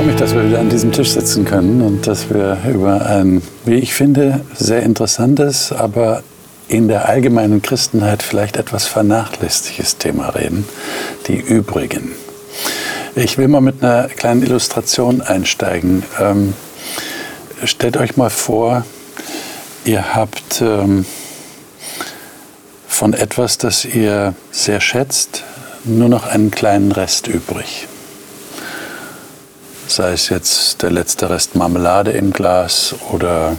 freue 0.00 0.12
mich, 0.12 0.18
dass 0.18 0.34
wir 0.34 0.46
wieder 0.46 0.60
an 0.60 0.70
diesem 0.70 0.92
Tisch 0.92 1.10
sitzen 1.10 1.44
können 1.44 1.82
und 1.82 2.06
dass 2.06 2.30
wir 2.30 2.56
über 2.66 3.04
ein, 3.04 3.42
wie 3.66 3.74
ich 3.74 3.92
finde, 3.92 4.40
sehr 4.54 4.82
interessantes, 4.82 5.72
aber 5.72 6.22
in 6.68 6.88
der 6.88 7.06
allgemeinen 7.06 7.60
Christenheit 7.60 8.22
vielleicht 8.22 8.56
etwas 8.56 8.86
vernachlässigtes 8.86 9.98
Thema 9.98 10.30
reden, 10.30 10.66
die 11.26 11.36
Übrigen. 11.36 12.12
Ich 13.14 13.36
will 13.36 13.48
mal 13.48 13.60
mit 13.60 13.84
einer 13.84 14.08
kleinen 14.08 14.42
Illustration 14.42 15.20
einsteigen. 15.20 16.02
Ähm, 16.18 16.54
stellt 17.64 17.98
euch 17.98 18.16
mal 18.16 18.30
vor, 18.30 18.86
ihr 19.84 20.14
habt 20.14 20.62
ähm, 20.62 21.04
von 22.88 23.12
etwas, 23.12 23.58
das 23.58 23.84
ihr 23.84 24.32
sehr 24.50 24.80
schätzt, 24.80 25.42
nur 25.84 26.08
noch 26.08 26.26
einen 26.26 26.50
kleinen 26.50 26.90
Rest 26.90 27.28
übrig. 27.28 27.86
Sei 29.90 30.12
es 30.12 30.28
jetzt 30.28 30.82
der 30.82 30.92
letzte 30.92 31.28
Rest 31.30 31.56
Marmelade 31.56 32.12
im 32.12 32.32
Glas 32.32 32.94
oder 33.10 33.56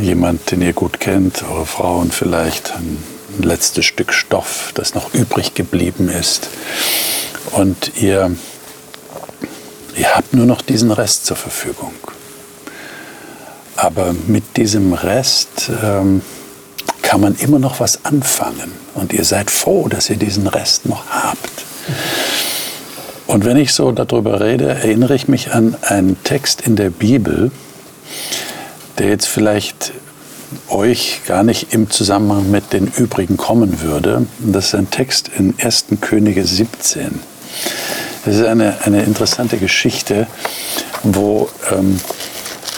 jemand, 0.00 0.50
den 0.50 0.62
ihr 0.62 0.72
gut 0.72 1.00
kennt, 1.00 1.42
eure 1.42 1.66
Frauen 1.66 2.10
vielleicht, 2.10 2.72
ein 2.76 2.96
letztes 3.42 3.84
Stück 3.84 4.10
Stoff, 4.14 4.70
das 4.72 4.94
noch 4.94 5.12
übrig 5.12 5.52
geblieben 5.52 6.08
ist. 6.08 6.48
Und 7.50 7.92
ihr, 8.00 8.34
ihr 9.96 10.16
habt 10.16 10.32
nur 10.32 10.46
noch 10.46 10.62
diesen 10.62 10.92
Rest 10.92 11.26
zur 11.26 11.36
Verfügung. 11.36 11.92
Aber 13.76 14.14
mit 14.28 14.56
diesem 14.56 14.94
Rest 14.94 15.70
ähm, 15.82 16.22
kann 17.02 17.20
man 17.20 17.34
immer 17.34 17.58
noch 17.58 17.80
was 17.80 18.06
anfangen. 18.06 18.72
Und 18.94 19.12
ihr 19.12 19.26
seid 19.26 19.50
froh, 19.50 19.88
dass 19.88 20.08
ihr 20.08 20.16
diesen 20.16 20.46
Rest 20.46 20.86
noch 20.86 21.04
habt. 21.10 21.66
Und 23.30 23.44
wenn 23.44 23.56
ich 23.56 23.72
so 23.72 23.92
darüber 23.92 24.40
rede, 24.40 24.70
erinnere 24.70 25.14
ich 25.14 25.28
mich 25.28 25.52
an 25.52 25.76
einen 25.82 26.20
Text 26.24 26.62
in 26.62 26.74
der 26.74 26.90
Bibel, 26.90 27.52
der 28.98 29.06
jetzt 29.06 29.28
vielleicht 29.28 29.92
euch 30.68 31.20
gar 31.28 31.44
nicht 31.44 31.72
im 31.72 31.90
Zusammenhang 31.90 32.50
mit 32.50 32.72
den 32.72 32.88
übrigen 32.88 33.36
kommen 33.36 33.82
würde. 33.82 34.26
Das 34.40 34.66
ist 34.66 34.74
ein 34.74 34.90
Text 34.90 35.30
in 35.38 35.54
1. 35.62 35.84
Könige 36.00 36.44
17. 36.44 37.20
Das 38.24 38.34
ist 38.34 38.44
eine, 38.44 38.78
eine 38.82 39.04
interessante 39.04 39.58
Geschichte, 39.58 40.26
wo 41.04 41.48
ähm, 41.70 42.00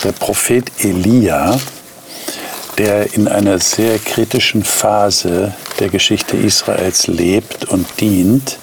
der 0.05 0.13
Prophet 0.13 0.71
Elia, 0.81 1.59
der 2.77 3.15
in 3.15 3.27
einer 3.27 3.59
sehr 3.59 3.98
kritischen 3.98 4.65
Phase 4.65 5.55
der 5.81 5.89
Geschichte 5.89 6.37
Israels 6.37 7.07
lebt 7.07 7.65
und 7.65 7.87
dient, 8.01 8.59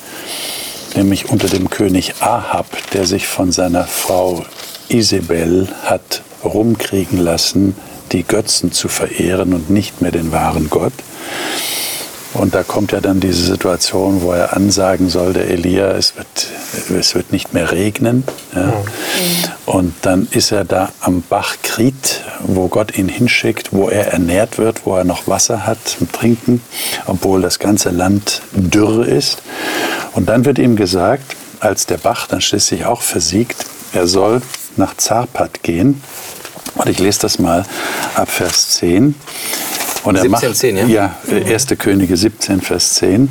nämlich 0.99 1.29
unter 1.29 1.47
dem 1.47 1.69
König 1.69 2.15
Ahab, 2.19 2.65
der 2.91 3.05
sich 3.05 3.25
von 3.25 3.53
seiner 3.53 3.85
Frau 3.85 4.43
Isabel 4.89 5.69
hat 5.83 6.21
rumkriegen 6.43 7.19
lassen, 7.19 7.73
die 8.11 8.23
Götzen 8.23 8.73
zu 8.73 8.89
verehren 8.89 9.53
und 9.53 9.69
nicht 9.69 10.01
mehr 10.01 10.11
den 10.11 10.33
wahren 10.33 10.69
Gott. 10.69 10.91
Und 12.33 12.53
da 12.53 12.63
kommt 12.63 12.91
ja 12.91 12.99
dann 12.99 13.19
diese 13.21 13.43
Situation, 13.43 14.21
wo 14.21 14.33
er 14.33 14.55
ansagen 14.55 15.09
soll, 15.09 15.33
der 15.33 15.49
Elia, 15.49 15.91
es 15.91 16.15
wird, 16.17 16.47
es 16.99 17.15
wird 17.15 17.31
nicht 17.31 17.53
mehr 17.53 17.71
regnen. 17.71 18.23
Ja. 18.53 18.65
Mhm. 18.65 18.73
Und 19.65 19.93
dann 20.01 20.27
ist 20.31 20.51
er 20.51 20.65
da 20.65 20.91
am 20.99 21.23
Bach 21.27 21.55
Krit, 21.63 22.21
wo 22.41 22.67
Gott 22.67 22.97
ihn 22.97 23.07
hinschickt, 23.07 23.69
wo 23.71 23.89
er 23.89 24.11
ernährt 24.11 24.57
wird, 24.57 24.85
wo 24.85 24.95
er 24.95 25.05
noch 25.05 25.27
Wasser 25.27 25.65
hat 25.65 25.79
zum 25.87 26.11
Trinken, 26.11 26.61
obwohl 27.07 27.41
das 27.41 27.57
ganze 27.57 27.89
Land 27.89 28.41
dürr 28.51 29.07
ist. 29.07 29.41
Und 30.13 30.27
dann 30.27 30.45
wird 30.45 30.59
ihm 30.59 30.75
gesagt, 30.75 31.35
als 31.59 31.85
der 31.85 31.97
Bach 31.97 32.27
dann 32.27 32.41
schließlich 32.41 32.85
auch 32.85 33.01
versiegt, 33.01 33.65
er 33.93 34.07
soll 34.07 34.41
nach 34.77 34.95
Zarpat 34.97 35.63
gehen. 35.63 36.01
Und 36.75 36.87
ich 36.87 36.99
lese 36.99 37.21
das 37.21 37.39
mal 37.39 37.65
ab 38.15 38.29
Vers 38.29 38.75
10. 38.75 39.15
Und 40.03 40.15
er 40.15 40.21
17, 40.21 40.31
macht, 40.31 40.57
10, 40.57 40.77
ja? 40.77 40.85
Ja, 40.85 41.15
1. 41.29 41.69
Mhm. 41.69 41.77
Könige 41.77 42.17
17, 42.17 42.61
Vers 42.61 42.95
10. 42.95 43.29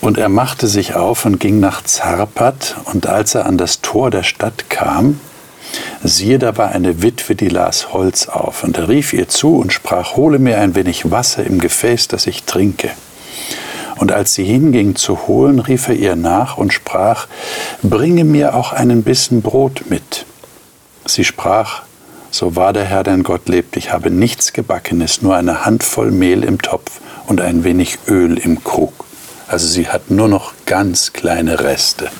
Und 0.00 0.18
er 0.18 0.28
machte 0.28 0.68
sich 0.68 0.94
auf 0.94 1.24
und 1.24 1.40
ging 1.40 1.60
nach 1.60 1.82
Zarpat. 1.82 2.76
Und 2.84 3.06
als 3.06 3.34
er 3.34 3.46
an 3.46 3.58
das 3.58 3.80
Tor 3.82 4.10
der 4.10 4.22
Stadt 4.22 4.70
kam, 4.70 5.20
siehe, 6.02 6.38
da 6.38 6.56
war 6.56 6.70
eine 6.70 7.02
Witwe, 7.02 7.34
die 7.34 7.48
las 7.48 7.92
Holz 7.92 8.28
auf. 8.28 8.62
Und 8.64 8.78
er 8.78 8.88
rief 8.88 9.12
ihr 9.12 9.28
zu 9.28 9.56
und 9.56 9.72
sprach, 9.72 10.16
hole 10.16 10.38
mir 10.38 10.58
ein 10.58 10.74
wenig 10.74 11.10
Wasser 11.10 11.44
im 11.44 11.58
Gefäß, 11.58 12.08
das 12.08 12.26
ich 12.26 12.44
trinke. 12.44 12.90
Und 13.98 14.12
als 14.12 14.34
sie 14.34 14.44
hinging 14.44 14.94
zu 14.94 15.26
holen, 15.26 15.58
rief 15.58 15.88
er 15.88 15.94
ihr 15.94 16.16
nach 16.16 16.58
und 16.58 16.72
sprach, 16.72 17.26
bringe 17.82 18.24
mir 18.24 18.54
auch 18.54 18.72
einen 18.72 19.02
Bissen 19.02 19.42
Brot 19.42 19.84
mit. 19.88 20.26
Sie 21.06 21.24
sprach, 21.24 21.82
so 22.30 22.56
wahr 22.56 22.72
der 22.72 22.84
Herr 22.84 23.02
dein 23.02 23.22
Gott 23.22 23.48
lebt, 23.48 23.76
ich 23.76 23.92
habe 23.92 24.10
nichts 24.10 24.52
Gebackenes, 24.52 25.22
nur 25.22 25.34
eine 25.34 25.64
Handvoll 25.64 26.10
Mehl 26.10 26.44
im 26.44 26.60
Topf 26.60 27.00
und 27.26 27.40
ein 27.40 27.64
wenig 27.64 27.98
Öl 28.08 28.36
im 28.36 28.62
Krug. 28.62 29.06
Also 29.48 29.66
sie 29.66 29.88
hat 29.88 30.10
nur 30.10 30.28
noch 30.28 30.52
ganz 30.66 31.12
kleine 31.12 31.60
Reste. 31.60 32.10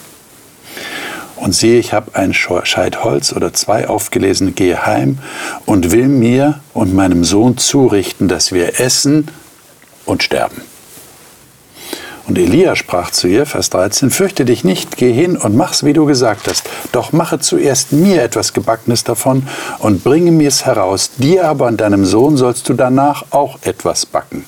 Und 1.35 1.55
siehe, 1.55 1.79
ich 1.79 1.93
habe 1.93 2.15
ein 2.15 2.33
Scheit 2.33 3.05
Holz 3.05 3.35
oder 3.35 3.53
zwei 3.53 3.89
aufgelesen, 3.89 4.55
gehe 4.55 4.87
heim 4.87 5.19
und 5.67 5.91
will 5.91 6.09
mir 6.09 6.61
und 6.73 6.95
meinem 6.95 7.25
Sohn 7.25 7.59
zurichten, 7.59 8.27
dass 8.27 8.53
wir 8.53 8.81
essen 8.81 9.29
und 10.07 10.23
sterben. 10.23 10.63
Und 12.29 12.39
Elia 12.39 12.75
sprach 12.75 13.11
zu 13.11 13.29
ihr, 13.29 13.47
Vers 13.47 13.71
13, 13.71 14.11
fürchte 14.11 14.45
dich 14.45 14.65
nicht, 14.65 14.97
geh 14.97 15.13
hin 15.13 15.37
und 15.37 15.57
mach's, 15.57 15.85
wie 15.85 15.93
du 15.93 16.07
gesagt 16.07 16.49
hast. 16.49 16.69
Doch 16.91 17.13
mache 17.13 17.39
zuerst 17.39 17.93
mir 17.93 18.23
etwas 18.23 18.53
Gebackenes 18.53 19.05
davon 19.05 19.47
und 19.79 20.03
bringe 20.03 20.33
mir's 20.33 20.67
heraus. 20.67 21.13
Dir 21.19 21.49
aber 21.49 21.67
und 21.67 21.81
deinem 21.81 22.05
Sohn 22.05 22.37
sollst 22.37 22.69
du 22.69 22.75
danach 22.75 23.27
auch 23.31 23.59
etwas 23.63 24.07
backen. 24.07 24.45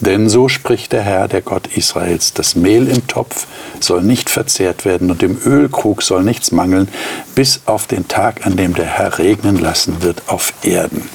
Denn 0.00 0.28
so 0.28 0.48
spricht 0.48 0.92
der 0.92 1.02
Herr, 1.02 1.26
der 1.26 1.40
Gott 1.40 1.68
Israels, 1.74 2.34
das 2.34 2.54
Mehl 2.54 2.86
im 2.86 3.06
Topf 3.06 3.46
soll 3.80 4.02
nicht 4.02 4.28
verzehrt 4.28 4.84
werden 4.84 5.10
und 5.10 5.22
im 5.22 5.40
Ölkrug 5.42 6.02
soll 6.02 6.22
nichts 6.22 6.52
mangeln, 6.52 6.88
bis 7.34 7.62
auf 7.64 7.86
den 7.86 8.06
Tag, 8.06 8.46
an 8.46 8.56
dem 8.56 8.74
der 8.74 8.84
Herr 8.84 9.18
regnen 9.18 9.56
lassen 9.56 10.02
wird 10.02 10.22
auf 10.26 10.52
Erden. 10.62 11.08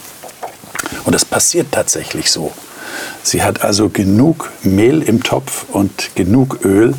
Und 1.06 1.14
das 1.14 1.26
passiert 1.26 1.68
tatsächlich 1.72 2.32
so. 2.32 2.52
Sie 3.24 3.44
hat 3.44 3.64
also 3.64 3.90
genug 3.90 4.50
Mehl 4.64 5.02
im 5.02 5.24
Topf 5.24 5.66
und 5.72 6.16
genug 6.16 6.60
Öl. 6.64 6.94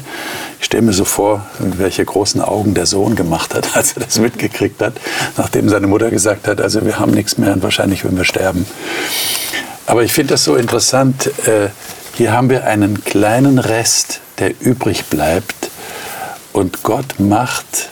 Ich 0.61 0.67
stelle 0.67 0.83
mir 0.83 0.93
so 0.93 1.05
vor, 1.05 1.47
welche 1.59 2.05
großen 2.05 2.41
Augen 2.41 2.75
der 2.75 2.87
Sohn 2.87 3.17
gemacht 3.17 3.55
hat, 3.55 3.69
als 3.77 3.95
er 3.95 4.05
das 4.05 4.19
mitgekriegt 4.19 4.81
hat, 4.81 4.95
nachdem 5.37 5.69
seine 5.69 5.87
Mutter 5.87 6.11
gesagt 6.11 6.47
hat, 6.49 6.61
also 6.61 6.85
wir 6.85 6.99
haben 6.99 7.13
nichts 7.13 7.39
mehr 7.39 7.53
und 7.53 7.63
wahrscheinlich 7.63 8.05
würden 8.05 8.17
wir 8.17 8.25
sterben. 8.25 8.67
Aber 9.87 10.03
ich 10.05 10.13
finde 10.13 10.35
das 10.35 10.45
so 10.45 10.57
interessant. 10.57 11.27
Äh, 11.47 11.69
hier 12.15 12.33
haben 12.33 12.51
wir 12.51 12.65
einen 12.65 13.05
kleinen 13.05 13.59
Rest, 13.59 14.21
der 14.39 14.53
übrig 14.61 15.07
bleibt. 15.07 15.71
Und 16.53 16.83
Gott 16.83 17.19
macht 17.19 17.89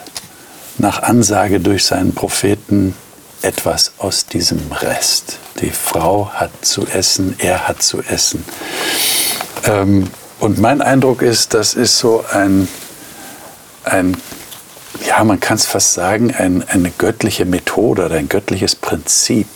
nach 0.77 1.01
Ansage 1.03 1.59
durch 1.59 1.85
seinen 1.85 2.13
Propheten 2.13 2.95
etwas 3.41 3.93
aus 3.97 4.25
diesem 4.25 4.71
Rest. 4.71 5.37
Die 5.61 5.71
Frau 5.71 6.31
hat 6.33 6.51
zu 6.61 6.87
essen, 6.87 7.35
er 7.37 7.67
hat 7.67 7.83
zu 7.83 8.01
essen. 8.01 8.43
Ähm, 9.65 10.07
und 10.39 10.57
mein 10.57 10.81
Eindruck 10.81 11.21
ist, 11.21 11.53
das 11.53 11.75
ist 11.75 11.99
so 11.99 12.25
ein, 12.31 12.67
ein 13.83 14.17
ja, 15.07 15.23
man 15.23 15.39
kann 15.39 15.55
es 15.55 15.65
fast 15.65 15.93
sagen, 15.93 16.33
ein, 16.35 16.63
eine 16.67 16.91
göttliche 16.91 17.45
Methode 17.45 18.05
oder 18.05 18.15
ein 18.15 18.29
göttliches 18.29 18.75
Prinzip. 18.75 19.47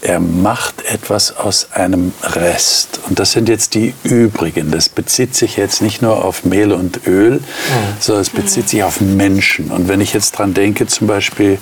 Er 0.00 0.20
macht 0.20 0.84
etwas 0.84 1.36
aus 1.36 1.72
einem 1.72 2.12
Rest. 2.22 3.00
Und 3.08 3.18
das 3.18 3.32
sind 3.32 3.48
jetzt 3.48 3.74
die 3.74 3.94
übrigen. 4.04 4.70
Das 4.70 4.88
bezieht 4.88 5.34
sich 5.34 5.56
jetzt 5.56 5.82
nicht 5.82 6.02
nur 6.02 6.24
auf 6.24 6.44
Mehl 6.44 6.72
und 6.72 7.06
Öl, 7.06 7.34
mhm. 7.34 7.42
sondern 7.98 8.22
es 8.22 8.30
bezieht 8.30 8.68
sich 8.68 8.84
auf 8.84 9.00
Menschen. 9.00 9.70
Und 9.70 9.88
wenn 9.88 10.00
ich 10.00 10.12
jetzt 10.12 10.32
dran 10.32 10.54
denke, 10.54 10.86
zum 10.86 11.08
Beispiel 11.08 11.58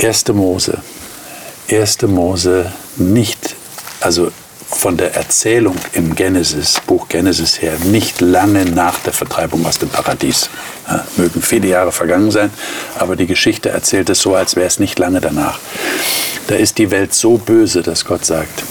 1. 0.00 0.28
Mose, 0.28 0.80
1. 1.70 2.02
Mose 2.02 2.72
nicht, 2.96 3.54
also 4.00 4.32
von 4.70 4.96
der 4.96 5.14
Erzählung 5.14 5.76
im 5.92 6.14
Genesis, 6.14 6.80
Buch 6.86 7.08
Genesis 7.08 7.60
her, 7.60 7.74
nicht 7.84 8.20
lange 8.20 8.64
nach 8.64 8.98
der 9.00 9.12
Vertreibung 9.12 9.66
aus 9.66 9.78
dem 9.78 9.88
Paradies. 9.88 10.48
Ja, 10.86 11.04
mögen 11.16 11.42
viele 11.42 11.68
Jahre 11.68 11.92
vergangen 11.92 12.30
sein, 12.30 12.50
aber 12.98 13.16
die 13.16 13.26
Geschichte 13.26 13.68
erzählt 13.68 14.08
es 14.08 14.20
so, 14.20 14.34
als 14.34 14.56
wäre 14.56 14.66
es 14.66 14.78
nicht 14.78 14.98
lange 14.98 15.20
danach. 15.20 15.58
Da 16.46 16.54
ist 16.54 16.78
die 16.78 16.90
Welt 16.90 17.12
so 17.12 17.36
böse, 17.36 17.82
dass 17.82 18.04
Gott 18.04 18.24
sagt, 18.24 18.62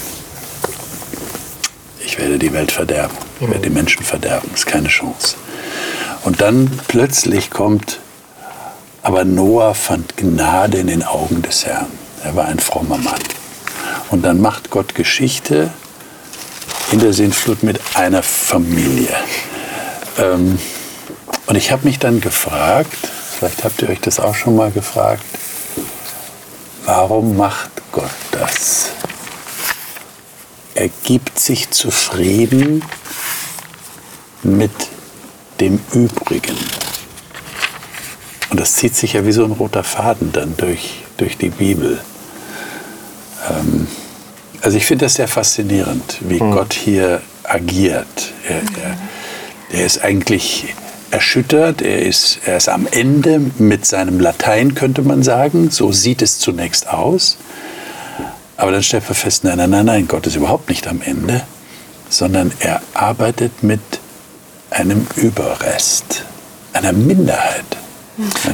ich 1.99 2.17
werde 2.17 2.39
die 2.39 2.53
Welt 2.53 2.71
verderben, 2.71 3.15
ich 3.39 3.47
werde 3.47 3.61
die 3.61 3.69
Menschen 3.69 4.03
verderben, 4.03 4.49
ist 4.55 4.65
keine 4.65 4.87
Chance. 4.87 5.35
Und 6.23 6.41
dann 6.41 6.79
plötzlich 6.87 7.51
kommt, 7.51 7.99
aber 9.03 9.23
Noah 9.23 9.75
fand 9.75 10.17
Gnade 10.17 10.79
in 10.79 10.87
den 10.87 11.03
Augen 11.03 11.43
des 11.43 11.65
Herrn. 11.65 12.06
Er 12.23 12.35
war 12.35 12.45
ein 12.45 12.59
frommer 12.59 12.97
Mann. 12.97 13.21
Und 14.09 14.23
dann 14.23 14.39
macht 14.41 14.69
Gott 14.69 14.95
Geschichte 14.95 15.71
in 16.91 16.99
der 16.99 17.13
Sintflut 17.13 17.63
mit 17.63 17.79
einer 17.95 18.23
Familie. 18.23 19.15
Ähm, 20.17 20.57
Und 21.45 21.55
ich 21.55 21.71
habe 21.71 21.85
mich 21.85 21.99
dann 21.99 22.19
gefragt, 22.19 22.97
vielleicht 23.37 23.63
habt 23.63 23.81
ihr 23.81 23.89
euch 23.89 24.01
das 24.01 24.19
auch 24.19 24.35
schon 24.35 24.55
mal 24.57 24.71
gefragt, 24.71 25.23
warum 26.85 27.37
macht 27.37 27.71
Gott 27.93 28.09
das? 28.31 28.89
Er 30.75 30.89
gibt 31.05 31.39
sich 31.39 31.69
zufrieden 31.71 32.83
mit 34.43 34.71
dem 35.59 35.79
Übrigen. 35.93 36.57
Und 38.49 38.59
das 38.59 38.73
zieht 38.73 38.95
sich 38.95 39.13
ja 39.13 39.25
wie 39.25 39.31
so 39.31 39.43
ein 39.45 39.51
roter 39.51 39.83
Faden 39.83 40.31
dann 40.31 40.55
durch, 40.57 41.03
durch 41.17 41.37
die 41.37 41.49
Bibel. 41.49 41.99
Ähm, 43.49 43.87
also 44.61 44.77
ich 44.77 44.85
finde 44.85 45.05
das 45.05 45.15
sehr 45.15 45.27
faszinierend, 45.27 46.17
wie 46.21 46.41
mhm. 46.41 46.51
Gott 46.51 46.73
hier 46.73 47.21
agiert. 47.43 48.33
Er, 48.47 48.55
er, 48.55 48.97
er, 49.71 49.85
ist 49.85 50.03
eigentlich 50.03 50.73
erschüttert, 51.11 51.81
er 51.81 52.01
ist, 52.01 52.39
er 52.45 52.57
ist 52.57 52.69
am 52.69 52.87
Ende 52.89 53.39
mit 53.57 53.85
seinem 53.85 54.19
Latein, 54.19 54.75
könnte 54.75 55.01
man 55.03 55.23
sagen. 55.23 55.69
So 55.69 55.91
sieht 55.91 56.21
es 56.21 56.39
zunächst 56.39 56.89
aus. 56.89 57.37
Aber 58.57 58.71
dann 58.71 58.83
stellt 58.83 59.03
man 59.05 59.15
fest, 59.15 59.43
nein, 59.43 59.57
nein, 59.57 59.69
nein, 59.69 59.85
nein, 59.85 60.07
Gott 60.07 60.25
ist 60.25 60.35
überhaupt 60.35 60.69
nicht 60.69 60.87
am 60.87 61.01
Ende, 61.01 61.43
sondern 62.09 62.51
er 62.59 62.81
arbeitet 62.93 63.61
mit 63.61 63.79
einem 64.71 65.05
Überrest, 65.15 66.23
einer 66.73 66.91
Minderheit. 66.91 67.77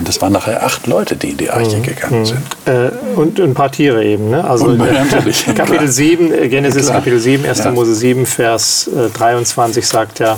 Das 0.03 0.21
waren 0.21 0.33
nachher 0.33 0.65
acht 0.65 0.87
Leute, 0.87 1.15
die 1.15 1.29
in 1.29 1.37
die 1.37 1.49
Arche 1.49 1.77
mhm. 1.77 1.83
gegangen 1.83 2.19
mhm. 2.19 2.25
sind. 2.25 2.41
Äh, 2.65 2.91
und 3.15 3.39
ein 3.39 3.53
paar 3.53 3.71
Tiere 3.71 4.03
eben. 4.03 4.29
Ne? 4.29 4.43
Also 4.43 4.65
und, 4.65 4.79
Kapitel 5.55 5.87
7, 5.87 6.33
äh, 6.33 6.49
Genesis 6.49 6.87
Klar. 6.87 6.97
Kapitel 6.97 7.19
7, 7.19 7.45
1. 7.45 7.59
Ja. 7.59 7.71
Mose 7.71 7.95
7, 7.95 8.25
Vers 8.25 8.89
äh, 8.93 9.09
23 9.09 9.87
sagt 9.87 10.19
ja, 10.19 10.37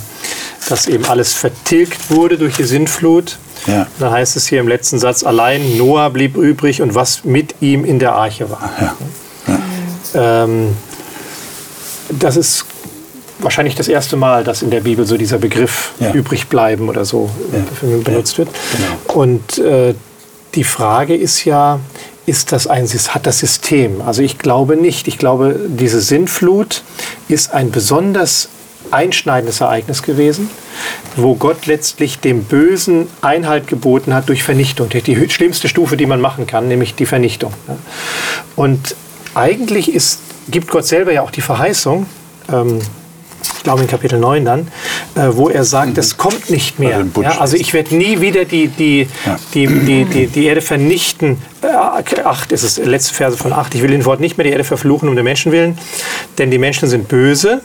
dass 0.70 0.88
eben 0.88 1.06
alles 1.06 1.34
vertilgt 1.34 2.12
wurde 2.12 2.38
durch 2.38 2.56
die 2.56 2.64
Sintflut. 2.64 3.38
Ja. 3.66 3.88
Da 4.00 4.12
heißt 4.12 4.36
es 4.36 4.46
hier 4.48 4.60
im 4.60 4.68
letzten 4.68 5.00
Satz, 5.00 5.24
allein 5.24 5.78
Noah 5.78 6.12
blieb 6.12 6.38
übrig 6.38 6.82
und 6.84 6.94
was 6.94 7.24
mit 7.24 7.56
ihm 7.62 7.84
in 7.84 7.98
der 7.98 8.14
Arche 8.14 8.50
war. 8.52 8.70
Ja. 8.80 8.96
Ja. 10.14 10.44
Ähm, 10.44 10.78
das 12.10 12.38
ist 12.38 12.66
wahrscheinlich 13.40 13.76
das 13.76 13.88
erste 13.88 14.16
Mal, 14.16 14.44
dass 14.44 14.62
in 14.62 14.72
der 14.72 14.82
Bibel 14.82 15.06
so 15.06 15.18
dieser 15.18 15.38
Begriff 15.38 15.92
ja. 16.00 16.12
übrig 16.12 16.48
bleiben 16.48 16.90
oder 16.90 17.06
so 17.06 17.30
ja. 17.52 17.98
benutzt 18.04 18.38
wird. 18.38 18.50
Genau. 18.76 19.22
Und 19.22 19.58
äh, 19.58 19.94
die 20.56 20.64
Frage 20.64 21.16
ist 21.16 21.46
ja, 21.46 21.80
ist 22.26 22.52
das 22.52 22.68
ein, 22.68 22.88
hat 22.88 23.28
das 23.28 23.40
System? 23.40 24.02
Also 24.02 24.22
ich 24.22 24.38
glaube 24.38 24.78
nicht. 24.78 25.08
Ich 25.08 25.18
glaube, 25.18 25.60
diese 25.68 26.02
Sinnflut 26.02 26.84
ist 27.28 27.54
ein 27.54 27.72
besonders 27.72 28.50
einschneidendes 28.92 29.62
Ereignis 29.62 30.04
gewesen, 30.04 30.50
wo 31.16 31.36
Gott 31.36 31.66
letztlich 31.66 32.20
dem 32.20 32.44
Bösen 32.44 33.08
Einhalt 33.22 33.68
geboten 33.68 34.14
hat 34.14 34.30
durch 34.30 34.44
Vernichtung. 34.44 34.90
Die 34.90 35.30
schlimmste 35.30 35.68
Stufe, 35.68 35.98
die 35.98 36.06
man 36.06 36.22
machen 36.22 36.48
kann, 36.48 36.68
nämlich 36.68 36.96
die 36.96 37.06
Vernichtung. 37.06 37.54
Und 38.56 38.96
eigentlich 39.34 39.94
ist, 39.94 40.20
gibt 40.50 40.70
Gott 40.70 40.86
selber 40.86 41.12
ja 41.12 41.22
auch 41.22 41.32
die 41.32 41.42
Verheißung, 41.42 42.06
ähm, 42.52 42.80
glaube 43.66 43.82
in 43.82 43.88
Kapitel 43.88 44.18
9 44.18 44.46
dann, 44.46 44.68
äh, 45.16 45.28
wo 45.32 45.50
er 45.50 45.66
sagt, 45.66 45.98
es 45.98 46.14
mhm. 46.14 46.18
kommt 46.18 46.50
nicht 46.50 46.80
mehr. 46.80 47.00
Also, 47.00 47.22
ja, 47.22 47.38
also 47.40 47.58
ich 47.58 47.74
werde 47.74 47.96
nie 47.96 48.22
wieder 48.22 48.46
die, 48.46 48.70
die, 48.70 49.08
ja. 49.26 49.38
die, 49.54 49.68
die, 49.68 50.06
die, 50.06 50.28
die, 50.28 50.46
Erde 50.46 50.62
vernichten. 50.62 51.38
Äh, 51.62 52.22
acht 52.24 52.52
ist 52.54 52.64
es, 52.64 52.78
letzte 52.78 53.14
Verse 53.14 53.38
von 53.38 53.52
8. 53.52 53.76
Ich 53.76 53.82
will 53.82 53.92
den 53.92 54.06
Wort 54.06 54.22
nicht 54.22 54.38
mehr 54.38 54.46
die 54.46 54.52
Erde 54.52 54.64
verfluchen 54.64 55.10
um 55.10 55.16
der 55.16 55.24
Menschen 55.24 55.52
willen, 55.52 55.78
denn 56.38 56.50
die 56.50 56.58
Menschen 56.58 56.88
sind 56.88 57.10
böse. 57.10 57.62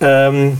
Ähm, 0.00 0.58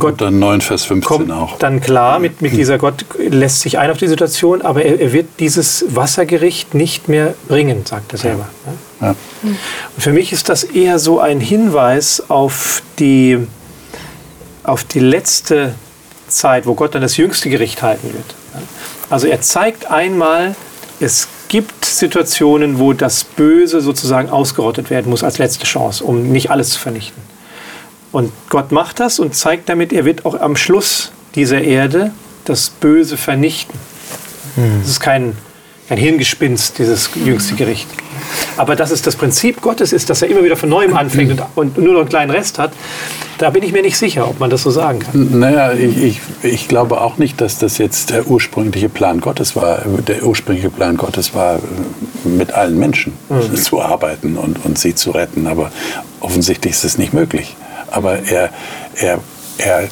Gott 0.00 0.12
und 0.12 0.20
dann 0.22 0.38
9, 0.38 0.60
Vers 0.60 0.84
15 0.84 1.06
kommt 1.06 1.32
auch. 1.32 1.58
Dann 1.58 1.80
klar, 1.80 2.18
mit, 2.18 2.42
mit 2.42 2.52
dieser 2.52 2.78
Gott 2.78 3.04
lässt 3.18 3.60
sich 3.60 3.78
ein 3.78 3.90
auf 3.90 3.98
die 3.98 4.08
Situation, 4.08 4.62
aber 4.62 4.84
er, 4.84 5.00
er 5.00 5.12
wird 5.12 5.28
dieses 5.38 5.84
Wassergericht 5.88 6.74
nicht 6.74 7.08
mehr 7.08 7.34
bringen, 7.48 7.86
sagt 7.86 8.12
er 8.12 8.18
selber. 8.18 8.48
Ja. 9.00 9.08
Ja. 9.08 9.14
Und 9.42 10.02
für 10.02 10.12
mich 10.12 10.32
ist 10.32 10.48
das 10.48 10.64
eher 10.64 10.98
so 10.98 11.20
ein 11.20 11.40
Hinweis 11.40 12.22
auf 12.28 12.82
die, 12.98 13.38
auf 14.64 14.84
die 14.84 15.00
letzte 15.00 15.74
Zeit, 16.28 16.66
wo 16.66 16.74
Gott 16.74 16.94
dann 16.94 17.02
das 17.02 17.16
jüngste 17.16 17.50
Gericht 17.50 17.82
halten 17.82 18.12
wird. 18.12 18.34
Also 19.08 19.26
er 19.26 19.40
zeigt 19.40 19.90
einmal, 19.90 20.54
es 21.00 21.28
gibt 21.48 21.84
Situationen, 21.84 22.78
wo 22.78 22.92
das 22.92 23.24
Böse 23.24 23.80
sozusagen 23.80 24.30
ausgerottet 24.30 24.90
werden 24.90 25.10
muss 25.10 25.24
als 25.24 25.38
letzte 25.38 25.66
Chance, 25.66 26.04
um 26.04 26.30
nicht 26.30 26.50
alles 26.50 26.70
zu 26.70 26.78
vernichten. 26.78 27.29
Und 28.12 28.32
Gott 28.48 28.72
macht 28.72 29.00
das 29.00 29.18
und 29.20 29.34
zeigt 29.34 29.68
damit, 29.68 29.92
er 29.92 30.04
wird 30.04 30.26
auch 30.26 30.38
am 30.40 30.56
Schluss 30.56 31.12
dieser 31.34 31.60
Erde 31.60 32.12
das 32.44 32.70
Böse 32.70 33.16
vernichten. 33.16 33.78
Hm. 34.56 34.80
Das 34.80 34.90
ist 34.90 35.00
kein, 35.00 35.36
kein 35.88 35.98
Hirngespinst, 35.98 36.78
dieses 36.78 37.10
jüngste 37.14 37.54
Gericht. 37.54 37.86
Aber 38.56 38.76
dass 38.76 38.90
es 38.90 39.02
das 39.02 39.16
Prinzip 39.16 39.60
Gottes 39.62 39.92
ist, 39.92 40.10
dass 40.10 40.22
er 40.22 40.28
immer 40.28 40.44
wieder 40.44 40.56
von 40.56 40.68
neuem 40.68 40.96
anfängt 40.96 41.40
und, 41.54 41.78
nur 41.78 41.94
noch 41.94 42.00
einen 42.00 42.08
kleinen 42.08 42.30
Rest 42.30 42.58
hat, 42.58 42.72
da 43.38 43.50
bin 43.50 43.62
ich 43.62 43.72
mir 43.72 43.82
nicht 43.82 43.96
sicher, 43.96 44.28
ob 44.28 44.38
man 44.38 44.50
das 44.50 44.62
so 44.62 44.70
sagen 44.70 44.98
kann. 44.98 45.38
Naja, 45.38 45.72
ich, 45.72 45.96
ich, 45.96 46.20
ich 46.42 46.68
glaube 46.68 47.00
auch 47.00 47.16
nicht, 47.16 47.40
dass 47.40 47.58
das 47.58 47.78
jetzt 47.78 48.10
der 48.10 48.26
ursprüngliche 48.26 48.88
Plan 48.88 49.20
Gottes 49.20 49.56
war. 49.56 49.82
Der 50.06 50.24
ursprüngliche 50.24 50.70
Plan 50.70 50.96
Gottes 50.96 51.34
war, 51.34 51.60
mit 52.24 52.52
allen 52.52 52.78
Menschen 52.78 53.14
mhm. 53.28 53.56
zu 53.56 53.80
arbeiten 53.80 54.36
und, 54.36 54.64
und 54.64 54.78
sie 54.78 54.94
zu 54.94 55.12
retten. 55.12 55.46
Aber 55.46 55.72
offensichtlich 56.20 56.74
ist 56.74 56.84
es 56.84 56.98
nicht 56.98 57.14
möglich 57.14 57.56
aber 57.90 58.20
er, 58.24 58.50
er, 58.96 59.18
er, 59.58 59.88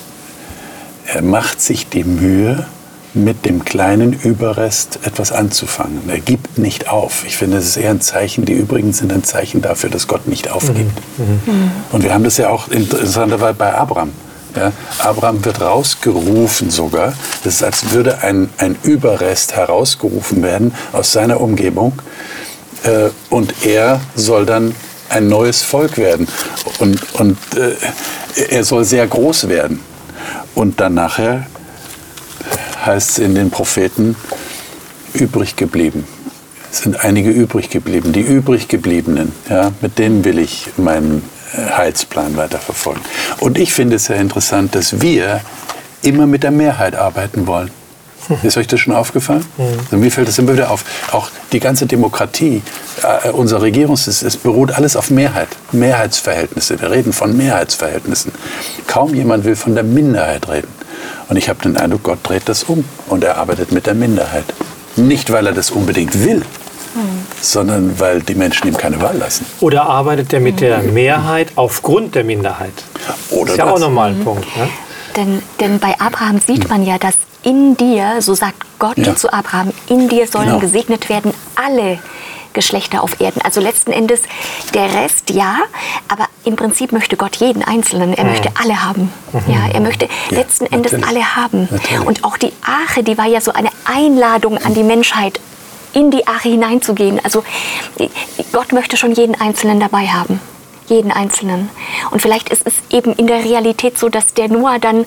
er 1.06 1.22
macht 1.22 1.60
sich 1.60 1.88
die 1.88 2.04
Mühe, 2.04 2.66
mit 3.14 3.44
dem 3.44 3.64
kleinen 3.64 4.12
Überrest 4.12 5.00
etwas 5.02 5.32
anzufangen. 5.32 6.02
Er 6.08 6.20
gibt 6.20 6.58
nicht 6.58 6.88
auf. 6.88 7.24
Ich 7.26 7.36
finde, 7.36 7.56
es 7.56 7.66
ist 7.66 7.76
eher 7.76 7.90
ein 7.90 8.00
Zeichen, 8.00 8.44
die 8.44 8.52
übrigen 8.52 8.92
sind 8.92 9.12
ein 9.12 9.24
Zeichen 9.24 9.62
dafür, 9.62 9.90
dass 9.90 10.06
Gott 10.06 10.28
nicht 10.28 10.50
aufgibt. 10.50 10.92
Mhm. 11.16 11.40
Mhm. 11.46 11.70
Und 11.92 12.04
wir 12.04 12.12
haben 12.12 12.24
das 12.24 12.36
ja 12.36 12.50
auch 12.50 12.68
interessanterweise 12.68 13.54
bei 13.54 13.74
Abraham. 13.74 14.12
Ja, 14.56 14.72
Abraham 14.98 15.44
wird 15.44 15.60
rausgerufen 15.60 16.70
sogar. 16.70 17.12
Das 17.44 17.54
ist, 17.54 17.62
als 17.62 17.90
würde 17.90 18.22
ein, 18.22 18.48
ein 18.58 18.76
Überrest 18.82 19.54
herausgerufen 19.54 20.42
werden 20.42 20.74
aus 20.92 21.12
seiner 21.12 21.40
Umgebung. 21.40 22.00
Äh, 22.84 23.10
und 23.30 23.66
er 23.66 24.00
soll 24.14 24.46
dann 24.46 24.74
ein 25.08 25.28
neues 25.28 25.62
Volk 25.62 25.98
werden. 25.98 26.28
Und, 26.78 27.14
und 27.14 27.38
äh, 27.56 27.74
er 28.50 28.64
soll 28.64 28.84
sehr 28.84 29.06
groß 29.06 29.48
werden. 29.48 29.80
Und 30.54 30.80
dann 30.80 30.94
nachher 30.94 31.46
heißt 32.84 33.10
es 33.10 33.18
in 33.18 33.34
den 33.34 33.50
Propheten, 33.50 34.16
übrig 35.14 35.56
geblieben. 35.56 36.04
Es 36.70 36.80
sind 36.80 37.04
einige 37.04 37.30
übrig 37.30 37.70
geblieben. 37.70 38.12
Die 38.12 38.20
übrig 38.20 38.68
gebliebenen, 38.68 39.32
ja, 39.48 39.72
mit 39.80 39.98
denen 39.98 40.24
will 40.24 40.38
ich 40.38 40.66
meinen 40.76 41.22
äh, 41.54 41.70
Heilsplan 41.70 42.36
weiterverfolgen. 42.36 43.02
Und 43.40 43.58
ich 43.58 43.72
finde 43.72 43.96
es 43.96 44.06
sehr 44.06 44.20
interessant, 44.20 44.74
dass 44.74 45.00
wir 45.00 45.40
immer 46.02 46.26
mit 46.26 46.42
der 46.42 46.50
Mehrheit 46.50 46.94
arbeiten 46.94 47.46
wollen. 47.46 47.70
Ist 48.42 48.56
euch 48.56 48.66
das 48.66 48.80
schon 48.80 48.94
aufgefallen? 48.94 49.44
Mhm. 49.90 50.02
Wie 50.02 50.10
fällt 50.10 50.28
das 50.28 50.38
immer 50.38 50.52
wieder 50.52 50.70
auf? 50.70 50.84
Auch 51.12 51.28
die 51.52 51.60
ganze 51.60 51.86
Demokratie, 51.86 52.62
äh, 53.24 53.30
unser 53.30 53.62
Regierungssystem, 53.62 54.28
es 54.28 54.36
beruht 54.36 54.72
alles 54.72 54.96
auf 54.96 55.10
Mehrheit, 55.10 55.48
Mehrheitsverhältnisse. 55.72 56.80
Wir 56.80 56.90
reden 56.90 57.12
von 57.12 57.36
Mehrheitsverhältnissen. 57.36 58.32
Kaum 58.86 59.14
jemand 59.14 59.44
will 59.44 59.56
von 59.56 59.74
der 59.74 59.84
Minderheit 59.84 60.48
reden. 60.48 60.68
Und 61.28 61.36
ich 61.36 61.48
habe 61.48 61.60
den 61.62 61.76
Eindruck, 61.76 62.02
Gott 62.04 62.18
dreht 62.22 62.48
das 62.48 62.64
um 62.64 62.84
und 63.08 63.24
er 63.24 63.36
arbeitet 63.36 63.72
mit 63.72 63.86
der 63.86 63.94
Minderheit. 63.94 64.44
Nicht, 64.96 65.30
weil 65.30 65.46
er 65.46 65.52
das 65.52 65.70
unbedingt 65.70 66.24
will, 66.24 66.42
sondern 67.40 68.00
weil 68.00 68.20
die 68.20 68.34
Menschen 68.34 68.66
ihm 68.68 68.76
keine 68.76 69.00
Wahl 69.00 69.16
lassen. 69.16 69.46
Oder 69.60 69.84
arbeitet 69.84 70.32
er 70.32 70.40
mit 70.40 70.60
der 70.60 70.82
Mehrheit 70.82 71.52
aufgrund 71.54 72.14
der 72.14 72.24
Minderheit? 72.24 72.72
Oder 73.30 73.44
das 73.44 73.50
ist 73.52 73.58
ja 73.58 73.64
das. 73.66 73.74
auch 73.74 73.78
nochmal 73.78 74.10
ein 74.10 74.18
mhm. 74.18 74.24
Punkt. 74.24 74.56
Ne? 74.56 74.68
Denn, 75.16 75.42
denn 75.60 75.78
bei 75.78 75.94
Abraham 75.98 76.40
sieht 76.40 76.68
man 76.68 76.84
ja, 76.84 76.98
dass 76.98 77.14
in 77.42 77.76
dir, 77.76 78.20
so 78.20 78.34
sagt 78.34 78.56
Gott 78.78 78.98
ja. 78.98 79.14
zu 79.16 79.32
Abraham, 79.32 79.72
in 79.88 80.08
dir 80.08 80.26
sollen 80.26 80.46
genau. 80.46 80.58
gesegnet 80.58 81.08
werden 81.08 81.32
alle 81.54 81.98
Geschlechter 82.52 83.02
auf 83.02 83.20
Erden. 83.20 83.40
Also 83.42 83.60
letzten 83.60 83.92
Endes 83.92 84.22
der 84.74 84.92
Rest 84.92 85.30
ja, 85.30 85.58
aber 86.08 86.26
im 86.44 86.56
Prinzip 86.56 86.92
möchte 86.92 87.16
Gott 87.16 87.36
jeden 87.36 87.62
Einzelnen. 87.62 88.14
Er 88.14 88.24
mhm. 88.24 88.30
möchte 88.30 88.50
alle 88.60 88.84
haben. 88.84 89.12
Mhm. 89.32 89.52
Ja, 89.52 89.68
er 89.72 89.80
möchte 89.80 90.06
ja, 90.06 90.38
letzten 90.38 90.66
Endes 90.66 90.92
natürlich. 90.92 91.16
alle 91.16 91.36
haben. 91.36 91.68
Natürlich. 91.70 92.06
Und 92.06 92.24
auch 92.24 92.36
die 92.36 92.52
Arche, 92.62 93.02
die 93.02 93.16
war 93.16 93.26
ja 93.26 93.40
so 93.40 93.52
eine 93.52 93.68
Einladung 93.84 94.58
an 94.58 94.74
die 94.74 94.82
Menschheit, 94.82 95.40
in 95.92 96.10
die 96.10 96.26
Arche 96.26 96.48
hineinzugehen. 96.48 97.20
Also 97.22 97.44
Gott 98.52 98.72
möchte 98.72 98.96
schon 98.96 99.12
jeden 99.12 99.40
Einzelnen 99.40 99.78
dabei 99.78 100.08
haben. 100.08 100.40
Jeden 100.86 101.12
Einzelnen. 101.12 101.68
Und 102.10 102.22
vielleicht 102.22 102.48
ist 102.48 102.62
es 102.66 102.74
eben 102.90 103.12
in 103.12 103.26
der 103.26 103.44
Realität 103.44 103.98
so, 103.98 104.08
dass 104.08 104.32
der 104.34 104.48
Noah 104.48 104.78
dann 104.78 105.04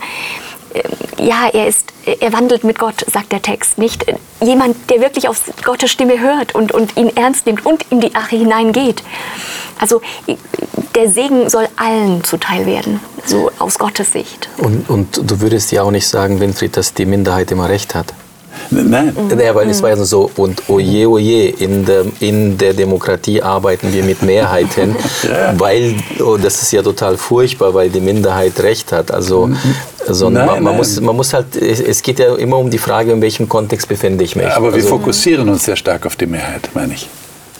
ja, 1.17 1.49
er 1.53 1.67
ist, 1.67 1.91
er 2.19 2.33
wandelt 2.33 2.63
mit 2.63 2.79
Gott, 2.79 3.05
sagt 3.11 3.31
der 3.31 3.41
Text. 3.41 3.77
Nicht 3.77 4.07
äh, 4.07 4.15
jemand, 4.43 4.89
der 4.89 5.01
wirklich 5.01 5.27
auf 5.27 5.41
Gottes 5.63 5.91
Stimme 5.91 6.19
hört 6.19 6.55
und, 6.55 6.71
und 6.71 6.97
ihn 6.97 7.15
ernst 7.15 7.45
nimmt 7.45 7.65
und 7.65 7.85
in 7.89 8.01
die 8.01 8.15
Arche 8.15 8.37
hineingeht. 8.37 9.03
Also 9.79 10.01
der 10.95 11.09
Segen 11.09 11.49
soll 11.49 11.67
allen 11.75 12.23
zuteil 12.23 12.65
werden, 12.65 12.99
so 13.25 13.51
aus 13.59 13.79
Gottes 13.79 14.11
Sicht. 14.11 14.49
Und, 14.57 14.89
und 14.89 15.17
du 15.29 15.41
würdest 15.41 15.71
ja 15.71 15.83
auch 15.83 15.91
nicht 15.91 16.07
sagen, 16.07 16.39
Winfried, 16.39 16.77
dass 16.77 16.93
die 16.93 17.05
Minderheit 17.05 17.51
immer 17.51 17.69
recht 17.69 17.95
hat. 17.95 18.13
Nein. 18.69 19.15
Naja, 19.35 19.53
weil 19.55 19.69
es 19.69 19.81
war 19.81 19.89
ja 19.89 19.97
so, 19.97 20.29
und 20.35 20.69
oje, 20.69 21.07
oje, 21.09 21.49
in 21.49 21.85
der, 21.85 22.05
in 22.19 22.57
der 22.57 22.73
Demokratie 22.73 23.41
arbeiten 23.41 23.93
wir 23.93 24.03
mit 24.03 24.21
Mehrheiten, 24.21 24.95
ja. 25.23 25.53
weil, 25.59 25.95
oh, 26.19 26.37
das 26.37 26.61
ist 26.61 26.71
ja 26.71 26.81
total 26.81 27.17
furchtbar, 27.17 27.73
weil 27.73 27.89
die 27.89 28.01
Minderheit 28.01 28.59
Recht 28.61 28.91
hat. 28.91 29.11
Also, 29.11 29.49
also 30.07 30.29
nein, 30.29 30.45
man, 30.45 30.63
man 30.63 30.77
muss, 30.77 30.99
man 30.99 31.15
muss 31.15 31.33
halt, 31.33 31.55
es 31.55 32.01
geht 32.01 32.19
ja 32.19 32.35
immer 32.35 32.57
um 32.57 32.69
die 32.69 32.77
Frage, 32.77 33.11
in 33.11 33.21
welchem 33.21 33.47
Kontext 33.49 33.87
befinde 33.87 34.23
ich 34.23 34.35
mich. 34.35 34.45
Ja, 34.45 34.57
aber 34.57 34.69
wir 34.69 34.75
also, 34.75 34.89
fokussieren 34.89 35.49
uns 35.49 35.65
sehr 35.65 35.75
stark 35.75 36.05
auf 36.05 36.15
die 36.15 36.27
Mehrheit, 36.27 36.69
meine 36.73 36.93
ich. 36.93 37.09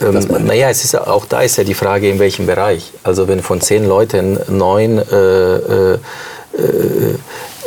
Ähm, 0.02 0.46
naja, 0.46 0.70
es 0.70 0.84
ist 0.84 0.96
auch 0.96 1.26
da 1.26 1.42
ist 1.42 1.58
ja 1.58 1.64
die 1.64 1.74
Frage, 1.74 2.10
in 2.10 2.20
welchem 2.20 2.48
Bereich. 2.48 2.92
Also 3.04 3.28
wenn 3.28 3.42
von 3.42 3.62
zehn 3.62 3.88
Leuten 3.88 4.40
neun 4.50 4.98
äh, 4.98 5.94
äh, 5.94 6.00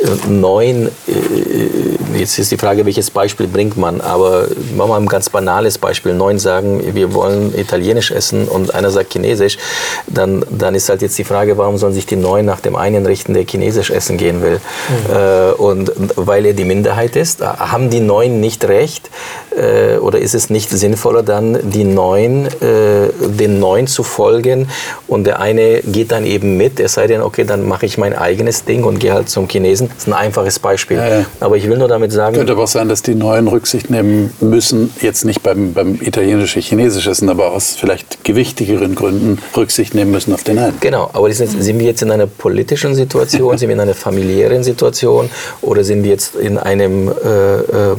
äh 0.05 0.29
neun, 0.29 0.87
äh, 1.07 2.19
jetzt 2.19 2.39
ist 2.39 2.51
die 2.51 2.57
Frage, 2.57 2.85
welches 2.85 3.11
Beispiel 3.11 3.47
bringt 3.47 3.77
man, 3.77 4.01
aber 4.01 4.47
machen 4.75 4.77
wir 4.77 4.87
mal 4.87 4.99
ein 5.01 5.07
ganz 5.07 5.29
banales 5.29 5.77
Beispiel. 5.77 6.13
Neun 6.13 6.39
sagen, 6.39 6.81
wir 6.93 7.13
wollen 7.13 7.57
Italienisch 7.57 8.11
essen 8.11 8.47
und 8.47 8.73
einer 8.73 8.91
sagt 8.91 9.13
Chinesisch, 9.13 9.57
dann, 10.07 10.45
dann 10.49 10.75
ist 10.75 10.89
halt 10.89 11.01
jetzt 11.01 11.17
die 11.17 11.23
Frage, 11.23 11.57
warum 11.57 11.77
sollen 11.77 11.93
sich 11.93 12.05
die 12.05 12.15
neun 12.15 12.45
nach 12.45 12.59
dem 12.59 12.75
einen 12.75 13.05
richten, 13.05 13.33
der 13.33 13.45
Chinesisch 13.45 13.91
essen 13.91 14.17
gehen 14.17 14.41
will? 14.41 14.59
Mhm. 15.09 15.15
Äh, 15.15 15.51
und 15.53 15.91
weil 16.15 16.45
er 16.45 16.53
die 16.53 16.65
Minderheit 16.65 17.15
ist, 17.15 17.41
haben 17.41 17.89
die 17.89 17.99
neun 17.99 18.39
nicht 18.39 18.65
recht 18.65 19.09
äh, 19.55 19.97
oder 19.97 20.19
ist 20.19 20.35
es 20.35 20.49
nicht 20.49 20.69
sinnvoller, 20.69 21.23
dann 21.23 21.71
die 21.71 21.83
neun, 21.83 22.47
den 22.61 23.59
neun 23.59 23.87
zu 23.87 24.03
folgen 24.03 24.67
und 25.07 25.25
der 25.25 25.39
eine 25.39 25.81
geht 25.81 26.11
dann 26.11 26.25
eben 26.25 26.57
mit, 26.57 26.79
er 26.79 26.89
sei 26.89 27.07
denn, 27.07 27.21
okay, 27.21 27.43
dann 27.43 27.67
mache 27.67 27.85
ich 27.85 27.97
mein 27.97 28.13
eigenes 28.13 28.65
Ding 28.65 28.83
und 28.83 28.99
gehe 28.99 29.13
halt 29.13 29.29
zum 29.29 29.47
Chinesen 29.47 29.89
das 29.95 30.03
ist 30.03 30.07
ein 30.07 30.13
einfaches 30.13 30.59
Beispiel. 30.59 30.97
Ja, 30.97 31.07
ja. 31.07 31.25
Aber 31.39 31.55
ich 31.55 31.69
will 31.69 31.77
nur 31.77 31.87
damit 31.87 32.11
sagen. 32.11 32.35
Könnte 32.35 32.51
aber 32.51 32.63
auch 32.63 32.67
sein, 32.67 32.89
dass 32.89 33.01
die 33.01 33.15
Neuen 33.15 33.47
Rücksicht 33.47 33.89
nehmen 33.89 34.31
müssen, 34.41 34.93
jetzt 35.01 35.23
nicht 35.23 35.41
beim, 35.41 35.73
beim 35.73 35.95
italienisch-chinesisch 36.01 37.07
essen, 37.07 37.29
aber 37.29 37.51
aus 37.51 37.75
vielleicht 37.79 38.23
gewichtigeren 38.25 38.95
Gründen 38.95 39.39
Rücksicht 39.55 39.95
nehmen 39.95 40.11
müssen 40.11 40.33
auf 40.33 40.43
den 40.43 40.59
einen. 40.59 40.77
Genau, 40.81 41.09
aber 41.13 41.31
sind, 41.31 41.63
sind 41.63 41.79
wir 41.79 41.85
jetzt 41.85 42.01
in 42.01 42.11
einer 42.11 42.27
politischen 42.27 42.93
Situation, 42.93 43.57
sind 43.57 43.69
wir 43.69 43.75
in 43.75 43.79
einer 43.79 43.93
familiären 43.93 44.63
Situation 44.63 45.29
oder 45.61 45.83
sind 45.85 46.03
wir 46.03 46.11
jetzt 46.11 46.35
in 46.35 46.57
einem 46.57 47.07
äh, 47.07 47.55
äh, 47.55 47.95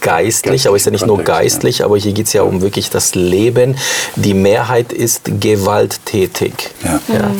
geistlich, 0.00 0.66
aber 0.66 0.76
ist 0.76 0.86
ja 0.86 0.92
nicht 0.92 1.06
nur 1.06 1.22
geistlich, 1.22 1.78
ja. 1.78 1.84
aber 1.84 1.98
hier 1.98 2.12
geht 2.12 2.26
es 2.26 2.32
ja 2.32 2.42
um 2.42 2.62
wirklich 2.62 2.88
das 2.88 3.14
Leben. 3.14 3.76
Die 4.16 4.34
Mehrheit 4.34 4.92
ist 4.92 5.22
gewalttätig. 5.38 6.70
Ja. 6.82 7.00
Ja. 7.12 7.30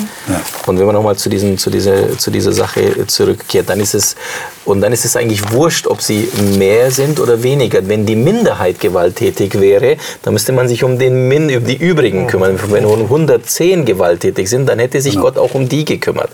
Und 0.67 0.79
wenn 0.79 0.87
wir 0.87 0.93
nochmal 0.93 1.17
zu, 1.17 1.31
zu, 1.57 1.71
dieser, 1.71 2.19
zu 2.19 2.31
dieser 2.31 2.53
Sache 2.53 3.07
zurückkehren, 3.07 3.44
umgekehrt. 3.45 3.69
Dann 3.69 3.81
ist 3.81 3.95
es, 3.95 4.17
und 4.65 4.81
dann 4.81 4.93
ist 4.93 5.05
es 5.05 5.17
eigentlich 5.17 5.53
wurscht, 5.53 5.87
ob 5.87 6.01
sie 6.01 6.29
mehr 6.59 6.91
sind 6.91 7.21
oder 7.21 7.43
weniger. 7.43 7.87
Wenn 7.87 8.07
die 8.07 8.17
Minderheit 8.17 8.81
gewalttätig 8.81 9.61
wäre, 9.61 9.97
dann 10.23 10.33
müsste 10.33 10.53
man 10.53 10.69
sich 10.69 10.85
um, 10.85 10.99
den 10.99 11.29
Min, 11.29 11.55
um 11.55 11.65
die 11.65 11.77
übrigen 11.77 12.27
kümmern. 12.27 12.59
Wenn 12.69 12.85
nur 12.85 12.99
110 12.99 13.85
gewalttätig 13.85 14.49
sind, 14.49 14.69
dann 14.69 14.79
hätte 14.79 15.01
sich 15.01 15.17
Gott 15.17 15.39
auch 15.39 15.55
um 15.55 15.69
die 15.69 15.85
gekümmert 15.85 16.31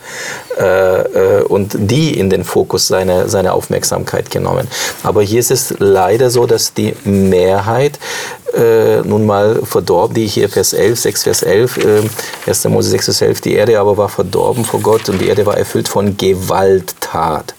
äh, 0.59 1.01
äh, 1.01 1.43
und 1.43 1.77
die 1.79 2.19
in 2.19 2.31
den 2.31 2.45
Fokus 2.45 2.89
seiner, 2.89 3.29
seiner 3.29 3.55
Aufmerksamkeit 3.55 4.31
genommen. 4.31 4.69
Aber 5.03 5.23
hier 5.23 5.41
ist 5.41 5.51
es 5.51 5.75
leider 5.79 6.31
so, 6.31 6.47
dass 6.47 6.73
die 6.75 6.95
Mehrheit 7.05 7.99
äh, 8.55 9.03
nun 9.03 9.27
mal 9.27 9.61
verdorben, 9.65 10.15
die 10.15 10.27
hier 10.27 10.49
Vers 10.49 10.73
11, 10.73 10.99
6 10.99 11.23
Vers 11.23 11.43
11, 11.43 11.77
äh, 11.79 12.03
1. 12.47 12.65
Mose 12.69 12.91
6 12.91 13.05
Vers 13.07 13.23
11, 13.23 13.41
die 13.41 13.55
Erde 13.55 13.79
aber 13.79 13.97
war 13.97 14.09
verdorben 14.09 14.65
vor 14.65 14.81
Gott 14.81 15.09
und 15.09 15.21
die 15.21 15.29
Erde 15.29 15.47
war 15.47 15.57
erfüllt 15.57 15.89
von 15.89 16.17
Gewalttat. 16.17 17.55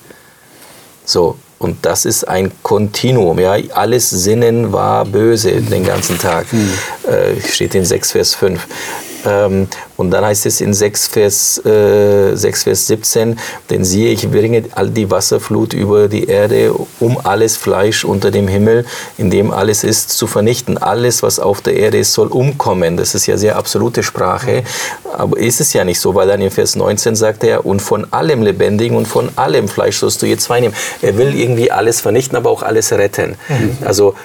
So, 1.05 1.35
und 1.59 1.85
das 1.85 2.05
ist 2.05 2.27
ein 2.27 2.51
Kontinuum. 2.63 3.39
Ja? 3.39 3.55
Alles 3.73 4.09
Sinnen 4.09 4.73
war 4.73 5.05
böse 5.05 5.61
den 5.61 5.83
ganzen 5.85 6.17
Tag. 6.17 6.51
Mhm. 6.51 6.73
Äh, 7.07 7.39
steht 7.41 7.75
in 7.75 7.85
6 7.85 8.11
Vers 8.11 8.33
5. 8.35 8.67
Ähm, 9.25 9.67
und 9.97 10.11
dann 10.11 10.25
heißt 10.25 10.45
es 10.45 10.61
in 10.61 10.73
6 10.73 11.07
Vers, 11.07 11.65
äh, 11.65 12.35
6 12.35 12.63
Vers 12.63 12.87
17, 12.87 13.39
denn 13.69 13.83
siehe, 13.83 14.11
ich 14.11 14.29
bringe 14.29 14.63
all 14.73 14.89
die 14.89 15.09
Wasserflut 15.09 15.73
über 15.73 16.07
die 16.07 16.25
Erde, 16.25 16.73
um 16.99 17.17
alles 17.23 17.57
Fleisch 17.57 18.03
unter 18.05 18.31
dem 18.31 18.47
Himmel, 18.47 18.85
in 19.17 19.29
dem 19.29 19.51
alles 19.51 19.83
ist, 19.83 20.09
zu 20.11 20.27
vernichten. 20.27 20.77
Alles, 20.77 21.23
was 21.23 21.39
auf 21.39 21.61
der 21.61 21.75
Erde 21.75 21.99
ist, 21.99 22.13
soll 22.13 22.27
umkommen. 22.27 22.97
Das 22.97 23.15
ist 23.15 23.27
ja 23.27 23.37
sehr 23.37 23.57
absolute 23.57 24.03
Sprache, 24.03 24.63
aber 25.13 25.37
ist 25.37 25.61
es 25.61 25.73
ja 25.73 25.83
nicht 25.83 25.99
so, 25.99 26.15
weil 26.15 26.27
dann 26.27 26.41
in 26.41 26.51
Vers 26.51 26.75
19 26.75 27.15
sagt 27.15 27.43
er, 27.43 27.65
und 27.65 27.81
von 27.81 28.11
allem 28.11 28.41
Lebendigen 28.41 28.97
und 28.97 29.07
von 29.07 29.29
allem 29.35 29.67
Fleisch 29.67 29.97
sollst 29.97 30.21
du 30.21 30.25
jetzt 30.25 30.43
zwei 30.43 30.59
nehmen. 30.59 30.75
Er 31.01 31.17
will 31.17 31.35
irgendwie 31.35 31.71
alles 31.71 32.01
vernichten, 32.01 32.37
aber 32.37 32.49
auch 32.49 32.63
alles 32.63 32.91
retten. 32.91 33.35
Mhm. 33.49 33.77
Also 33.85 34.15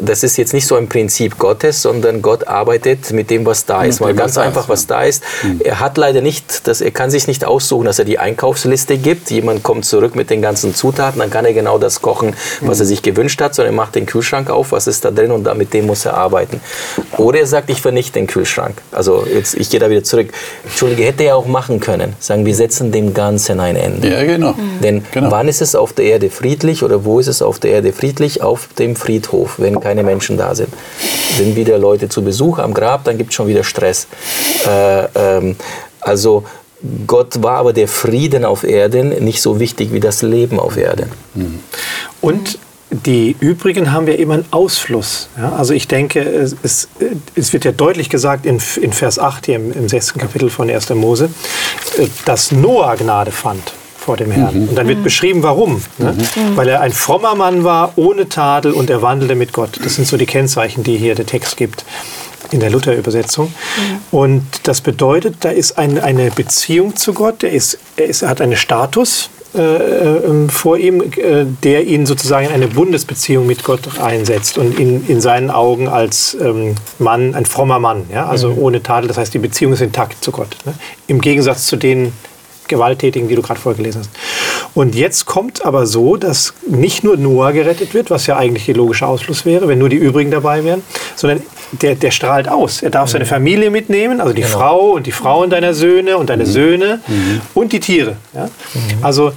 das 0.00 0.22
ist 0.22 0.36
jetzt 0.36 0.52
nicht 0.52 0.66
so 0.66 0.76
ein 0.76 0.88
Prinzip 0.88 1.38
Gottes, 1.38 1.82
sondern 1.82 2.22
Gott 2.22 2.46
arbeitet 2.46 3.12
mit 3.12 3.30
dem, 3.30 3.44
was 3.46 3.66
da 3.66 3.84
ist. 3.84 4.00
Mal 4.00 4.14
ganz 4.14 4.38
einfach, 4.38 4.68
was 4.68 4.86
da 4.86 5.02
ist. 5.02 5.22
Mhm. 5.42 5.60
Er 5.64 5.80
hat 5.80 5.96
leider 5.96 6.20
nicht, 6.20 6.66
dass 6.66 6.80
er 6.80 6.90
kann 6.90 7.10
sich 7.10 7.26
nicht 7.26 7.44
aussuchen, 7.44 7.84
dass 7.84 7.98
er 7.98 8.04
die 8.04 8.18
Einkaufsliste 8.18 8.98
gibt. 8.98 9.30
Jemand 9.30 9.62
kommt 9.62 9.84
zurück 9.84 10.14
mit 10.14 10.30
den 10.30 10.42
ganzen 10.42 10.74
Zutaten, 10.74 11.20
dann 11.20 11.30
kann 11.30 11.44
er 11.44 11.52
genau 11.52 11.78
das 11.78 12.02
kochen, 12.02 12.34
was 12.60 12.80
er 12.80 12.84
mhm. 12.84 12.88
sich 12.88 13.02
gewünscht 13.02 13.40
hat, 13.40 13.54
sondern 13.54 13.74
er 13.74 13.76
macht 13.76 13.94
den 13.94 14.06
Kühlschrank 14.06 14.50
auf, 14.50 14.72
was 14.72 14.86
ist 14.86 15.04
da 15.04 15.10
drin 15.10 15.30
und 15.30 15.52
mit 15.56 15.72
dem 15.74 15.86
muss 15.86 16.04
er 16.04 16.14
arbeiten. 16.14 16.60
Oder 17.16 17.40
er 17.40 17.46
sagt, 17.46 17.70
ich 17.70 17.80
vernichte 17.80 18.18
den 18.18 18.26
Kühlschrank. 18.26 18.76
Also 18.92 19.26
jetzt, 19.32 19.54
ich 19.54 19.70
gehe 19.70 19.80
da 19.80 19.90
wieder 19.90 20.04
zurück. 20.04 20.28
Entschuldige, 20.64 21.04
hätte 21.04 21.24
er 21.24 21.36
auch 21.36 21.46
machen 21.46 21.80
können. 21.80 22.14
Sagen, 22.20 22.46
wir 22.46 22.54
setzen 22.54 22.92
dem 22.92 23.14
Ganzen 23.14 23.60
ein 23.60 23.76
Ende. 23.76 24.08
Ja, 24.08 24.24
genau. 24.24 24.54
Denn 24.82 25.04
genau. 25.12 25.30
wann 25.30 25.48
ist 25.48 25.62
es 25.62 25.74
auf 25.74 25.92
der 25.92 26.06
Erde 26.06 26.30
friedlich 26.30 26.82
oder 26.82 27.04
wo 27.04 27.20
ist 27.20 27.28
es 27.28 27.42
auf 27.42 27.58
der 27.58 27.72
Erde 27.72 27.92
friedlich? 27.92 28.42
Auf 28.42 28.68
dem 28.78 28.96
Friedhof. 28.96 29.23
Friedhof, 29.24 29.58
wenn 29.58 29.80
keine 29.80 30.02
Menschen 30.02 30.36
da 30.36 30.54
sind. 30.54 30.72
Sind 31.36 31.56
wieder 31.56 31.78
Leute 31.78 32.08
zu 32.08 32.22
Besuch 32.22 32.58
am 32.58 32.74
Grab, 32.74 33.04
dann 33.04 33.18
gibt 33.18 33.30
es 33.30 33.36
schon 33.36 33.48
wieder 33.48 33.64
Stress. 33.64 34.06
Äh, 34.66 35.04
ähm, 35.14 35.56
also 36.00 36.44
Gott 37.06 37.42
war 37.42 37.58
aber 37.58 37.72
der 37.72 37.88
Frieden 37.88 38.44
auf 38.44 38.62
Erden 38.62 39.24
nicht 39.24 39.40
so 39.40 39.58
wichtig 39.58 39.92
wie 39.92 40.00
das 40.00 40.22
Leben 40.22 40.60
auf 40.60 40.76
Erden. 40.76 41.10
Mhm. 41.34 41.60
Und 42.20 42.58
die 42.90 43.34
übrigen 43.40 43.90
haben 43.90 44.06
wir 44.06 44.18
immer 44.18 44.34
einen 44.34 44.44
Ausfluss. 44.50 45.28
Ja, 45.36 45.54
also 45.54 45.72
ich 45.72 45.88
denke, 45.88 46.20
es, 46.20 46.54
es, 47.34 47.52
wird 47.52 47.64
ja 47.64 47.72
deutlich 47.72 48.08
gesagt 48.08 48.46
in, 48.46 48.60
in 48.80 48.92
Vers 48.92 49.18
8 49.18 49.46
hier 49.46 49.56
im, 49.56 49.72
im 49.72 49.88
sechsten 49.88 50.20
Kapitel 50.20 50.50
von 50.50 50.70
1. 50.70 50.90
Mose, 50.90 51.30
äh, 51.98 52.06
dass 52.24 52.52
Noah 52.52 52.96
Gnade 52.96 53.32
fand 53.32 53.72
vor 54.04 54.16
dem 54.16 54.30
Herrn. 54.30 54.62
Mhm. 54.62 54.68
Und 54.68 54.74
dann 54.76 54.86
wird 54.88 55.02
beschrieben, 55.02 55.42
warum. 55.42 55.82
Ne? 55.98 56.12
Mhm. 56.12 56.56
Weil 56.56 56.68
er 56.68 56.80
ein 56.80 56.92
frommer 56.92 57.34
Mann 57.34 57.64
war, 57.64 57.92
ohne 57.96 58.28
Tadel 58.28 58.72
und 58.72 58.90
er 58.90 59.02
wandelte 59.02 59.34
mit 59.34 59.52
Gott. 59.52 59.80
Das 59.82 59.94
sind 59.94 60.06
so 60.06 60.16
die 60.16 60.26
Kennzeichen, 60.26 60.84
die 60.84 60.96
hier 60.96 61.14
der 61.14 61.26
Text 61.26 61.56
gibt 61.56 61.84
in 62.50 62.60
der 62.60 62.70
Luther-Übersetzung. 62.70 63.46
Mhm. 63.46 64.18
Und 64.18 64.44
das 64.64 64.80
bedeutet, 64.82 65.36
da 65.40 65.50
ist 65.50 65.78
ein, 65.78 65.98
eine 65.98 66.30
Beziehung 66.30 66.96
zu 66.96 67.14
Gott, 67.14 67.42
er, 67.42 67.50
ist, 67.50 67.78
er, 67.96 68.06
ist, 68.06 68.22
er 68.22 68.28
hat 68.28 68.40
einen 68.40 68.56
Status 68.56 69.30
äh, 69.54 69.60
äh, 69.60 70.48
vor 70.48 70.76
ihm, 70.76 71.00
äh, 71.00 71.44
der 71.62 71.84
ihn 71.86 72.06
sozusagen 72.06 72.46
in 72.46 72.52
eine 72.52 72.66
Bundesbeziehung 72.66 73.46
mit 73.46 73.62
Gott 73.62 74.00
einsetzt 74.00 74.58
und 74.58 74.78
ihn 74.78 75.04
in 75.06 75.20
seinen 75.20 75.50
Augen 75.50 75.86
als 75.86 76.36
ähm, 76.40 76.74
Mann, 76.98 77.34
ein 77.34 77.46
frommer 77.46 77.78
Mann, 77.78 78.04
ja? 78.12 78.26
also 78.26 78.50
mhm. 78.50 78.58
ohne 78.58 78.82
Tadel, 78.82 79.06
das 79.08 79.16
heißt, 79.16 79.32
die 79.32 79.38
Beziehung 79.38 79.72
ist 79.72 79.80
intakt 79.80 80.24
zu 80.24 80.32
Gott. 80.32 80.56
Ne? 80.64 80.74
Im 81.06 81.20
Gegensatz 81.20 81.66
zu 81.66 81.76
den 81.76 82.12
Gewalttätigen, 82.68 83.28
die 83.28 83.34
du 83.34 83.42
gerade 83.42 83.60
vorgelesen 83.60 84.00
hast. 84.00 84.10
Und 84.74 84.94
jetzt 84.94 85.26
kommt 85.26 85.64
aber 85.64 85.86
so, 85.86 86.16
dass 86.16 86.54
nicht 86.66 87.04
nur 87.04 87.16
Noah 87.16 87.52
gerettet 87.52 87.94
wird, 87.94 88.10
was 88.10 88.26
ja 88.26 88.36
eigentlich 88.36 88.66
der 88.66 88.74
logische 88.74 89.06
Ausschluss 89.06 89.44
wäre, 89.44 89.68
wenn 89.68 89.78
nur 89.78 89.88
die 89.88 89.96
übrigen 89.96 90.30
dabei 90.30 90.64
wären, 90.64 90.82
sondern 91.14 91.42
der, 91.72 91.94
der 91.94 92.10
strahlt 92.10 92.48
aus. 92.48 92.82
Er 92.82 92.90
darf 92.90 93.08
mhm. 93.08 93.12
seine 93.12 93.26
Familie 93.26 93.70
mitnehmen, 93.70 94.20
also 94.20 94.32
die 94.32 94.42
genau. 94.42 94.58
Frau 94.58 94.90
und 94.92 95.06
die 95.06 95.12
Frauen 95.12 95.50
deiner 95.50 95.74
Söhne 95.74 96.18
und 96.18 96.30
deine 96.30 96.44
mhm. 96.44 96.50
Söhne 96.50 97.00
mhm. 97.06 97.40
und 97.54 97.72
die 97.72 97.80
Tiere. 97.80 98.16
Ja? 98.32 98.46
Mhm. 98.46 99.04
Also 99.04 99.32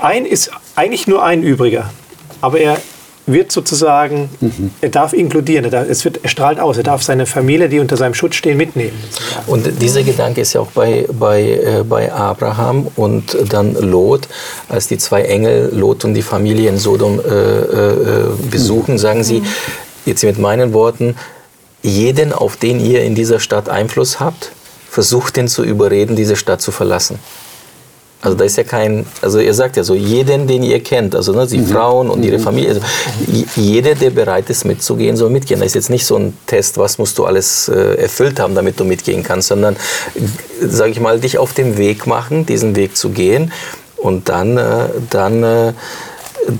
ein 0.00 0.26
ist 0.26 0.50
eigentlich 0.74 1.06
nur 1.06 1.24
ein 1.24 1.42
übriger, 1.42 1.90
aber 2.40 2.58
er 2.58 2.78
wird 3.32 3.52
sozusagen, 3.52 4.28
mhm. 4.40 4.70
er 4.80 4.88
darf 4.88 5.12
inkludieren, 5.12 5.64
er, 5.64 5.70
darf, 5.70 5.88
es 5.88 6.04
wird, 6.04 6.20
er 6.22 6.28
strahlt 6.28 6.60
aus, 6.60 6.76
er 6.76 6.82
darf 6.82 7.02
seine 7.02 7.26
Familie, 7.26 7.68
die 7.68 7.78
unter 7.78 7.96
seinem 7.96 8.14
Schutz 8.14 8.34
stehen, 8.34 8.56
mitnehmen. 8.56 8.98
Sozusagen. 9.10 9.50
Und 9.50 9.82
dieser 9.82 10.02
Gedanke 10.02 10.40
ist 10.40 10.52
ja 10.52 10.60
auch 10.60 10.70
bei, 10.72 11.06
bei, 11.12 11.42
äh, 11.42 11.84
bei 11.88 12.12
Abraham 12.12 12.88
und 12.96 13.36
dann 13.48 13.74
Lot, 13.74 14.28
als 14.68 14.88
die 14.88 14.98
zwei 14.98 15.22
Engel, 15.22 15.70
Lot 15.72 16.04
und 16.04 16.14
die 16.14 16.22
Familie 16.22 16.68
in 16.68 16.78
Sodom 16.78 17.20
äh, 17.20 17.32
äh, 17.32 18.28
besuchen, 18.50 18.98
sagen 18.98 19.24
sie, 19.24 19.42
jetzt 20.06 20.24
mit 20.24 20.38
meinen 20.38 20.72
Worten, 20.72 21.16
jeden, 21.82 22.32
auf 22.32 22.56
den 22.56 22.84
ihr 22.84 23.02
in 23.02 23.14
dieser 23.14 23.40
Stadt 23.40 23.68
Einfluss 23.68 24.20
habt, 24.20 24.52
versucht 24.90 25.36
den 25.36 25.48
zu 25.48 25.64
überreden, 25.64 26.16
diese 26.16 26.36
Stadt 26.36 26.60
zu 26.60 26.72
verlassen. 26.72 27.18
Also 28.22 28.36
da 28.36 28.44
ist 28.44 28.56
ja 28.56 28.64
kein, 28.64 29.06
also 29.22 29.38
er 29.38 29.54
sagt 29.54 29.78
ja 29.78 29.84
so, 29.84 29.94
jeden, 29.94 30.46
den 30.46 30.62
ihr 30.62 30.82
kennt, 30.82 31.14
also 31.14 31.32
ne, 31.32 31.46
die 31.46 31.58
mhm. 31.58 31.68
Frauen 31.68 32.10
und 32.10 32.22
ihre 32.22 32.36
mhm. 32.36 32.42
Familie, 32.42 32.68
also 32.68 32.82
jeder, 33.56 33.94
der 33.94 34.10
bereit 34.10 34.50
ist 34.50 34.64
mitzugehen, 34.64 35.16
soll 35.16 35.30
mitgehen. 35.30 35.60
Das 35.60 35.68
ist 35.68 35.74
jetzt 35.74 35.90
nicht 35.90 36.04
so 36.04 36.16
ein 36.16 36.36
Test, 36.46 36.76
was 36.76 36.98
musst 36.98 37.16
du 37.16 37.24
alles 37.24 37.68
äh, 37.68 37.94
erfüllt 37.94 38.38
haben, 38.38 38.54
damit 38.54 38.78
du 38.78 38.84
mitgehen 38.84 39.22
kannst, 39.22 39.48
sondern, 39.48 39.76
sage 40.60 40.90
ich 40.90 41.00
mal, 41.00 41.18
dich 41.18 41.38
auf 41.38 41.54
den 41.54 41.78
Weg 41.78 42.06
machen, 42.06 42.44
diesen 42.44 42.76
Weg 42.76 42.94
zu 42.94 43.08
gehen 43.08 43.52
und 43.96 44.28
dann, 44.28 44.58
äh, 44.58 44.88
dann, 45.08 45.42
äh, 45.42 45.72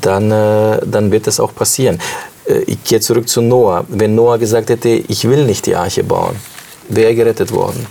dann, 0.00 0.30
äh, 0.30 0.80
dann 0.86 1.12
wird 1.12 1.26
das 1.26 1.40
auch 1.40 1.54
passieren. 1.54 1.98
Äh, 2.46 2.60
ich 2.66 2.82
gehe 2.84 3.00
zurück 3.00 3.28
zu 3.28 3.42
Noah. 3.42 3.84
Wenn 3.88 4.14
Noah 4.14 4.38
gesagt 4.38 4.70
hätte, 4.70 4.88
ich 4.88 5.28
will 5.28 5.44
nicht 5.44 5.66
die 5.66 5.76
Arche 5.76 6.04
bauen, 6.04 6.36
wäre 6.88 7.14
gerettet 7.14 7.52
worden. 7.52 7.86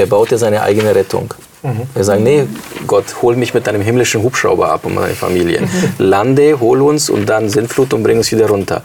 Er 0.00 0.06
baute 0.06 0.38
seine 0.38 0.62
eigene 0.62 0.94
Rettung. 0.94 1.34
Mhm. 1.62 1.82
Er 1.94 2.04
sagt, 2.04 2.22
nee, 2.22 2.46
Gott, 2.86 3.04
hol 3.20 3.36
mich 3.36 3.52
mit 3.52 3.66
deinem 3.66 3.82
himmlischen 3.82 4.22
Hubschrauber 4.22 4.70
ab 4.70 4.86
und 4.86 4.94
meine 4.94 5.12
Familie. 5.12 5.60
Mhm. 5.60 5.66
Lande, 5.98 6.58
hol 6.58 6.80
uns 6.80 7.10
und 7.10 7.28
dann 7.28 7.50
Sintflut 7.50 7.92
und 7.92 8.02
bring 8.02 8.16
uns 8.16 8.32
wieder 8.32 8.48
runter. 8.48 8.82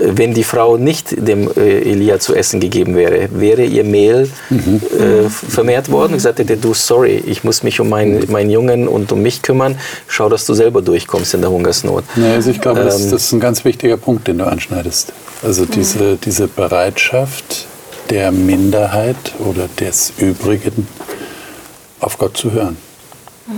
Wenn 0.00 0.32
die 0.32 0.44
Frau 0.44 0.78
nicht 0.78 1.28
dem 1.28 1.50
äh, 1.54 1.80
Elia 1.80 2.18
zu 2.18 2.34
essen 2.34 2.60
gegeben 2.60 2.96
wäre, 2.96 3.28
wäre 3.30 3.64
ihr 3.64 3.84
Mehl 3.84 4.30
mhm. 4.48 4.80
äh, 4.98 5.28
vermehrt 5.28 5.90
worden. 5.90 6.16
Ich 6.16 6.22
sagte, 6.22 6.44
du, 6.44 6.72
sorry, 6.72 7.22
ich 7.26 7.44
muss 7.44 7.62
mich 7.62 7.78
um 7.80 7.90
meinen, 7.90 8.30
meinen 8.30 8.48
Jungen 8.48 8.88
und 8.88 9.12
um 9.12 9.20
mich 9.20 9.42
kümmern. 9.42 9.76
Schau, 10.06 10.30
dass 10.30 10.46
du 10.46 10.54
selber 10.54 10.80
durchkommst 10.80 11.34
in 11.34 11.42
der 11.42 11.50
Hungersnot. 11.50 12.04
Ja, 12.16 12.32
also 12.32 12.50
ich 12.50 12.60
glaube, 12.60 12.80
ähm, 12.80 12.86
das, 12.86 13.10
das, 13.10 13.24
ist 13.24 13.32
ein 13.32 13.40
ganz 13.40 13.66
wichtiger 13.66 13.98
Punkt, 13.98 14.28
den 14.28 14.38
du 14.38 14.46
anschneidest. 14.46 15.12
Also 15.42 15.66
diese, 15.66 16.16
diese 16.16 16.48
Bereitschaft, 16.48 17.66
der 18.10 18.32
Minderheit 18.32 19.34
oder 19.38 19.68
des 19.68 20.12
Übrigen 20.18 20.86
auf 22.00 22.18
Gott 22.18 22.36
zu 22.36 22.52
hören 22.52 22.76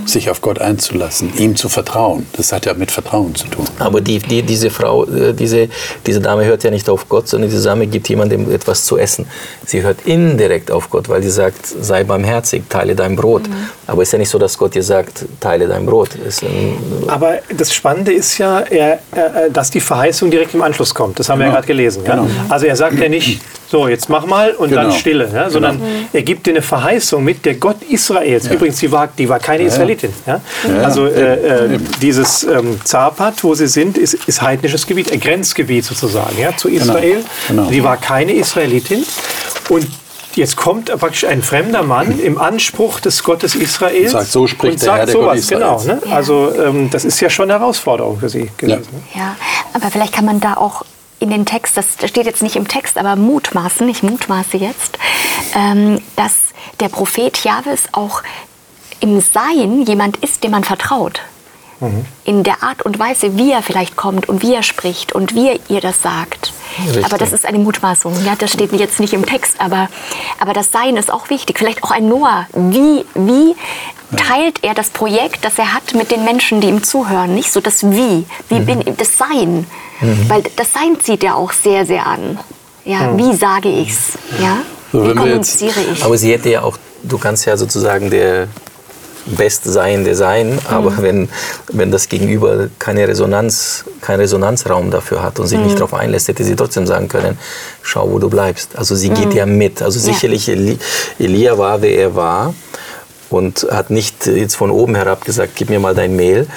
sich 0.05 0.29
auf 0.29 0.41
Gott 0.41 0.59
einzulassen, 0.59 1.31
ihm 1.37 1.55
zu 1.55 1.69
vertrauen. 1.69 2.25
Das 2.33 2.51
hat 2.51 2.65
ja 2.65 2.73
mit 2.73 2.91
Vertrauen 2.91 3.35
zu 3.35 3.47
tun. 3.47 3.65
Aber 3.79 4.01
die, 4.01 4.19
die, 4.19 4.41
diese 4.41 4.69
Frau, 4.69 5.05
äh, 5.05 5.33
diese, 5.33 5.69
diese 6.05 6.19
Dame 6.19 6.43
hört 6.43 6.63
ja 6.63 6.71
nicht 6.71 6.89
auf 6.89 7.07
Gott, 7.07 7.29
sondern 7.29 7.49
diese 7.49 7.63
Dame 7.63 7.87
gibt 7.87 8.09
jemandem 8.09 8.51
etwas 8.51 8.83
zu 8.83 8.97
essen. 8.97 9.27
Sie 9.65 9.81
hört 9.81 10.05
indirekt 10.05 10.71
auf 10.71 10.89
Gott, 10.89 11.07
weil 11.07 11.23
sie 11.23 11.29
sagt, 11.29 11.65
sei 11.65 12.03
barmherzig, 12.03 12.63
teile 12.67 12.95
dein 12.95 13.15
Brot. 13.15 13.47
Mhm. 13.47 13.69
Aber 13.87 14.01
es 14.01 14.09
ist 14.09 14.13
ja 14.13 14.19
nicht 14.19 14.29
so, 14.29 14.37
dass 14.37 14.57
Gott 14.57 14.75
dir 14.75 14.83
sagt, 14.83 15.25
teile 15.39 15.67
dein 15.67 15.85
Brot. 15.85 16.09
Aber 17.07 17.39
das 17.55 17.73
Spannende 17.73 18.11
ist 18.11 18.37
ja, 18.37 18.59
er, 18.59 18.99
er, 19.11 19.49
dass 19.49 19.71
die 19.71 19.79
Verheißung 19.79 20.29
direkt 20.29 20.53
im 20.53 20.61
Anschluss 20.61 20.93
kommt. 20.93 21.17
Das 21.19 21.29
haben 21.29 21.39
genau. 21.39 21.51
wir 21.51 21.53
ja 21.53 21.55
gerade 21.55 21.67
gelesen. 21.67 22.03
Ja? 22.05 22.15
Genau. 22.15 22.27
Also 22.49 22.65
er 22.65 22.75
sagt 22.75 22.99
ja 22.99 23.07
nicht, 23.07 23.41
so, 23.69 23.87
jetzt 23.87 24.09
mach 24.09 24.25
mal 24.25 24.51
und 24.51 24.69
genau. 24.69 24.83
dann 24.83 24.91
Stille, 24.93 25.29
ja? 25.33 25.49
sondern 25.49 25.77
genau. 25.77 25.89
er 26.13 26.21
gibt 26.21 26.47
dir 26.47 26.51
eine 26.51 26.61
Verheißung 26.61 27.23
mit, 27.23 27.45
der 27.45 27.55
Gott 27.55 27.77
Israels. 27.89 28.45
Ja. 28.45 28.53
Übrigens, 28.53 28.79
die 28.79 28.91
war, 28.91 29.09
die 29.17 29.27
war 29.27 29.39
keine 29.39 29.63
ja. 29.63 29.69
Israelitin. 29.77 30.13
Ja? 30.25 30.41
Also 30.83 31.05
äh, 31.05 31.75
äh, 31.75 31.79
dieses 32.01 32.43
ähm, 32.43 32.79
Zapat, 32.83 33.43
wo 33.43 33.53
sie 33.53 33.67
sind, 33.67 33.97
ist, 33.97 34.13
ist 34.13 34.41
heidnisches 34.41 34.85
Gebiet, 34.85 35.11
ein 35.11 35.19
Grenzgebiet 35.19 35.85
sozusagen 35.85 36.37
ja, 36.39 36.55
zu 36.55 36.69
genau. 36.69 36.83
Israel. 36.83 37.23
Genau. 37.47 37.69
Die 37.69 37.83
war 37.83 37.97
keine 37.97 38.33
Israelitin. 38.33 39.05
Und 39.69 39.87
Jetzt 40.37 40.55
kommt 40.55 40.95
praktisch 40.99 41.25
ein 41.25 41.41
fremder 41.41 41.81
Mann 41.81 42.19
im 42.19 42.37
Anspruch 42.37 42.99
des 42.99 43.23
Gottes 43.23 43.55
Israels. 43.55 44.13
Und 44.13 44.19
sagt, 44.19 44.31
so 44.31 44.45
spricht 44.45 44.73
und 44.73 44.81
der 44.83 44.85
sagt 44.85 44.97
Herr, 44.99 45.05
der 45.07 45.13
sowas, 45.13 45.47
genau. 45.47 45.81
Ne? 45.81 45.99
Ja. 46.05 46.15
Also 46.15 46.53
ähm, 46.63 46.91
das 46.91 47.05
ist 47.05 47.19
ja 47.19 47.29
schon 47.31 47.49
eine 47.49 47.59
Herausforderung 47.59 48.19
für 48.19 48.29
Sie 48.29 48.51
gewesen. 48.55 49.03
Ja. 49.15 49.19
ja, 49.19 49.35
aber 49.73 49.89
vielleicht 49.89 50.13
kann 50.13 50.25
man 50.25 50.39
da 50.39 50.53
auch 50.53 50.85
in 51.19 51.31
den 51.31 51.47
Text, 51.47 51.75
das 51.75 51.87
steht 52.07 52.27
jetzt 52.27 52.43
nicht 52.43 52.55
im 52.55 52.67
Text, 52.67 52.99
aber 52.99 53.15
mutmaßen, 53.15 53.89
ich 53.89 54.03
mutmaße 54.03 54.57
jetzt, 54.57 54.99
ähm, 55.55 56.01
dass 56.15 56.33
der 56.79 56.89
Prophet 56.89 57.43
Jahwes 57.43 57.85
auch 57.91 58.21
im 58.99 59.21
Sein 59.21 59.83
jemand 59.83 60.17
ist, 60.17 60.43
dem 60.43 60.51
man 60.51 60.63
vertraut. 60.63 61.21
Mhm. 61.79 62.05
In 62.25 62.43
der 62.43 62.63
Art 62.63 62.81
und 62.81 62.97
Weise, 62.97 63.37
wie 63.37 63.51
er 63.51 63.61
vielleicht 63.61 63.95
kommt 63.95 64.27
und 64.27 64.41
wie 64.41 64.53
er 64.53 64.63
spricht 64.63 65.13
und 65.13 65.35
wie 65.35 65.49
er 65.49 65.59
ihr 65.69 65.81
das 65.81 66.01
sagt. 66.01 66.53
Richtig. 66.85 67.05
Aber 67.05 67.17
das 67.17 67.33
ist 67.33 67.45
eine 67.45 67.59
Mutmaßung. 67.59 68.13
Ja, 68.25 68.35
das 68.37 68.51
steht 68.51 68.71
jetzt 68.73 68.99
nicht 68.99 69.13
im 69.13 69.25
Text, 69.25 69.55
aber, 69.59 69.87
aber 70.39 70.53
das 70.53 70.71
Sein 70.71 70.97
ist 70.97 71.11
auch 71.11 71.29
wichtig. 71.29 71.59
Vielleicht 71.59 71.83
auch 71.83 71.91
ein 71.91 72.07
Noah. 72.07 72.47
Wie, 72.53 73.05
wie 73.13 73.55
teilt 74.15 74.63
er 74.63 74.73
das 74.73 74.89
Projekt, 74.89 75.45
das 75.45 75.59
er 75.59 75.73
hat 75.73 75.93
mit 75.93 76.09
den 76.11 76.23
Menschen, 76.23 76.61
die 76.61 76.67
ihm 76.67 76.83
zuhören? 76.83 77.35
Nicht 77.35 77.51
so 77.51 77.61
das 77.61 77.83
Wie, 77.83 78.25
wie 78.49 78.59
mhm. 78.59 78.65
bin 78.65 78.97
das 78.97 79.17
Sein. 79.17 79.67
Mhm. 80.01 80.29
Weil 80.29 80.43
das 80.55 80.73
Sein 80.73 80.99
zieht 80.99 81.23
er 81.23 81.35
auch 81.35 81.51
sehr, 81.51 81.85
sehr 81.85 82.07
an. 82.07 82.39
Ja, 82.85 83.11
mhm. 83.11 83.17
Wie 83.19 83.35
sage 83.35 83.69
ich's? 83.69 84.13
Ja? 84.41 84.57
wie 84.93 85.13
kommuniziere 85.13 85.81
ich? 85.93 86.03
Aber 86.03 86.17
sie 86.17 86.31
hätte 86.31 86.49
ja 86.49 86.63
auch, 86.63 86.77
du 87.03 87.17
kannst 87.17 87.45
ja 87.45 87.57
sozusagen 87.57 88.09
der 88.09 88.47
Bestseiende 89.35 90.15
sein, 90.15 90.59
aber 90.69 90.91
mhm. 90.91 91.01
wenn, 91.01 91.29
wenn 91.71 91.91
das 91.91 92.09
Gegenüber 92.09 92.69
keine 92.79 93.07
Resonanz, 93.07 93.85
keinen 94.01 94.21
Resonanzraum 94.21 94.91
dafür 94.91 95.21
hat 95.21 95.39
und 95.39 95.47
sich 95.47 95.59
mhm. 95.59 95.65
nicht 95.65 95.77
darauf 95.77 95.93
einlässt, 95.93 96.27
hätte 96.27 96.43
sie 96.43 96.55
trotzdem 96.55 96.87
sagen 96.87 97.07
können, 97.07 97.37
schau, 97.81 98.09
wo 98.11 98.19
du 98.19 98.29
bleibst. 98.29 98.77
Also 98.77 98.95
sie 98.95 99.09
mhm. 99.09 99.15
geht 99.15 99.33
ja 99.33 99.45
mit. 99.45 99.81
Also 99.81 99.99
sicherlich, 99.99 100.49
Eli 100.49 100.77
Elia 101.19 101.57
war, 101.57 101.81
wer 101.81 101.97
er 101.97 102.15
war 102.15 102.53
und 103.29 103.67
hat 103.69 103.89
nicht 103.89 104.25
jetzt 104.25 104.55
von 104.55 104.71
oben 104.71 104.95
herab 104.95 105.25
gesagt, 105.25 105.53
gib 105.55 105.69
mir 105.69 105.79
mal 105.79 105.93
dein 105.93 106.15
Mehl, 106.15 106.47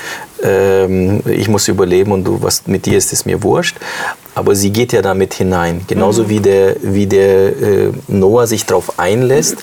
ähm, 0.43 1.23
ich 1.27 1.49
muss 1.49 1.69
überleben 1.69 2.13
und 2.13 2.25
du, 2.25 2.43
was 2.43 2.67
mit 2.67 2.87
dir 2.87 2.99
ist, 2.99 3.13
ist 3.13 3.27
mir 3.27 3.43
wurscht. 3.43 3.77
Aber 4.35 4.55
sie 4.55 4.71
geht 4.71 4.93
ja 4.93 5.03
damit 5.03 5.35
hinein, 5.35 5.83
genauso 5.89 6.25
mhm. 6.25 6.29
wie 6.29 6.41
der, 6.41 6.77
wie 6.83 7.07
der 7.07 7.49
äh, 7.49 7.93
Noah 8.09 8.47
sich 8.47 8.65
darauf 8.65 8.99
einlässt, 8.99 9.57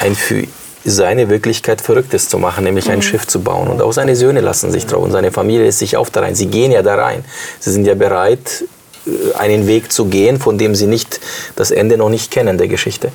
ein 0.00 0.14
für 0.14 0.44
seine 0.84 1.28
Wirklichkeit 1.30 1.80
Verrücktes 1.80 2.28
zu 2.28 2.38
machen, 2.38 2.64
nämlich 2.64 2.90
ein 2.90 2.98
mhm. 2.98 3.02
Schiff 3.02 3.26
zu 3.26 3.40
bauen. 3.40 3.68
Und 3.68 3.80
auch 3.80 3.92
seine 3.92 4.16
Söhne 4.16 4.40
lassen 4.40 4.70
sich 4.70 4.86
drauf 4.86 5.02
und 5.02 5.12
seine 5.12 5.32
Familie 5.32 5.64
lässt 5.64 5.78
sich 5.78 5.96
auch 5.96 6.08
da 6.08 6.20
rein. 6.20 6.34
Sie 6.34 6.46
gehen 6.46 6.72
ja 6.72 6.82
da 6.82 6.96
rein. 6.96 7.24
Sie 7.58 7.72
sind 7.72 7.86
ja 7.86 7.94
bereit, 7.94 8.64
äh, 9.06 9.34
einen 9.38 9.66
Weg 9.66 9.92
zu 9.92 10.06
gehen, 10.06 10.38
von 10.38 10.58
dem 10.58 10.74
sie 10.74 10.86
nicht 10.86 11.20
das 11.56 11.70
Ende 11.70 11.96
noch 11.96 12.10
nicht 12.10 12.30
kennen 12.30 12.58
der 12.58 12.68
Geschichte. 12.68 13.10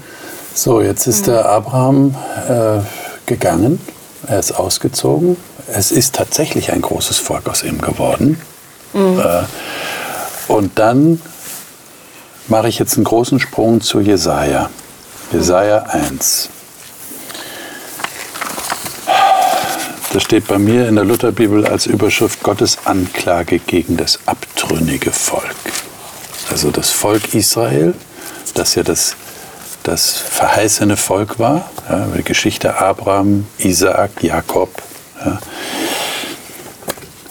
So, 0.53 0.81
jetzt 0.81 1.05
ist 1.07 1.27
der 1.27 1.45
Abraham 1.45 2.15
äh, 2.49 2.79
gegangen, 3.27 3.79
er 4.27 4.39
ist 4.39 4.51
ausgezogen. 4.51 5.37
Es 5.71 5.91
ist 5.91 6.15
tatsächlich 6.15 6.71
ein 6.71 6.81
großes 6.81 7.19
Volk 7.19 7.47
aus 7.47 7.63
ihm 7.63 7.79
geworden. 7.79 8.41
Mhm. 8.93 9.19
Äh, 9.19 10.51
und 10.51 10.79
dann 10.79 11.21
mache 12.47 12.67
ich 12.67 12.79
jetzt 12.79 12.95
einen 12.95 13.03
großen 13.03 13.39
Sprung 13.39 13.79
zu 13.79 13.99
Jesaja. 13.99 14.71
Jesaja 15.31 15.83
1. 15.83 16.49
Das 20.11 20.23
steht 20.23 20.47
bei 20.47 20.57
mir 20.57 20.87
in 20.87 20.95
der 20.95 21.03
Lutherbibel 21.03 21.67
als 21.67 21.85
Überschrift 21.85 22.41
Gottes 22.41 22.79
Anklage 22.85 23.59
gegen 23.59 23.95
das 23.95 24.19
abtrünnige 24.25 25.11
Volk. 25.11 25.43
Also 26.49 26.71
das 26.71 26.89
Volk 26.89 27.35
Israel, 27.35 27.93
das 28.55 28.73
ja 28.73 28.81
das, 28.81 29.15
das 29.83 30.17
verheißene 30.17 30.97
Volk 30.97 31.37
war, 31.37 31.69
ja, 31.87 32.07
die 32.17 32.23
Geschichte 32.23 32.75
Abraham, 32.81 33.45
Isaak, 33.59 34.23
Jakob. 34.23 34.81
Ja. 35.23 35.39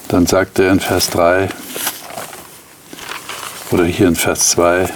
Dann 0.07 0.27
sagt 0.27 0.61
er 0.61 0.71
in 0.71 0.79
Vers 0.79 1.11
3 1.11 1.49
oder 3.73 3.87
hier 3.87 4.07
in 4.07 4.15
Vers 4.15 4.51
2, 4.51 4.89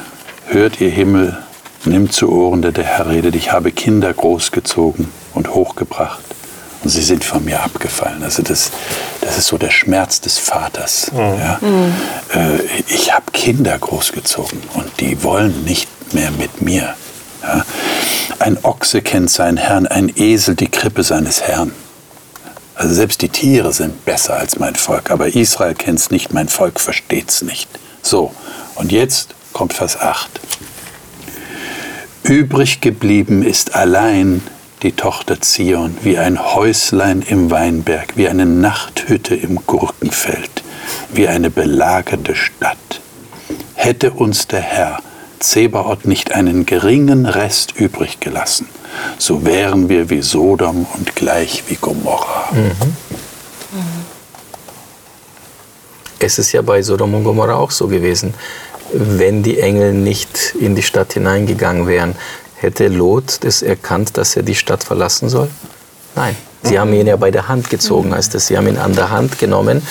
hört 0.46 0.80
ihr 0.80 0.90
Himmel, 0.90 1.36
nimmt 1.84 2.12
zu 2.12 2.30
Ohren, 2.30 2.62
der 2.62 2.70
der 2.70 2.84
Herr 2.84 3.08
redet, 3.08 3.34
ich 3.34 3.50
habe 3.50 3.72
Kinder 3.72 4.14
großgezogen 4.14 5.08
und 5.34 5.52
hochgebracht 5.52 6.31
und 6.82 6.90
sie 6.90 7.02
sind 7.02 7.24
von 7.24 7.44
mir 7.44 7.62
abgefallen. 7.62 8.22
Also 8.22 8.42
das, 8.42 8.70
das 9.20 9.38
ist 9.38 9.46
so 9.46 9.58
der 9.58 9.70
Schmerz 9.70 10.20
des 10.20 10.38
Vaters. 10.38 11.10
Mhm. 11.12 11.18
Ja? 11.18 11.58
Mhm. 11.60 11.94
Äh, 12.34 12.82
ich 12.88 13.12
habe 13.12 13.30
Kinder 13.32 13.78
großgezogen 13.78 14.60
und 14.74 15.00
die 15.00 15.22
wollen 15.22 15.64
nicht 15.64 15.88
mehr 16.12 16.30
mit 16.32 16.62
mir. 16.62 16.94
Ja? 17.42 17.64
Ein 18.38 18.58
Ochse 18.64 19.02
kennt 19.02 19.30
seinen 19.30 19.56
Herrn, 19.56 19.86
ein 19.86 20.12
Esel 20.14 20.56
die 20.56 20.68
Krippe 20.68 21.02
seines 21.02 21.42
Herrn. 21.42 21.72
Also 22.74 22.94
selbst 22.94 23.22
die 23.22 23.28
Tiere 23.28 23.72
sind 23.72 24.04
besser 24.04 24.34
als 24.34 24.58
mein 24.58 24.74
Volk, 24.74 25.10
aber 25.10 25.28
Israel 25.28 25.74
kennt 25.74 26.00
es 26.00 26.10
nicht, 26.10 26.32
mein 26.32 26.48
Volk 26.48 26.80
versteht 26.80 27.30
es 27.30 27.42
nicht. 27.42 27.68
So, 28.02 28.34
und 28.74 28.90
jetzt 28.90 29.34
kommt 29.52 29.74
Vers 29.74 30.00
8. 30.00 30.40
Übrig 32.24 32.80
geblieben 32.80 33.42
ist 33.42 33.74
allein 33.74 34.42
die 34.82 34.92
Tochter 34.92 35.40
Zion, 35.40 35.96
wie 36.02 36.18
ein 36.18 36.54
Häuslein 36.54 37.22
im 37.22 37.50
Weinberg, 37.50 38.16
wie 38.16 38.28
eine 38.28 38.46
Nachthütte 38.46 39.34
im 39.34 39.60
Gurkenfeld, 39.66 40.64
wie 41.12 41.28
eine 41.28 41.50
belagerte 41.50 42.34
Stadt. 42.34 43.00
Hätte 43.74 44.10
uns 44.10 44.48
der 44.48 44.60
Herr 44.60 44.98
Zebaoth 45.38 46.04
nicht 46.04 46.32
einen 46.32 46.66
geringen 46.66 47.26
Rest 47.26 47.76
übrig 47.76 48.20
gelassen, 48.20 48.68
so 49.18 49.44
wären 49.44 49.88
wir 49.88 50.10
wie 50.10 50.22
Sodom 50.22 50.86
und 50.94 51.14
gleich 51.14 51.64
wie 51.68 51.76
Gomorra. 51.76 52.48
Mhm. 52.52 52.96
Es 56.18 56.38
ist 56.38 56.52
ja 56.52 56.62
bei 56.62 56.82
Sodom 56.82 57.14
und 57.14 57.24
Gomorra 57.24 57.54
auch 57.54 57.72
so 57.72 57.88
gewesen. 57.88 58.34
Wenn 58.92 59.42
die 59.42 59.58
Engel 59.58 59.92
nicht 59.94 60.54
in 60.60 60.76
die 60.76 60.82
Stadt 60.82 61.14
hineingegangen 61.14 61.86
wären, 61.86 62.14
hätte 62.62 62.88
Lot 62.88 63.38
das 63.44 63.62
erkannt, 63.62 64.16
dass 64.16 64.36
er 64.36 64.42
die 64.42 64.54
Stadt 64.54 64.84
verlassen 64.84 65.28
soll? 65.28 65.48
Nein. 66.14 66.36
Sie 66.64 66.78
haben 66.78 66.92
ihn 66.92 67.08
ja 67.08 67.16
bei 67.16 67.32
der 67.32 67.48
Hand 67.48 67.70
gezogen, 67.70 68.14
heißt 68.14 68.34
es. 68.36 68.46
Sie 68.46 68.56
haben 68.56 68.68
ihn 68.68 68.78
an 68.78 68.94
der 68.94 69.10
Hand 69.10 69.38
genommen 69.38 69.82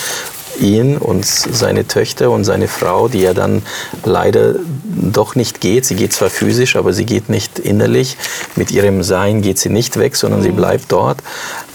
ihn 0.59 0.97
und 0.97 1.25
seine 1.25 1.87
Töchter 1.87 2.31
und 2.31 2.43
seine 2.43 2.67
Frau, 2.67 3.07
die 3.07 3.21
ja 3.21 3.33
dann 3.33 3.61
leider 4.03 4.55
doch 4.83 5.35
nicht 5.35 5.61
geht. 5.61 5.85
Sie 5.85 5.95
geht 5.95 6.13
zwar 6.13 6.29
physisch, 6.29 6.75
aber 6.75 6.93
sie 6.93 7.05
geht 7.05 7.29
nicht 7.29 7.59
innerlich. 7.59 8.17
Mit 8.55 8.71
ihrem 8.71 9.03
Sein 9.03 9.41
geht 9.41 9.59
sie 9.59 9.69
nicht 9.69 9.97
weg, 9.97 10.15
sondern 10.15 10.41
sie 10.41 10.51
bleibt 10.51 10.91
dort. 10.91 11.19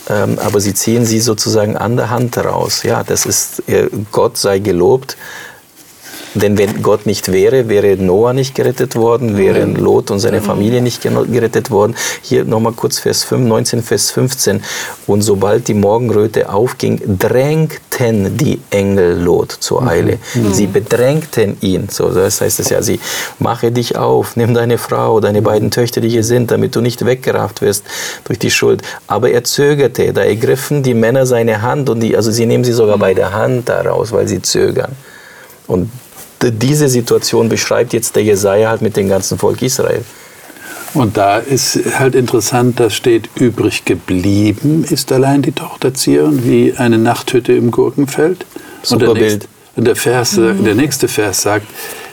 Ähm, 0.09 0.38
aber 0.38 0.61
sie 0.61 0.74
ziehen 0.74 1.04
sie 1.04 1.20
sozusagen 1.20 1.76
an 1.76 1.96
der 1.96 2.11
Hand 2.11 2.37
heraus. 2.37 2.82
Ja, 2.82 3.02
das 3.02 3.26
ist, 3.26 3.62
Gott 4.12 4.37
sei 4.37 4.61
gelobt, 4.61 5.16
denn 6.40 6.59
wenn 6.59 6.83
Gott 6.83 7.07
nicht 7.07 7.33
wäre, 7.33 7.68
wäre 7.68 7.96
Noah 7.96 8.33
nicht 8.33 8.55
gerettet 8.55 8.94
worden, 8.94 9.38
wären 9.38 9.75
Lot 9.75 10.11
und 10.11 10.18
seine 10.18 10.42
Familie 10.42 10.83
nicht 10.83 11.03
gerettet 11.03 11.70
worden. 11.70 11.94
Hier 12.22 12.44
nochmal 12.44 12.72
kurz 12.72 12.99
Vers 12.99 13.25
5, 13.25 13.46
19, 13.46 13.83
Vers 13.83 14.11
15. 14.11 14.62
Und 15.07 15.22
sobald 15.22 15.68
die 15.68 15.75
Morgenröte 15.75 16.51
aufging, 16.53 17.01
drängten 17.18 18.37
die 18.37 18.61
Engel 18.70 19.18
Lot 19.18 19.53
zur 19.53 19.83
mhm. 19.83 19.88
Eile. 19.88 20.18
Mhm. 20.35 20.53
Sie 20.53 20.66
bedrängten 20.66 21.57
ihn. 21.61 21.88
So, 21.90 22.11
das 22.11 22.40
heißt 22.40 22.61
es 22.61 22.68
ja, 22.68 22.83
sie 22.83 23.01
mache 23.38 23.72
dich 23.72 23.96
auf, 23.96 24.37
nimm 24.37 24.53
deine 24.53 24.77
Frau, 24.77 25.20
deine 25.20 25.40
beiden 25.40 25.70
Töchter, 25.70 26.01
die 26.01 26.11
hier 26.11 26.25
sind, 26.25 26.51
damit 26.51 26.77
du 26.77 26.81
nicht 26.83 27.07
weggerafft 27.07 27.62
wirst 27.62 27.85
durch 28.25 28.38
die 28.38 28.51
Schuld. 28.51 28.83
Aber 29.07 29.31
er 29.31 29.44
zögerte, 29.44 30.12
da 30.12 30.22
ergriffen 30.22 30.83
die 30.83 30.94
Männer 30.94 31.25
seine 31.25 31.62
Hand 31.62 31.88
und 31.88 32.01
die, 32.01 32.14
also 32.14 32.31
sie 32.31 32.44
nehmen 32.44 32.64
sie 32.64 32.72
sogar 32.72 32.99
bei 32.99 33.14
der 33.14 33.33
Hand 33.33 33.68
daraus, 33.68 34.12
weil 34.12 34.29
sie 34.29 34.42
zögern. 34.42 34.92
Und 35.66 35.90
diese 36.42 36.88
Situation 36.88 37.49
beschreibt 37.49 37.92
jetzt 37.92 38.16
der 38.16 38.25
Jesaja 38.25 38.70
halt 38.70 38.83
mit 38.83 38.96
dem 38.96 39.09
ganzen 39.09 39.38
Volk 39.38 39.62
Israel. 39.62 40.05
Und 40.94 41.16
da 41.16 41.38
ist 41.38 41.79
halt 41.99 42.14
interessant, 42.14 42.81
da 42.81 42.88
steht 42.88 43.29
übrig 43.37 43.85
geblieben, 43.85 44.85
ist 44.88 45.12
allein 45.12 45.42
die 45.42 45.53
Tochter 45.53 45.92
Zion 45.92 46.44
wie 46.44 46.75
eine 46.77 46.99
Nachthütte 46.99 47.53
im 47.53 47.70
Gurkenfeld. 47.70 48.46
Super 48.83 49.11
und 49.11 49.18
der 49.18 49.20
Bild. 49.20 49.49
und 49.77 49.85
der, 49.87 49.96
Vers, 49.96 50.37
mhm. 50.37 50.64
der 50.64 50.75
nächste 50.75 51.09
Vers 51.09 51.42
sagt, 51.42 51.66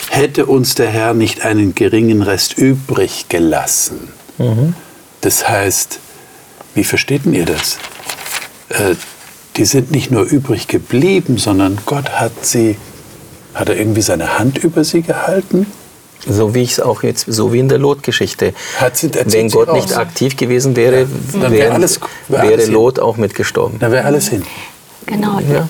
hätte 0.09 0.47
uns 0.47 0.75
der 0.75 0.89
Herr 0.89 1.13
nicht 1.13 1.45
einen 1.45 1.75
geringen 1.75 2.21
Rest 2.21 2.57
übrig 2.57 3.27
gelassen. 3.29 4.09
Mhm. 4.37 4.73
Das 5.21 5.47
heißt, 5.47 5.99
wie 6.75 6.83
versteht 6.83 7.25
ihr 7.25 7.45
das? 7.45 7.77
Äh, 8.69 8.95
die 9.55 9.65
sind 9.65 9.91
nicht 9.91 10.11
nur 10.11 10.23
übrig 10.23 10.67
geblieben, 10.67 11.37
sondern 11.37 11.77
Gott 11.85 12.09
hat 12.09 12.45
sie 12.45 12.75
hat 13.53 13.69
er 13.69 13.77
irgendwie 13.77 14.01
seine 14.01 14.37
Hand 14.39 14.57
über 14.57 14.83
sie 14.83 15.01
gehalten? 15.01 15.67
So 16.25 16.55
wie 16.55 16.61
ich 16.61 16.71
es 16.73 16.79
auch 16.79 17.03
jetzt, 17.03 17.25
so 17.27 17.51
wie 17.51 17.59
in 17.59 17.67
der 17.67 17.79
Lot-Geschichte. 17.79 18.53
Wenn 19.25 19.49
Gott 19.49 19.73
nicht 19.73 19.95
aktiv 19.97 20.37
gewesen 20.37 20.75
wäre, 20.75 21.01
ja. 21.01 21.41
wäre, 21.41 21.51
wär 21.51 21.73
alles, 21.73 21.99
wär 22.29 22.43
wäre 22.43 22.65
Lot 22.65 22.99
auch 22.99 23.17
mitgestorben. 23.17 23.77
Da 23.79 23.91
wäre 23.91 24.05
alles 24.05 24.29
hin. 24.29 24.43
Genau. 25.05 25.39
Ja. 25.39 25.67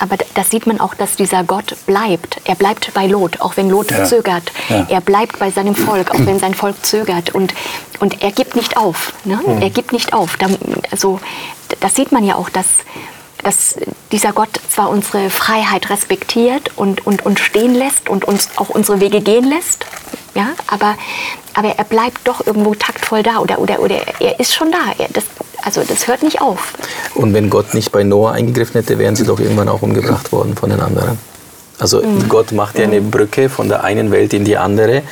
Aber 0.00 0.16
das 0.34 0.50
sieht 0.50 0.66
man 0.66 0.80
auch, 0.80 0.94
dass 0.94 1.14
dieser 1.14 1.44
Gott 1.44 1.76
bleibt. 1.86 2.40
Er 2.44 2.56
bleibt 2.56 2.92
bei 2.94 3.06
Lot, 3.06 3.40
auch 3.40 3.56
wenn 3.56 3.70
Lot 3.70 3.92
ja. 3.92 4.04
zögert. 4.04 4.50
Ja. 4.68 4.86
Er 4.88 5.00
bleibt 5.00 5.38
bei 5.38 5.52
seinem 5.52 5.76
Volk, 5.76 6.10
auch 6.10 6.26
wenn 6.26 6.40
sein 6.40 6.54
Volk 6.54 6.84
zögert. 6.84 7.32
Und, 7.32 7.54
und 8.00 8.22
er 8.22 8.32
gibt 8.32 8.56
nicht 8.56 8.76
auf. 8.76 9.12
Ne? 9.24 9.38
Mhm. 9.46 9.62
Er 9.62 9.70
gibt 9.70 9.92
nicht 9.92 10.12
auf. 10.12 10.36
Da, 10.36 10.48
also, 10.90 11.20
das 11.78 11.94
sieht 11.94 12.10
man 12.10 12.24
ja 12.24 12.34
auch, 12.34 12.48
dass 12.48 12.66
dass 13.42 13.76
dieser 14.12 14.32
Gott 14.32 14.50
zwar 14.68 14.90
unsere 14.90 15.30
Freiheit 15.30 15.90
respektiert 15.90 16.70
und, 16.76 17.06
und, 17.06 17.24
und 17.24 17.38
stehen 17.38 17.74
lässt 17.74 18.08
und 18.08 18.24
uns 18.24 18.50
auch 18.56 18.68
unsere 18.68 19.00
Wege 19.00 19.20
gehen 19.20 19.48
lässt, 19.48 19.86
ja, 20.34 20.48
aber, 20.66 20.94
aber 21.54 21.76
er 21.76 21.84
bleibt 21.84 22.20
doch 22.24 22.46
irgendwo 22.46 22.74
taktvoll 22.74 23.22
da 23.22 23.38
oder, 23.38 23.58
oder, 23.58 23.80
oder 23.80 23.96
er 24.20 24.40
ist 24.40 24.54
schon 24.54 24.70
da. 24.70 24.78
Er, 24.98 25.08
das, 25.12 25.24
also 25.62 25.82
das 25.86 26.08
hört 26.08 26.22
nicht 26.22 26.40
auf. 26.40 26.72
Und 27.14 27.34
wenn 27.34 27.50
Gott 27.50 27.74
nicht 27.74 27.92
bei 27.92 28.02
Noah 28.02 28.32
eingegriffen 28.32 28.80
hätte, 28.80 28.98
wären 28.98 29.14
sie 29.14 29.24
doch 29.24 29.40
irgendwann 29.40 29.68
auch 29.68 29.82
umgebracht 29.82 30.32
worden 30.32 30.56
von 30.56 30.70
den 30.70 30.80
anderen. 30.80 31.18
Also 31.78 32.02
mhm. 32.02 32.28
Gott 32.28 32.52
macht 32.52 32.78
ja 32.78 32.84
eine 32.84 33.00
mhm. 33.00 33.10
Brücke 33.10 33.48
von 33.48 33.68
der 33.68 33.84
einen 33.84 34.10
Welt 34.10 34.32
in 34.32 34.44
die 34.44 34.56
andere, 34.56 35.02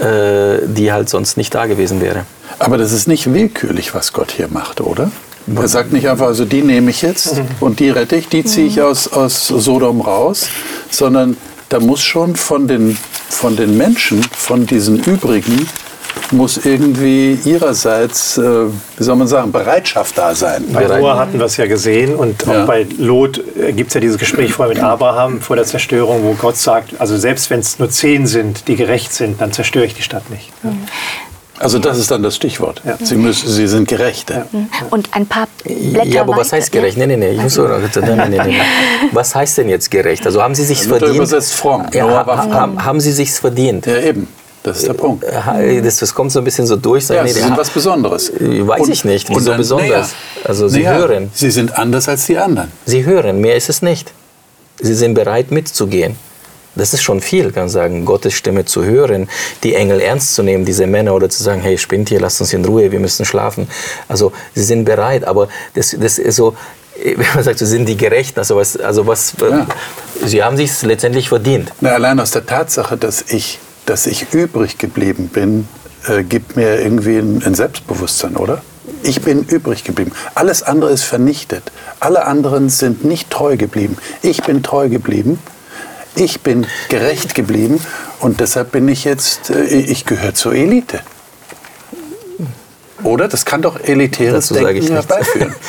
äh, 0.00 0.66
die 0.66 0.92
halt 0.92 1.08
sonst 1.08 1.36
nicht 1.36 1.54
da 1.54 1.66
gewesen 1.66 2.00
wäre. 2.00 2.24
Aber 2.58 2.78
das 2.78 2.92
ist 2.92 3.08
nicht 3.08 3.32
willkürlich, 3.32 3.94
was 3.94 4.12
Gott 4.12 4.30
hier 4.30 4.48
macht, 4.48 4.80
oder? 4.80 5.10
Er 5.54 5.68
sagt 5.68 5.92
nicht 5.92 6.08
einfach, 6.08 6.26
also 6.26 6.44
die 6.44 6.62
nehme 6.62 6.90
ich 6.90 7.02
jetzt 7.02 7.40
und 7.60 7.80
die 7.80 7.90
rette 7.90 8.16
ich, 8.16 8.28
die 8.28 8.44
ziehe 8.44 8.66
ich 8.66 8.76
mhm. 8.76 8.82
aus, 8.82 9.12
aus 9.12 9.46
Sodom 9.48 10.00
raus, 10.00 10.48
sondern 10.90 11.36
da 11.68 11.80
muss 11.80 12.02
schon 12.02 12.36
von 12.36 12.68
den, 12.68 12.96
von 13.28 13.56
den 13.56 13.76
Menschen, 13.76 14.22
von 14.22 14.66
diesen 14.66 15.02
übrigen, 15.02 15.66
muss 16.30 16.58
irgendwie 16.58 17.38
ihrerseits, 17.44 18.38
äh, 18.38 18.66
wie 18.96 19.02
soll 19.02 19.16
man 19.16 19.26
sagen, 19.26 19.52
Bereitschaft 19.52 20.16
da 20.16 20.34
sein. 20.34 20.64
Bei 20.72 20.86
Noah 20.86 21.18
hatten 21.18 21.38
wir 21.38 21.46
es 21.46 21.56
ja 21.56 21.66
gesehen 21.66 22.14
und 22.14 22.46
auch 22.48 22.52
ja. 22.52 22.64
bei 22.66 22.86
Lot 22.98 23.42
äh, 23.56 23.72
gibt 23.72 23.88
es 23.88 23.94
ja 23.94 24.00
dieses 24.00 24.18
Gespräch 24.18 24.52
vorher 24.52 24.74
mit 24.74 24.82
Abraham 24.82 25.40
vor 25.40 25.56
der 25.56 25.64
Zerstörung, 25.64 26.22
wo 26.24 26.34
Gott 26.34 26.56
sagt, 26.56 27.00
also 27.00 27.16
selbst 27.16 27.50
wenn 27.50 27.60
es 27.60 27.78
nur 27.78 27.90
zehn 27.90 28.26
sind, 28.26 28.68
die 28.68 28.76
gerecht 28.76 29.12
sind, 29.12 29.40
dann 29.40 29.52
zerstöre 29.52 29.84
ich 29.84 29.94
die 29.94 30.02
Stadt 30.02 30.28
nicht. 30.30 30.50
Ja. 30.62 30.70
Mhm. 30.70 30.86
Also 31.62 31.78
das 31.78 31.98
ist 31.98 32.10
dann 32.10 32.22
das 32.22 32.36
Stichwort. 32.36 32.82
Ja. 32.84 32.96
Sie, 33.02 33.16
müssen, 33.16 33.48
Sie 33.48 33.66
sind 33.66 33.88
gerecht. 33.88 34.30
Ja. 34.30 34.46
Und 34.90 35.08
ein 35.12 35.26
paar 35.26 35.46
Blätter 35.64 36.06
Ja, 36.06 36.22
aber 36.22 36.36
was 36.36 36.52
heißt 36.52 36.72
gerecht? 36.72 36.96
Nein, 36.96 37.08
nein, 37.08 37.20
nein. 37.20 37.36
Nein, 37.36 38.18
nein, 38.18 38.32
nein, 38.36 38.60
Was 39.12 39.34
heißt 39.34 39.58
denn 39.58 39.68
jetzt 39.68 39.90
gerecht? 39.90 40.26
Also 40.26 40.42
haben 40.42 40.54
Sie 40.54 40.64
sich 40.64 40.82
verdient? 40.82 41.14
Übersetzt 41.14 41.54
fromm. 41.54 41.86
Ja, 41.92 42.26
haben, 42.26 42.84
haben 42.84 43.00
Sie 43.00 43.12
sich's 43.12 43.38
verdient? 43.38 43.86
Ja, 43.86 43.98
eben. 43.98 44.28
Das 44.62 44.78
ist 44.78 44.86
der 44.86 44.94
Punkt. 44.94 45.24
Äh, 45.24 45.82
das, 45.82 45.96
das 45.96 46.14
kommt 46.14 46.30
so 46.30 46.38
ein 46.38 46.44
bisschen 46.44 46.66
so 46.66 46.76
durch. 46.76 47.08
Ja, 47.08 47.24
nee, 47.24 47.32
Sie 47.32 47.40
sind 47.40 47.56
was 47.56 47.70
Besonderes. 47.70 48.32
Weiß 48.38 48.82
und, 48.82 48.90
ich 48.90 49.04
nicht. 49.04 49.28
Wieso 49.28 49.50
dann, 49.50 49.56
besonders? 49.56 50.10
Ja. 50.10 50.48
Also 50.48 50.68
Sie 50.68 50.82
ja, 50.82 50.92
hören. 50.94 51.30
Sie 51.34 51.50
sind 51.50 51.76
anders 51.76 52.08
als 52.08 52.26
die 52.26 52.38
anderen. 52.38 52.70
Sie 52.86 53.04
hören. 53.04 53.40
Mehr 53.40 53.56
ist 53.56 53.68
es 53.68 53.82
nicht. 53.82 54.12
Sie 54.80 54.94
sind 54.94 55.14
bereit 55.14 55.50
mitzugehen. 55.50 56.16
Das 56.74 56.94
ist 56.94 57.02
schon 57.02 57.20
viel, 57.20 57.52
kann 57.52 57.64
man 57.64 57.68
sagen, 57.68 58.04
Gottes 58.04 58.34
Stimme 58.34 58.64
zu 58.64 58.84
hören, 58.84 59.28
die 59.62 59.74
Engel 59.74 60.00
ernst 60.00 60.34
zu 60.34 60.42
nehmen, 60.42 60.64
diese 60.64 60.86
Männer, 60.86 61.14
oder 61.14 61.28
zu 61.28 61.42
sagen, 61.42 61.60
hey, 61.60 61.76
spinnt 61.76 62.08
hier, 62.08 62.20
lasst 62.20 62.40
uns 62.40 62.52
in 62.52 62.64
Ruhe, 62.64 62.90
wir 62.90 63.00
müssen 63.00 63.24
schlafen. 63.24 63.68
Also 64.08 64.32
sie 64.54 64.64
sind 64.64 64.84
bereit, 64.84 65.24
aber 65.24 65.48
das, 65.74 65.96
das 65.98 66.18
ist 66.18 66.36
so, 66.36 66.56
wenn 67.04 67.26
man 67.34 67.44
sagt, 67.44 67.58
so 67.58 67.66
sind 67.66 67.86
die 67.86 67.96
Gerechten, 67.96 68.38
also 68.38 68.56
was, 68.56 68.76
also 68.76 69.06
was 69.06 69.34
ja. 69.40 69.66
sie 70.24 70.42
haben 70.42 70.56
sich 70.56 70.82
letztendlich 70.82 71.28
verdient. 71.28 71.72
Na, 71.80 71.90
allein 71.90 72.18
aus 72.20 72.30
der 72.30 72.46
Tatsache, 72.46 72.96
dass 72.96 73.22
ich, 73.28 73.58
dass 73.84 74.06
ich 74.06 74.32
übrig 74.32 74.78
geblieben 74.78 75.28
bin, 75.28 75.68
äh, 76.06 76.22
gibt 76.22 76.56
mir 76.56 76.80
irgendwie 76.80 77.18
ein, 77.18 77.42
ein 77.44 77.54
Selbstbewusstsein, 77.54 78.36
oder? 78.36 78.62
Ich 79.02 79.20
bin 79.20 79.42
übrig 79.42 79.84
geblieben. 79.84 80.12
Alles 80.34 80.62
andere 80.62 80.90
ist 80.90 81.02
vernichtet. 81.02 81.72
Alle 82.00 82.24
anderen 82.24 82.68
sind 82.68 83.04
nicht 83.04 83.30
treu 83.30 83.56
geblieben. 83.56 83.96
Ich 84.22 84.42
bin 84.42 84.62
treu 84.62 84.88
geblieben 84.88 85.38
ich 86.14 86.40
bin 86.40 86.66
gerecht 86.88 87.34
geblieben 87.34 87.80
und 88.20 88.40
deshalb 88.40 88.72
bin 88.72 88.88
ich 88.88 89.04
jetzt, 89.04 89.50
äh, 89.50 89.64
ich 89.64 90.04
gehöre 90.04 90.34
zur 90.34 90.54
Elite. 90.54 91.00
Oder? 93.02 93.28
Das 93.28 93.44
kann 93.44 93.62
doch 93.62 93.80
elitäres 93.80 94.48
Dazu 94.48 94.64
Denken 94.64 94.92
herbeiführen. 94.92 95.54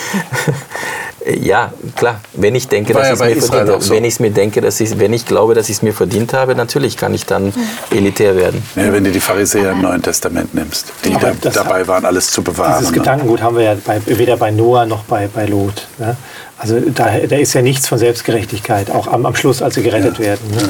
Ja, 1.26 1.72
klar. 1.96 2.20
Wenn 2.34 2.56
ich 2.56 2.68
denke, 2.68 2.94
dass 2.94 3.08
ja 3.08 3.14
ich 3.14 3.38
es 3.38 3.44
mir 3.44 3.48
verdient 3.48 3.72
habe, 3.72 3.84
so. 3.84 3.94
wenn 3.94 4.04
ich 4.04 4.16
es 4.16 4.20
mir 4.20 4.32
denke, 4.32 4.62
dass 4.62 4.80
ich, 4.80 5.00
wenn 5.00 5.14
ich 5.14 5.26
glaube, 5.26 5.54
dass 5.54 5.70
ich 5.70 5.78
es 5.78 5.82
mir 5.82 5.94
verdient 5.94 6.34
habe, 6.34 6.56
natürlich 6.56 6.98
kann 6.98 7.14
ich 7.14 7.26
dann 7.26 7.54
elitär 7.92 8.36
werden. 8.36 8.62
Ja, 8.76 8.92
wenn 8.92 9.04
du 9.04 9.12
die 9.12 9.20
Pharisäer 9.20 9.72
im 9.72 9.82
Neuen 9.82 10.02
Testament 10.02 10.54
nimmst, 10.54 10.92
die 11.06 11.14
da, 11.14 11.32
dabei 11.50 11.88
waren, 11.88 12.06
alles 12.06 12.30
zu 12.32 12.44
bewahren. 12.44 12.80
Dieses 12.80 12.92
ne? 12.92 12.98
Gedankengut 12.98 13.42
haben 13.42 13.56
wir 13.56 13.64
ja 13.64 13.78
bei, 13.86 14.02
weder 14.06 14.38
bei 14.38 14.52
Noah 14.52 14.86
noch 14.86 15.04
bei, 15.06 15.28
bei 15.28 15.46
Lot. 15.46 15.88
Ne? 15.98 16.18
Also 16.64 16.80
da, 16.80 17.20
da, 17.20 17.36
ist 17.36 17.54
ja 17.54 17.62
nichts 17.62 17.90
von 17.90 17.98
Selbstgerechtigkeit, 17.98 18.90
auch 18.90 19.08
am, 19.08 19.26
am 19.26 19.36
Schluss, 19.36 19.62
als 19.62 19.76
sie 19.76 19.84
gerettet 19.84 20.18
ja. 20.18 20.24
werden. 20.24 20.50
Ne? 20.52 20.70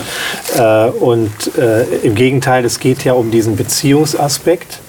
Ja. 0.58 0.88
Äh, 0.88 0.90
und 0.90 1.56
äh, 1.56 1.84
im 2.02 2.16
Gegenteil, 2.16 2.66
es 2.66 2.80
geht 2.80 3.04
ja 3.04 3.14
um 3.14 3.30
diesen 3.30 3.56
Beziehungsaspekt. 3.56 4.80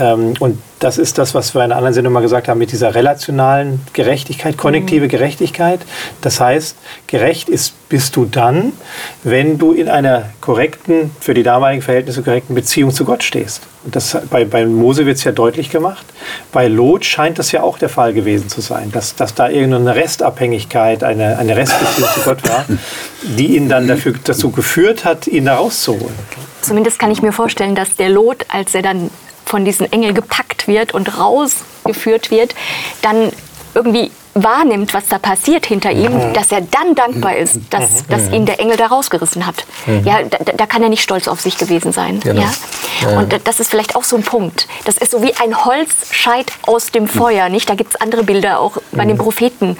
Ähm, 0.00 0.34
und 0.40 0.58
das 0.78 0.96
ist 0.96 1.18
das, 1.18 1.34
was 1.34 1.54
wir 1.54 1.60
in 1.60 1.66
einer 1.66 1.76
anderen 1.76 1.94
Sendung 1.94 2.14
mal 2.14 2.22
gesagt 2.22 2.48
haben 2.48 2.58
mit 2.58 2.72
dieser 2.72 2.94
relationalen 2.94 3.80
Gerechtigkeit, 3.92 4.56
konnektive 4.56 5.04
mhm. 5.04 5.10
Gerechtigkeit. 5.10 5.80
Das 6.22 6.40
heißt, 6.40 6.76
gerecht 7.06 7.50
ist, 7.50 7.74
bist 7.90 8.16
du 8.16 8.24
dann, 8.24 8.72
wenn 9.22 9.58
du 9.58 9.72
in 9.72 9.88
einer 9.88 10.30
korrekten, 10.40 11.10
für 11.20 11.34
die 11.34 11.42
damaligen 11.42 11.82
Verhältnisse 11.82 12.22
korrekten 12.22 12.54
Beziehung 12.54 12.92
zu 12.92 13.04
Gott 13.04 13.22
stehst. 13.22 13.62
Und 13.84 13.94
das, 13.94 14.16
bei, 14.30 14.44
bei 14.44 14.64
Mose 14.64 15.04
wird 15.04 15.18
es 15.18 15.24
ja 15.24 15.32
deutlich 15.32 15.70
gemacht. 15.70 16.06
Bei 16.52 16.66
Lot 16.68 17.04
scheint 17.04 17.38
das 17.38 17.52
ja 17.52 17.62
auch 17.62 17.78
der 17.78 17.88
Fall 17.88 18.14
gewesen 18.14 18.48
zu 18.48 18.60
sein, 18.60 18.90
dass, 18.92 19.16
dass 19.16 19.34
da 19.34 19.50
irgendeine 19.50 19.94
Restabhängigkeit, 19.96 21.04
eine, 21.04 21.36
eine 21.38 21.56
Restbeziehung 21.56 22.08
zu 22.14 22.20
Gott 22.20 22.48
war, 22.48 22.64
die 23.22 23.56
ihn 23.56 23.68
dann 23.68 23.86
dafür, 23.86 24.14
dazu 24.24 24.50
geführt 24.50 25.04
hat, 25.04 25.26
ihn 25.26 25.46
da 25.46 25.56
rauszuholen. 25.56 26.14
Zumindest 26.62 26.98
kann 26.98 27.10
ich 27.10 27.22
mir 27.22 27.32
vorstellen, 27.32 27.74
dass 27.74 27.96
der 27.96 28.10
Lot, 28.10 28.46
als 28.48 28.74
er 28.74 28.82
dann 28.82 29.10
von 29.50 29.64
diesen 29.64 29.90
Engeln 29.92 30.14
gepackt 30.14 30.68
wird 30.68 30.94
und 30.94 31.18
rausgeführt 31.18 32.30
wird, 32.30 32.54
dann 33.02 33.32
irgendwie 33.74 34.10
wahrnimmt, 34.34 34.94
was 34.94 35.08
da 35.08 35.18
passiert 35.18 35.66
hinter 35.66 35.90
ihm, 35.90 36.12
mhm. 36.12 36.32
dass 36.34 36.52
er 36.52 36.60
dann 36.60 36.94
dankbar 36.94 37.36
ist, 37.36 37.58
dass, 37.70 38.02
mhm. 38.02 38.08
dass 38.08 38.30
ihn 38.30 38.46
der 38.46 38.60
Engel 38.60 38.76
da 38.76 38.86
rausgerissen 38.86 39.44
hat. 39.44 39.64
Mhm. 39.86 40.04
Ja, 40.04 40.22
da, 40.22 40.38
da, 40.52 40.66
kann 40.66 40.82
er 40.84 40.88
nicht 40.88 41.02
stolz 41.02 41.26
auf 41.26 41.40
sich 41.40 41.58
gewesen 41.58 41.92
sein. 41.92 42.20
Genau. 42.20 42.42
Ja? 42.42 42.52
ja? 43.02 43.18
Und 43.18 43.34
das 43.44 43.58
ist 43.58 43.70
vielleicht 43.70 43.96
auch 43.96 44.04
so 44.04 44.16
ein 44.16 44.22
Punkt. 44.22 44.68
Das 44.84 44.98
ist 44.98 45.10
so 45.10 45.22
wie 45.22 45.34
ein 45.34 45.64
Holzscheit 45.64 46.52
aus 46.62 46.92
dem 46.92 47.08
Feuer. 47.08 47.48
Nicht? 47.48 47.68
Da 47.68 47.74
gibt 47.74 47.94
es 47.94 48.00
andere 48.00 48.22
Bilder, 48.22 48.60
auch 48.60 48.78
bei 48.92 49.04
den 49.04 49.18
Propheten. 49.18 49.76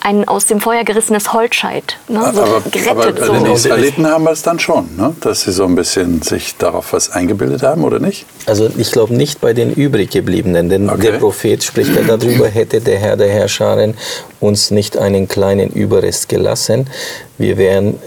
Ein 0.00 0.26
aus 0.26 0.46
dem 0.46 0.60
Feuer 0.60 0.84
gerissenes 0.84 1.32
Holzscheit. 1.32 1.96
Ne? 2.08 2.20
So 2.34 2.40
aber, 2.40 2.60
gerettet. 2.70 3.20
Aber 3.20 3.38
so. 3.38 3.44
die 3.44 3.52
Israeliten 3.52 4.06
haben 4.06 4.26
es 4.28 4.42
dann 4.42 4.58
schon, 4.58 4.88
ne? 4.96 5.14
dass 5.20 5.42
sie 5.42 5.52
so 5.52 5.64
ein 5.64 5.74
bisschen 5.74 6.22
sich 6.22 6.56
darauf 6.56 6.92
was 6.92 7.10
eingebildet 7.10 7.62
haben, 7.62 7.84
oder 7.84 7.98
nicht? 7.98 8.26
Also 8.46 8.70
ich 8.78 8.92
glaube 8.92 9.14
nicht 9.14 9.40
bei 9.40 9.52
den 9.52 9.72
übrig 9.72 10.10
gebliebenen, 10.10 10.70
denn 10.70 10.88
okay. 10.88 11.02
der 11.02 11.12
Prophet 11.18 11.62
spricht 11.62 11.94
ja 11.94 12.02
darüber, 12.02 12.48
hätte 12.48 12.80
der 12.80 12.98
Herr 12.98 13.16
der 13.16 13.28
Herrscharen 13.28 13.94
uns 14.40 14.70
nicht 14.70 14.96
einen 14.96 15.28
kleinen 15.28 15.70
Überrest 15.70 16.28
gelassen. 16.28 16.88
Wir 17.36 17.58
wären 17.58 17.98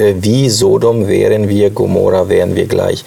äh, 0.00 0.14
wie 0.20 0.48
Sodom 0.48 1.06
wären 1.06 1.48
wir, 1.48 1.70
Gomorra 1.70 2.28
wären 2.28 2.56
wir 2.56 2.66
gleich. 2.66 3.04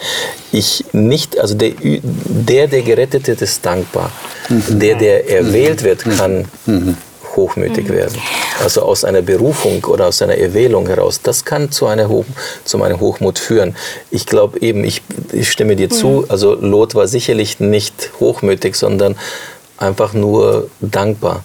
Ich 0.52 0.84
nicht, 0.92 1.38
also 1.38 1.54
der, 1.54 1.72
der, 1.80 2.68
der 2.68 2.82
gerettet 2.82 3.26
wird, 3.26 3.42
ist 3.42 3.66
dankbar. 3.66 4.10
Mhm. 4.48 4.78
Der, 4.78 4.94
der 4.96 5.30
erwählt 5.30 5.82
wird, 5.82 6.06
mhm. 6.06 6.16
kann 6.16 6.44
mhm. 6.66 6.96
Hochmütig 7.36 7.88
werden. 7.88 8.18
Also 8.62 8.82
aus 8.82 9.04
einer 9.04 9.22
Berufung 9.22 9.84
oder 9.84 10.08
aus 10.08 10.22
einer 10.22 10.36
Erwählung 10.36 10.86
heraus, 10.86 11.20
das 11.22 11.44
kann 11.44 11.70
zu, 11.70 11.86
einer 11.86 12.08
Hoch, 12.08 12.24
zu 12.64 12.82
einem 12.82 13.00
Hochmut 13.00 13.38
führen. 13.38 13.76
Ich 14.10 14.26
glaube 14.26 14.60
eben, 14.60 14.84
ich, 14.84 15.02
ich 15.32 15.50
stimme 15.50 15.76
dir 15.76 15.90
zu, 15.90 16.24
also 16.28 16.54
Lot 16.54 16.94
war 16.94 17.08
sicherlich 17.08 17.60
nicht 17.60 18.10
hochmütig, 18.20 18.76
sondern 18.76 19.16
einfach 19.78 20.12
nur 20.12 20.68
dankbar 20.80 21.44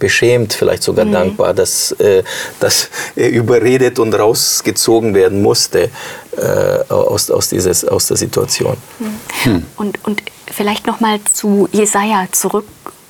beschämt, 0.00 0.52
vielleicht 0.52 0.82
sogar 0.82 1.04
mhm. 1.04 1.12
dankbar, 1.12 1.54
dass, 1.54 1.92
äh, 1.92 2.24
dass 2.58 2.88
er 3.14 3.30
überredet 3.30 4.00
und 4.00 4.12
rausgezogen 4.14 5.14
werden 5.14 5.42
musste 5.42 5.90
äh, 6.36 6.92
aus, 6.92 7.30
aus, 7.30 7.50
dieses, 7.50 7.84
aus 7.84 8.08
der 8.08 8.16
Situation. 8.16 8.76
Mhm. 9.44 9.66
Und, 9.76 10.04
und 10.04 10.22
vielleicht 10.50 10.86
nochmal 10.86 11.20
zu 11.32 11.68
Jesaja 11.70 12.26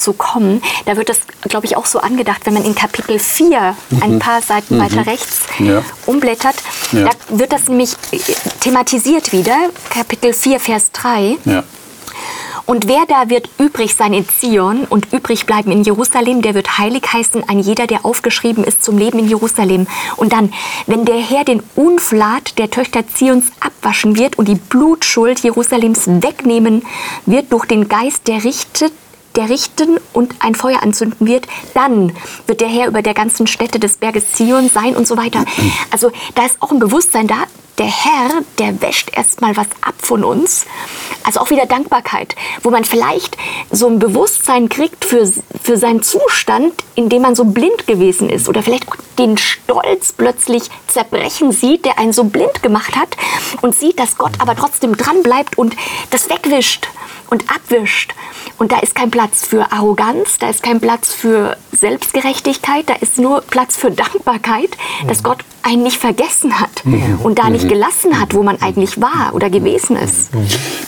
zurückzukommen. 0.01 0.63
Da 0.87 0.97
wird 0.97 1.09
das, 1.09 1.21
glaube 1.43 1.67
ich, 1.67 1.77
auch 1.77 1.87
so 1.87 2.01
angedacht, 2.01 2.43
wenn 2.45 2.55
man 2.55 2.65
in 2.65 2.75
Kapitel 2.75 3.19
4 3.19 3.77
ein 4.01 4.15
mhm. 4.15 4.19
paar 4.19 4.43
Seiten 4.43 4.77
mhm. 4.77 4.83
weiter 4.83 5.07
rechts 5.07 5.43
ja. 5.59 5.83
umblättert. 6.07 6.57
Ja. 6.93 7.05
Da 7.05 7.39
wird 7.39 7.53
das 7.53 7.69
nämlich 7.69 7.93
äh, 8.13 8.19
thematisiert 8.61 9.33
wieder. 9.33 9.57
Kapitel 9.91 10.33
4, 10.33 10.61
Vers 10.61 10.91
3. 10.93 11.37
Ja. 11.45 11.65
Und 12.67 12.87
wer 12.87 13.05
da 13.09 13.29
wird 13.29 13.49
übrig 13.59 13.97
sein 13.97 14.13
in 14.13 14.29
Zion 14.29 14.85
und 14.85 15.13
übrig 15.13 15.45
bleiben 15.45 15.73
in 15.73 15.83
Jerusalem, 15.83 16.41
der 16.41 16.55
wird 16.55 16.79
heilig 16.79 17.03
heißen, 17.13 17.49
ein 17.49 17.59
jeder, 17.59 17.89
der 17.89 18.05
aufgeschrieben 18.05 18.63
ist 18.63 18.85
zum 18.85 18.97
Leben 18.97 19.19
in 19.19 19.29
Jerusalem. 19.29 19.89
Und 20.17 20.33
dann, 20.33 20.53
wenn 20.87 21.05
der 21.05 21.17
Herr 21.17 21.43
den 21.43 21.65
Unflat 21.75 22.59
der 22.59 22.71
Töchter 22.71 23.09
Zions 23.09 23.47
abwaschen 23.59 24.17
wird 24.17 24.39
und 24.39 24.47
die 24.47 24.55
Blutschuld 24.55 25.41
Jerusalems 25.41 26.07
wegnehmen 26.07 26.83
wird 27.27 27.53
durch 27.53 27.67
den 27.67 27.89
Geist, 27.89 28.29
der 28.29 28.45
richtet, 28.45 28.93
der 29.37 29.49
richten 29.49 29.99
und 30.12 30.35
ein 30.40 30.55
Feuer 30.55 30.83
anzünden 30.83 31.27
wird, 31.27 31.47
dann 31.75 32.12
wird 32.47 32.61
der 32.61 32.69
Herr 32.69 32.88
über 32.88 33.03
der 33.03 33.14
ganzen 33.14 33.47
Stätte 33.47 33.79
des 33.79 33.97
Berges 33.97 34.33
Zion 34.33 34.69
sein 34.69 34.97
und 34.97 35.07
so 35.07 35.16
weiter. 35.16 35.45
Also 35.90 36.11
da 36.35 36.47
ist 36.47 36.61
auch 36.61 36.71
ein 36.71 36.79
Bewusstsein 36.79 37.27
da, 37.27 37.45
der 37.78 37.87
Herr, 37.87 38.42
der 38.59 38.80
wäscht 38.83 39.11
erstmal 39.16 39.56
was 39.56 39.66
ab 39.80 39.94
von 39.98 40.24
uns. 40.24 40.66
Also 41.24 41.40
auch 41.40 41.50
wieder 41.50 41.66
Dankbarkeit, 41.66 42.37
wo 42.62 42.70
man 42.70 42.85
vielleicht 42.85 43.37
so 43.70 43.88
ein 43.88 43.98
Bewusstsein 43.98 44.68
kriegt 44.68 45.04
für, 45.04 45.30
für 45.62 45.76
seinen 45.76 46.02
Zustand, 46.02 46.72
in 46.94 47.09
dem 47.09 47.22
man 47.22 47.35
so 47.35 47.44
blind 47.44 47.87
gewesen 47.87 48.28
ist. 48.28 48.48
Oder 48.48 48.62
vielleicht 48.62 48.88
auch 48.88 48.96
den 49.18 49.38
Stolz 49.38 50.12
plötzlich 50.12 50.64
zerbrechen 50.87 51.52
sieht, 51.52 51.85
der 51.85 51.98
einen 51.98 52.12
so 52.12 52.24
blind 52.24 52.62
gemacht 52.62 52.96
hat 52.96 53.16
und 53.62 53.74
sieht, 53.74 53.98
dass 53.98 54.16
Gott 54.16 54.33
aber 54.38 54.56
trotzdem 54.56 54.96
dran 54.96 55.22
bleibt 55.22 55.59
und 55.59 55.76
das 56.11 56.28
wegwischt 56.28 56.88
und 57.30 57.44
abwischt. 57.50 58.14
Und 58.59 58.72
da 58.72 58.78
ist 58.80 58.94
kein 58.94 59.11
Platz 59.11 59.46
für 59.46 59.72
Arroganz, 59.72 60.38
da 60.38 60.50
ist 60.50 60.62
kein 60.62 60.80
Platz 60.80 61.12
für 61.12 61.56
Selbstgerechtigkeit, 61.72 62.88
da 62.88 62.94
ist 62.94 63.18
nur 63.18 63.40
Platz 63.40 63.76
für 63.76 63.90
Dankbarkeit, 63.90 64.76
dass 65.06 65.18
mhm. 65.18 65.24
Gott 65.24 65.38
einen 65.62 65.83
nicht 65.83 65.98
vergessen 65.98 66.59
hat 66.61 66.85
mhm. 66.85 67.20
und 67.22 67.38
da 67.38 67.48
nicht 67.48 67.60
mhm. 67.64 67.68
gelassen 67.68 68.20
hat, 68.20 68.35
wo 68.35 68.42
man 68.42 68.61
eigentlich 68.61 69.01
war 69.01 69.31
oder 69.33 69.51
gewesen 69.51 69.96
ist. 69.96 70.31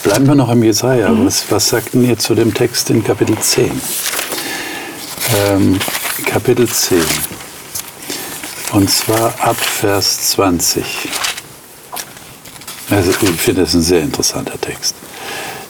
Bleiben 0.03 0.27
wir 0.27 0.35
noch 0.35 0.49
am 0.49 0.63
Jesaja. 0.63 1.11
Was, 1.25 1.51
was 1.51 1.69
sagten 1.69 2.05
ihr 2.05 2.19
zu 2.19 2.35
dem 2.35 2.53
Text 2.55 2.91
in 2.91 3.03
Kapitel 3.05 3.39
10? 3.39 3.71
Ähm, 5.49 5.79
Kapitel 6.27 6.69
10. 6.69 6.99
Und 8.73 8.91
zwar 8.91 9.35
ab 9.41 9.57
Vers 9.57 10.31
20. 10.31 10.85
Also 12.91 13.11
ich 13.11 13.17
finde 13.17 13.63
das 13.63 13.75
ein 13.75 13.83
sehr 13.83 14.03
interessanter 14.03 14.61
Text. 14.61 14.95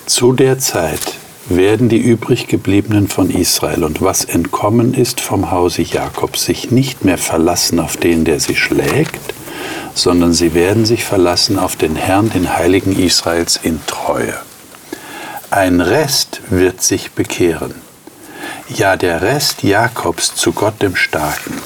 Zu 0.06 0.32
der 0.32 0.58
Zeit 0.58 1.14
werden 1.48 1.88
die 1.88 1.98
übriggebliebenen 1.98 3.08
von 3.08 3.30
Israel 3.30 3.84
und 3.84 4.00
was 4.02 4.24
entkommen 4.24 4.94
ist 4.94 5.20
vom 5.20 5.50
Hause 5.50 5.82
Jakob 5.82 6.36
sich 6.36 6.70
nicht 6.70 7.04
mehr 7.04 7.18
verlassen 7.18 7.80
auf 7.80 7.96
den, 7.96 8.24
der 8.24 8.40
sie 8.40 8.56
schlägt, 8.56 9.20
sondern 9.94 10.32
sie 10.32 10.54
werden 10.54 10.86
sich 10.86 11.04
verlassen 11.04 11.58
auf 11.58 11.76
den 11.76 11.96
Herrn, 11.96 12.30
den 12.30 12.56
Heiligen 12.56 12.98
Israels 12.98 13.58
in 13.62 13.80
Treue. 13.86 14.34
Ein 15.50 15.80
Rest 15.80 16.40
wird 16.48 16.82
sich 16.82 17.12
bekehren. 17.12 17.74
Ja, 18.68 18.96
der 18.96 19.20
Rest 19.20 19.62
Jakobs 19.62 20.34
zu 20.34 20.52
Gott 20.52 20.80
dem 20.80 20.96
Starken. 20.96 21.60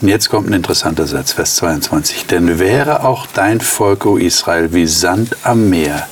Und 0.00 0.08
jetzt 0.08 0.28
kommt 0.28 0.50
ein 0.50 0.54
interessanter 0.54 1.06
Satz, 1.06 1.32
Vers 1.32 1.56
22. 1.56 2.26
Denn 2.26 2.58
wäre 2.58 3.04
auch 3.04 3.26
dein 3.26 3.60
Volk, 3.60 4.06
o 4.06 4.16
Israel, 4.16 4.72
wie 4.72 4.86
Sand 4.86 5.36
am 5.44 5.70
Meer, 5.70 6.06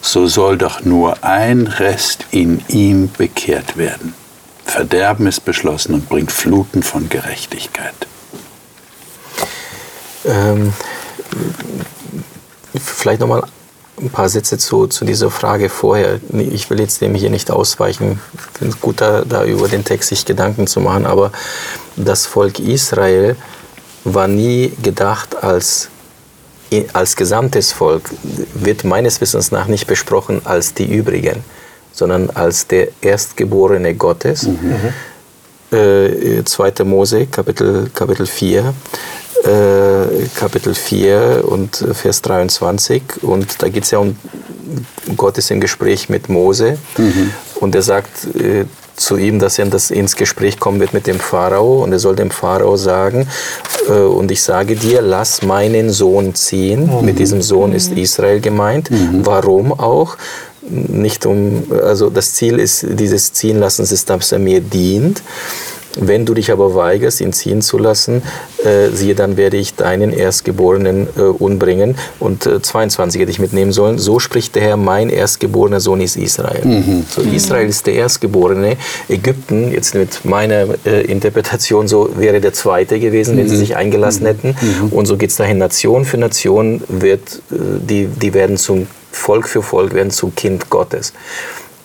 so 0.00 0.26
soll 0.26 0.56
doch 0.56 0.84
nur 0.84 1.24
ein 1.24 1.66
Rest 1.66 2.26
in 2.30 2.62
ihm 2.68 3.10
bekehrt 3.16 3.76
werden. 3.76 4.14
Verderben 4.64 5.26
ist 5.26 5.44
beschlossen 5.44 5.94
und 5.94 6.08
bringt 6.08 6.32
Fluten 6.32 6.82
von 6.82 7.08
Gerechtigkeit. 7.08 8.06
Ähm, 10.24 10.72
vielleicht 12.78 13.20
nochmal 13.20 13.44
ein 14.00 14.10
paar 14.10 14.28
Sätze 14.28 14.58
zu, 14.58 14.86
zu 14.86 15.04
dieser 15.04 15.30
Frage 15.30 15.68
vorher. 15.68 16.20
Ich 16.32 16.68
will 16.70 16.80
jetzt 16.80 17.00
dem 17.00 17.14
hier 17.14 17.30
nicht 17.30 17.50
ausweichen. 17.50 18.20
Ich 18.34 18.58
finde 18.58 18.74
es 18.74 18.80
gut, 18.80 19.00
da, 19.00 19.24
da 19.24 19.44
über 19.44 19.68
den 19.68 19.84
Text 19.84 20.08
sich 20.08 20.24
Gedanken 20.24 20.66
zu 20.66 20.80
machen. 20.80 21.06
Aber 21.06 21.30
das 21.96 22.26
Volk 22.26 22.58
Israel 22.58 23.36
war 24.04 24.28
nie 24.28 24.72
gedacht 24.82 25.42
als 25.42 25.88
als 26.92 27.14
gesamtes 27.14 27.72
Volk 27.72 28.10
wird 28.54 28.82
meines 28.82 29.20
Wissens 29.20 29.52
nach 29.52 29.66
nicht 29.66 29.86
besprochen 29.86 30.40
als 30.44 30.74
die 30.74 30.92
übrigen, 30.92 31.44
sondern 31.92 32.30
als 32.30 32.66
der 32.66 32.88
Erstgeborene 33.00 33.94
Gottes. 33.94 34.44
Mhm. 34.44 34.92
Äh, 35.76 36.42
2. 36.44 36.84
Mose, 36.84 37.26
Kapitel, 37.26 37.90
Kapitel 37.94 38.26
4. 38.26 38.74
Äh, 39.42 40.28
Kapitel 40.36 40.74
4 40.74 41.44
und 41.46 41.84
Vers 41.92 42.22
23. 42.22 43.02
Und 43.22 43.62
da 43.62 43.68
geht 43.68 43.84
es 43.84 43.90
ja 43.90 43.98
um 43.98 44.16
Gott 45.16 45.38
ist 45.38 45.50
im 45.50 45.60
Gespräch 45.60 46.08
mit 46.08 46.28
Mose 46.28 46.78
mhm. 46.96 47.30
und 47.56 47.74
er 47.74 47.82
sagt, 47.82 48.26
äh, 48.36 48.64
zu 48.96 49.16
ihm, 49.16 49.40
dass 49.40 49.58
er 49.58 49.66
das 49.66 49.90
ins 49.90 50.14
Gespräch 50.14 50.60
kommen 50.60 50.78
wird 50.78 50.94
mit 50.94 51.06
dem 51.06 51.18
Pharao 51.18 51.82
und 51.82 51.92
er 51.92 51.98
soll 51.98 52.14
dem 52.14 52.30
Pharao 52.30 52.76
sagen, 52.76 53.26
äh, 53.88 53.92
und 53.92 54.30
ich 54.30 54.42
sage 54.42 54.76
dir, 54.76 55.02
lass 55.02 55.42
meinen 55.42 55.90
Sohn 55.90 56.34
ziehen. 56.34 56.86
Mhm. 56.86 57.04
Mit 57.04 57.18
diesem 57.18 57.42
Sohn 57.42 57.72
ist 57.72 57.90
mhm. 57.90 57.98
Israel 57.98 58.40
gemeint. 58.40 58.90
Mhm. 58.90 59.26
Warum 59.26 59.72
auch? 59.72 60.16
Nicht 60.62 61.26
um, 61.26 61.64
also 61.82 62.08
das 62.08 62.34
Ziel 62.34 62.58
ist, 62.58 62.86
dieses 62.88 63.32
Ziehen 63.32 63.58
lassen 63.58 63.82
ist, 63.82 64.08
dass 64.08 64.32
er 64.32 64.38
mir 64.38 64.60
dient. 64.60 65.22
Wenn 66.00 66.26
du 66.26 66.34
dich 66.34 66.50
aber 66.50 66.74
weigerst, 66.74 67.20
ihn 67.20 67.32
ziehen 67.32 67.62
zu 67.62 67.78
lassen, 67.78 68.22
äh, 68.64 68.88
siehe, 68.90 69.14
dann 69.14 69.36
werde 69.36 69.56
ich 69.56 69.74
deinen 69.74 70.12
Erstgeborenen 70.12 71.08
äh, 71.16 71.20
umbringen. 71.20 71.96
Und 72.20 72.46
äh, 72.46 72.60
22 72.60 73.20
hätte 73.20 73.30
ich 73.30 73.38
mitnehmen 73.38 73.72
sollen. 73.72 73.98
So 73.98 74.18
spricht 74.18 74.54
der 74.54 74.62
Herr, 74.62 74.76
mein 74.76 75.10
erstgeborener 75.10 75.80
Sohn 75.80 76.00
ist 76.00 76.16
Israel. 76.16 76.64
Mhm. 76.64 77.04
So, 77.08 77.22
Israel 77.22 77.68
ist 77.68 77.86
der 77.86 77.94
Erstgeborene. 77.94 78.76
Ägypten, 79.08 79.72
jetzt 79.72 79.94
mit 79.94 80.24
meiner 80.24 80.66
äh, 80.84 81.02
Interpretation, 81.02 81.88
so 81.88 82.10
wäre 82.16 82.40
der 82.40 82.52
Zweite 82.52 82.98
gewesen, 82.98 83.34
mhm. 83.34 83.40
wenn 83.40 83.48
sie 83.48 83.56
mhm. 83.56 83.60
sich 83.60 83.76
eingelassen 83.76 84.22
mhm. 84.22 84.26
hätten. 84.26 84.56
Mhm. 84.60 84.88
Und 84.90 85.06
so 85.06 85.16
geht 85.16 85.30
es 85.30 85.36
dahin. 85.36 85.58
Nation 85.58 86.04
für 86.04 86.18
Nation 86.18 86.82
wird, 86.88 87.42
äh, 87.50 87.56
die, 87.80 88.06
die 88.06 88.34
werden 88.34 88.56
zum 88.56 88.86
Volk 89.12 89.48
für 89.48 89.62
Volk, 89.62 89.94
werden 89.94 90.10
zum 90.10 90.34
Kind 90.34 90.70
Gottes 90.70 91.12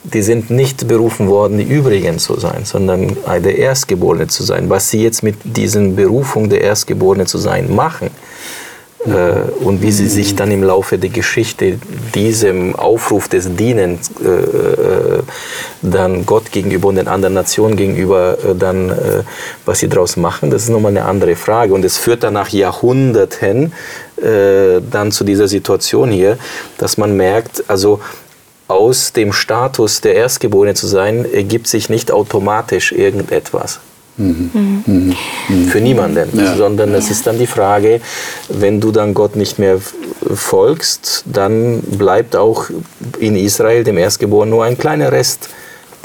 die 0.03 0.21
sind 0.21 0.49
nicht 0.49 0.87
berufen 0.87 1.27
worden, 1.27 1.57
die 1.57 1.65
Übrigen 1.65 2.19
zu 2.19 2.39
sein, 2.39 2.63
sondern 2.63 3.17
der 3.27 3.57
Erstgeborene 3.57 4.27
zu 4.27 4.43
sein. 4.43 4.69
Was 4.69 4.89
sie 4.89 5.03
jetzt 5.03 5.23
mit 5.23 5.35
diesen 5.43 5.95
Berufung 5.95 6.49
der 6.49 6.61
Erstgeborene 6.61 7.25
zu 7.25 7.37
sein 7.37 7.73
machen, 7.75 8.09
Äh, 9.05 9.63
und 9.63 9.81
wie 9.81 9.93
sie 9.93 10.09
sich 10.09 10.35
dann 10.35 10.51
im 10.51 10.61
Laufe 10.61 10.97
der 10.97 11.09
Geschichte 11.09 11.79
diesem 12.13 12.75
Aufruf 12.75 13.29
des 13.29 13.55
Dienens 13.55 14.11
äh, 14.21 14.27
äh, 14.27 15.23
dann 15.81 16.25
Gott 16.25 16.51
gegenüber 16.51 16.89
und 16.89 16.95
den 16.95 17.07
anderen 17.07 17.33
Nationen 17.33 17.77
gegenüber 17.77 18.37
äh, 18.43 18.55
dann, 18.55 18.89
äh, 18.89 19.23
was 19.65 19.79
sie 19.79 19.87
daraus 19.87 20.17
machen, 20.17 20.51
das 20.51 20.63
ist 20.63 20.69
nochmal 20.69 20.91
eine 20.91 21.05
andere 21.05 21.37
Frage. 21.37 21.73
Und 21.73 21.85
es 21.85 21.97
führt 21.97 22.23
dann 22.23 22.33
nach 22.33 22.49
Jahrhunderten 22.49 23.71
äh, 24.21 24.81
dann 24.91 25.13
zu 25.13 25.23
dieser 25.23 25.47
Situation 25.47 26.11
hier, 26.11 26.37
dass 26.77 26.97
man 26.97 27.15
merkt, 27.15 27.63
also 27.69 28.01
aus 28.69 29.13
dem 29.13 29.33
Status 29.33 29.99
der 29.99 30.15
Erstgeborene 30.15 30.75
zu 30.75 30.87
sein, 30.87 31.25
ergibt 31.25 31.67
sich 31.67 31.89
nicht 31.89 32.11
automatisch 32.11 32.91
irgendetwas. 32.91 33.79
Mhm. 34.15 35.15
Für 35.69 35.79
niemanden, 35.79 36.37
ja. 36.37 36.55
sondern 36.55 36.93
es 36.93 37.09
ist 37.09 37.25
dann 37.25 37.39
die 37.39 37.47
Frage, 37.47 38.01
wenn 38.49 38.81
du 38.81 38.91
dann 38.91 39.13
Gott 39.13 39.37
nicht 39.37 39.59
mehr 39.59 39.79
folgst, 40.33 41.23
dann 41.25 41.79
bleibt 41.81 42.35
auch 42.35 42.65
in 43.19 43.37
Israel 43.37 43.85
dem 43.85 43.97
Erstgeborenen 43.97 44.53
nur 44.53 44.65
ein 44.65 44.77
kleiner 44.77 45.11
Rest 45.11 45.49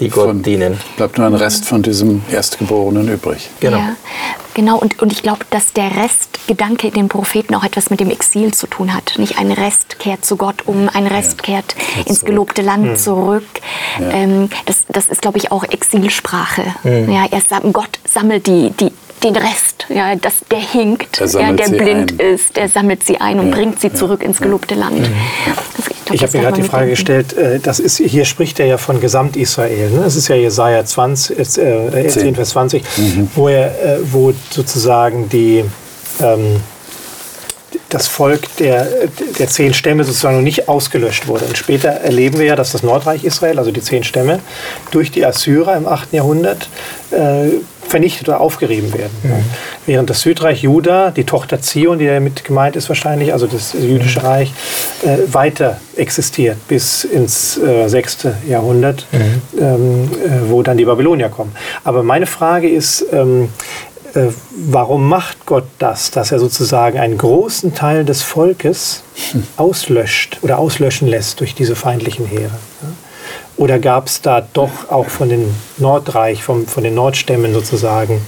die 0.00 0.08
Gott 0.08 0.26
von, 0.26 0.42
dienen. 0.42 0.78
Bleibt 0.96 1.18
nur 1.18 1.26
ein 1.26 1.34
Rest 1.34 1.64
von 1.64 1.82
diesem 1.82 2.22
Erstgeborenen 2.30 3.08
übrig. 3.08 3.50
Genau. 3.60 3.78
Ja, 3.78 3.96
genau, 4.54 4.78
und, 4.78 5.00
und 5.00 5.12
ich 5.12 5.22
glaube, 5.22 5.44
dass 5.50 5.72
der 5.72 5.96
Restgedanke 5.96 6.88
in 6.88 6.94
den 6.94 7.08
Propheten 7.08 7.54
auch 7.54 7.64
etwas 7.64 7.90
mit 7.90 8.00
dem 8.00 8.10
Exil 8.10 8.52
zu 8.52 8.66
tun 8.66 8.94
hat. 8.94 9.14
Nicht 9.18 9.38
ein 9.38 9.52
Rest 9.52 9.98
kehrt 9.98 10.24
zu 10.24 10.36
Gott 10.36 10.66
um, 10.66 10.88
ein 10.88 11.06
Rest 11.06 11.38
ja. 11.38 11.42
kehrt 11.42 11.76
Jetzt 11.96 12.08
ins 12.08 12.24
gelobte 12.24 12.62
Land 12.62 12.86
hm. 12.86 12.96
zurück. 12.96 13.46
Ja. 14.00 14.10
Ähm, 14.10 14.48
das, 14.66 14.84
das 14.88 15.08
ist, 15.08 15.22
glaube 15.22 15.38
ich, 15.38 15.52
auch 15.52 15.64
Exilsprache. 15.64 16.64
Hm. 16.82 17.12
Ja, 17.12 17.26
er, 17.30 17.40
Gott 17.72 17.98
sammelt 18.04 18.46
die, 18.46 18.70
die, 18.70 18.92
den 19.24 19.36
Rest, 19.36 19.86
ja, 19.88 20.14
das, 20.16 20.34
der 20.50 20.60
hinkt, 20.60 21.18
der, 21.18 21.40
ja, 21.40 21.52
der 21.52 21.68
blind 21.70 22.20
ein. 22.20 22.34
ist, 22.34 22.56
der 22.56 22.68
sammelt 22.68 23.02
sie 23.04 23.20
ein 23.20 23.40
und 23.40 23.48
ja, 23.48 23.56
bringt 23.56 23.80
sie 23.80 23.92
zurück 23.92 24.22
ins 24.22 24.38
gelobte 24.38 24.74
Land. 24.74 25.00
Mhm. 25.00 25.14
Das, 25.76 25.86
ich, 25.88 26.14
ich 26.14 26.22
habe 26.22 26.36
mir 26.36 26.44
gerade 26.44 26.60
die 26.60 26.68
Frage 26.68 26.90
gestellt, 26.90 27.32
äh, 27.32 27.58
das 27.58 27.80
ist, 27.80 27.96
hier 27.96 28.26
spricht 28.26 28.60
er 28.60 28.66
ja 28.66 28.76
von 28.76 29.00
Gesamt-Israel. 29.00 29.90
Ne? 29.90 30.02
Das 30.04 30.16
ist 30.16 30.28
ja 30.28 30.36
Jesaja 30.36 30.84
20, 30.84 31.38
äh, 31.38 31.42
10. 31.44 32.10
10, 32.10 32.34
Vers 32.34 32.50
20, 32.50 32.84
mhm. 32.98 33.30
wo, 33.34 33.48
er, 33.48 33.66
äh, 33.82 33.98
wo 34.12 34.32
sozusagen 34.50 35.30
die, 35.30 35.64
ähm, 36.20 36.60
das 37.88 38.08
Volk 38.08 38.56
der, 38.58 38.86
der 39.38 39.48
zehn 39.48 39.72
Stämme 39.72 40.04
sozusagen 40.04 40.36
noch 40.36 40.42
nicht 40.42 40.68
ausgelöscht 40.68 41.26
wurde. 41.28 41.46
Und 41.46 41.56
später 41.56 41.88
erleben 41.88 42.38
wir 42.38 42.46
ja, 42.46 42.56
dass 42.56 42.72
das 42.72 42.82
Nordreich 42.82 43.24
Israel, 43.24 43.58
also 43.58 43.70
die 43.70 43.80
zehn 43.80 44.04
Stämme, 44.04 44.40
durch 44.90 45.10
die 45.10 45.24
Assyrer 45.24 45.76
im 45.76 45.86
8. 45.86 46.12
Jahrhundert 46.12 46.68
äh, 47.10 47.50
vernichtet 47.88 48.28
oder 48.28 48.40
aufgerieben 48.40 48.92
werden. 48.92 49.12
Mhm. 49.22 49.44
Während 49.86 50.10
das 50.10 50.20
Südreich 50.20 50.62
Juda, 50.62 51.10
die 51.10 51.24
Tochter 51.24 51.60
Zion, 51.60 51.98
die 51.98 52.06
damit 52.06 52.44
gemeint 52.44 52.76
ist 52.76 52.88
wahrscheinlich, 52.88 53.32
also 53.32 53.46
das 53.46 53.72
jüdische 53.72 54.20
mhm. 54.20 54.26
Reich, 54.26 54.52
äh, 55.02 55.32
weiter 55.32 55.78
existiert 55.96 56.56
bis 56.68 57.04
ins 57.04 57.56
äh, 57.58 57.88
6. 57.88 58.28
Jahrhundert, 58.48 59.06
mhm. 59.12 59.60
ähm, 59.60 60.10
äh, 60.12 60.50
wo 60.50 60.62
dann 60.62 60.76
die 60.76 60.84
Babylonier 60.84 61.28
kommen. 61.28 61.52
Aber 61.84 62.02
meine 62.02 62.26
Frage 62.26 62.68
ist, 62.68 63.04
ähm, 63.12 63.48
äh, 64.14 64.28
warum 64.50 65.08
macht 65.08 65.44
Gott 65.46 65.66
das, 65.78 66.10
dass 66.10 66.30
er 66.30 66.38
sozusagen 66.38 66.98
einen 66.98 67.18
großen 67.18 67.74
Teil 67.74 68.04
des 68.04 68.22
Volkes 68.22 69.02
hm. 69.32 69.42
auslöscht 69.56 70.38
oder 70.42 70.58
auslöschen 70.58 71.08
lässt 71.08 71.40
durch 71.40 71.54
diese 71.54 71.74
feindlichen 71.74 72.26
Heere? 72.26 72.52
Ja? 72.82 72.88
Oder 73.56 73.78
gab 73.78 74.08
es 74.08 74.20
da 74.20 74.46
doch 74.52 74.90
auch 74.90 75.06
von 75.06 75.28
den 75.28 75.54
Nordreich, 75.78 76.42
vom, 76.42 76.66
von 76.66 76.82
den 76.82 76.94
Nordstämmen 76.94 77.54
sozusagen 77.54 78.20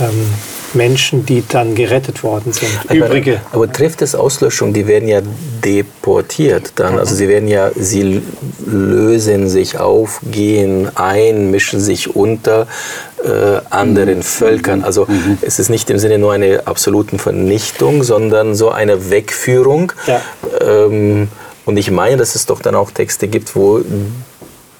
ähm, 0.00 0.26
Menschen, 0.74 1.26
die 1.26 1.42
dann 1.46 1.74
gerettet 1.74 2.22
worden 2.22 2.52
sind? 2.52 2.70
Aber, 2.86 2.94
Übrige. 2.94 3.40
Aber 3.50 3.70
trifft 3.70 4.02
es 4.02 4.14
Auslöschung? 4.14 4.72
Die 4.72 4.86
werden 4.86 5.08
ja 5.08 5.20
deportiert 5.64 6.72
dann. 6.76 6.98
Also 6.98 7.14
sie 7.14 7.28
werden 7.28 7.48
ja, 7.48 7.70
sie 7.74 8.22
lösen 8.64 9.48
sich 9.48 9.78
auf, 9.78 10.20
gehen 10.30 10.90
ein, 10.94 11.50
mischen 11.50 11.80
sich 11.80 12.14
unter 12.14 12.68
äh, 13.24 13.60
anderen 13.70 14.18
mhm. 14.18 14.22
Völkern. 14.22 14.84
Also 14.84 15.06
mhm. 15.06 15.38
es 15.42 15.58
ist 15.58 15.70
nicht 15.70 15.90
im 15.90 15.98
Sinne 15.98 16.18
nur 16.18 16.32
eine 16.32 16.68
absoluten 16.68 17.18
Vernichtung, 17.18 18.04
sondern 18.04 18.54
so 18.54 18.70
eine 18.70 19.10
Wegführung. 19.10 19.92
Ja. 20.06 20.20
Ähm, 20.60 21.28
und 21.64 21.76
ich 21.76 21.90
meine, 21.90 22.16
dass 22.16 22.34
es 22.34 22.46
doch 22.46 22.60
dann 22.60 22.74
auch 22.74 22.90
Texte 22.90 23.28
gibt, 23.28 23.54
wo 23.54 23.82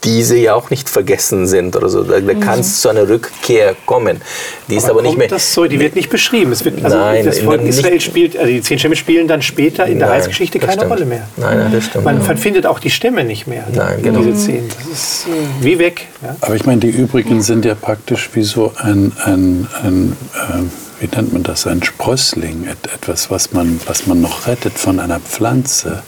diese 0.04 0.36
ja 0.36 0.54
auch 0.54 0.70
nicht 0.70 0.88
vergessen 0.88 1.46
sind 1.46 1.76
oder 1.76 1.88
so. 1.88 2.02
Da, 2.02 2.20
da 2.20 2.34
mhm. 2.34 2.40
kann 2.40 2.60
es 2.60 2.80
zu 2.80 2.88
einer 2.88 3.08
Rückkehr 3.08 3.76
kommen. 3.86 4.20
Die 4.68 4.76
ist 4.76 4.84
aber, 4.84 5.00
aber 5.00 5.02
nicht 5.02 5.18
mehr. 5.18 5.28
Das 5.28 5.52
so, 5.54 5.66
die 5.66 5.78
wird 5.78 5.94
nicht 5.94 6.10
beschrieben. 6.10 6.52
Es 6.52 6.64
wird, 6.64 6.84
also 6.84 6.96
nein, 6.96 7.24
das 7.24 7.38
Volk 7.40 7.62
Israel 7.62 8.00
spielt, 8.00 8.36
also 8.36 8.50
die 8.50 8.62
zehn 8.62 8.78
Stämme 8.78 8.96
spielen 8.96 9.28
dann 9.28 9.42
später 9.42 9.86
in 9.86 9.98
der 9.98 10.08
nein, 10.08 10.16
Heilsgeschichte 10.16 10.58
keine 10.58 10.72
stimmt. 10.72 10.90
Rolle 10.90 11.04
mehr. 11.04 11.28
Nein, 11.36 11.58
nein, 11.58 11.72
das 11.72 11.86
stimmt. 11.86 12.04
Man 12.04 12.22
ja. 12.22 12.36
findet 12.36 12.66
auch 12.66 12.78
die 12.78 12.90
Stämme 12.90 13.24
nicht 13.24 13.46
mehr. 13.46 13.64
Nein, 13.72 14.02
genau. 14.02 14.20
Diese 14.20 14.46
zehn. 14.46 14.68
Das 14.68 14.86
ist 14.86 15.26
äh, 15.26 15.64
wie 15.64 15.78
weg. 15.78 16.08
Ja? 16.22 16.36
Aber 16.40 16.54
ich 16.54 16.66
meine, 16.66 16.80
die 16.80 16.90
übrigen 16.90 17.42
sind 17.42 17.64
ja 17.64 17.74
praktisch 17.74 18.30
wie 18.34 18.42
so 18.42 18.72
ein, 18.76 19.12
ein, 19.24 19.68
ein 19.82 20.16
äh, 20.34 21.02
wie 21.02 21.08
nennt 21.14 21.32
man 21.32 21.42
das, 21.42 21.66
ein 21.66 21.82
Sprössling, 21.82 22.66
etwas, 22.94 23.30
was 23.30 23.52
man, 23.52 23.80
was 23.86 24.06
man 24.06 24.20
noch 24.20 24.46
rettet 24.46 24.74
von 24.74 25.00
einer 25.00 25.20
Pflanze. 25.20 26.02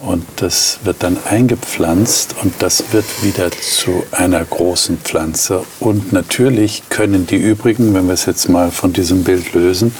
Und 0.00 0.24
das 0.36 0.78
wird 0.84 1.02
dann 1.02 1.16
eingepflanzt 1.24 2.36
und 2.42 2.54
das 2.60 2.84
wird 2.92 3.04
wieder 3.22 3.50
zu 3.50 4.04
einer 4.12 4.44
großen 4.44 4.98
Pflanze. 4.98 5.64
Und 5.80 6.12
natürlich 6.12 6.84
können 6.88 7.26
die 7.26 7.36
übrigen, 7.36 7.94
wenn 7.94 8.06
wir 8.06 8.14
es 8.14 8.26
jetzt 8.26 8.48
mal 8.48 8.70
von 8.70 8.92
diesem 8.92 9.24
Bild 9.24 9.54
lösen, 9.54 9.92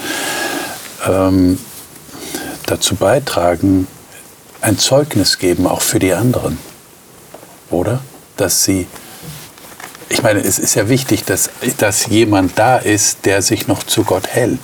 ähm, 1.05 1.59
dazu 2.65 2.95
beitragen, 2.95 3.87
ein 4.61 4.77
Zeugnis 4.77 5.37
geben, 5.37 5.67
auch 5.67 5.81
für 5.81 5.99
die 5.99 6.13
anderen. 6.13 6.57
Oder? 7.69 7.99
Dass 8.37 8.63
sie, 8.63 8.87
ich 10.07 10.23
meine, 10.23 10.39
es 10.39 10.59
ist 10.59 10.75
ja 10.75 10.87
wichtig, 10.87 11.25
dass, 11.25 11.49
dass 11.77 12.07
jemand 12.07 12.57
da 12.57 12.77
ist, 12.77 13.25
der 13.25 13.41
sich 13.41 13.67
noch 13.67 13.83
zu 13.83 14.05
Gott 14.05 14.27
hält 14.27 14.59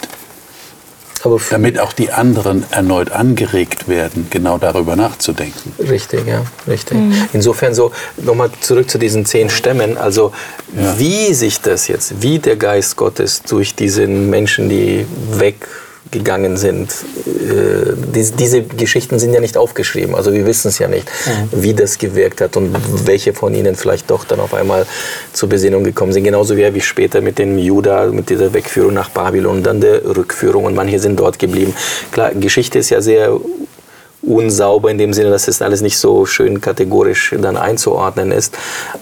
damit 1.50 1.80
auch 1.80 1.94
die 1.94 2.12
anderen 2.12 2.64
erneut 2.72 3.12
angeregt 3.12 3.88
werden, 3.88 4.28
genau 4.30 4.58
darüber 4.58 4.96
nachzudenken. 4.96 5.74
Richtig, 5.80 6.28
ja, 6.28 6.44
richtig. 6.68 6.98
Mhm. 6.98 7.14
Insofern 7.34 7.74
so, 7.74 7.92
nochmal 8.18 8.50
zurück 8.62 8.90
zu 8.90 8.98
diesen 8.98 9.26
zehn 9.26 9.50
Stämmen, 9.50 9.98
also 9.98 10.32
ja. 10.76 10.98
wie 10.98 11.34
sich 11.34 11.62
das 11.62 11.88
jetzt, 11.88 12.22
wie 12.22 12.40
der 12.40 12.56
Geist 12.56 12.96
Gottes 12.96 13.42
durch 13.44 13.76
diese 13.76 14.08
Menschen, 14.08 14.70
die 14.70 15.06
weg 15.32 15.68
gegangen 16.12 16.58
sind. 16.58 16.92
Äh, 17.26 17.94
diese 18.38 18.62
Geschichten 18.64 19.20
sind 19.20 19.34
ja 19.34 19.40
nicht 19.40 19.58
aufgeschrieben, 19.58 20.16
also 20.16 20.34
wir 20.34 20.46
wissen 20.46 20.70
es 20.70 20.80
ja 20.80 20.88
nicht, 20.88 21.08
mhm. 21.26 21.64
wie 21.64 21.74
das 21.74 21.98
gewirkt 21.98 22.42
hat 22.42 22.58
und 22.58 22.76
welche 23.06 23.34
von 23.34 23.54
ihnen 23.54 23.76
vielleicht 23.76 24.10
doch 24.10 24.24
dann 24.24 24.40
auf 24.40 24.54
einmal 24.54 24.86
zur 25.34 25.50
Besinnung 25.50 25.84
gekommen 25.84 26.14
sind. 26.14 26.24
Genauso 26.24 26.58
wie, 26.58 26.74
wie 26.74 26.82
später 26.82 27.22
mit 27.22 27.40
den 27.40 27.58
Juda, 27.58 28.08
mit 28.08 28.30
dieser 28.30 28.54
Wegführung 28.54 28.94
nach 28.94 29.10
Babylon, 29.10 29.64
dann 29.64 29.82
der 29.82 30.06
Rückführung 30.06 30.66
und 30.66 30.76
manche 30.76 31.00
sind 31.00 31.20
dort 31.20 31.40
geblieben. 31.40 31.74
Klar, 32.12 32.32
Geschichte 32.34 32.80
ist 32.80 32.90
ja 32.90 33.02
sehr 33.02 33.38
unsauber 34.22 34.90
in 34.90 34.98
dem 34.98 35.14
Sinne, 35.14 35.30
dass 35.30 35.48
es 35.48 35.62
alles 35.62 35.82
nicht 35.82 35.98
so 35.98 36.26
schön 36.26 36.62
kategorisch 36.62 37.36
dann 37.40 37.58
einzuordnen 37.58 38.32
ist. 38.32 38.58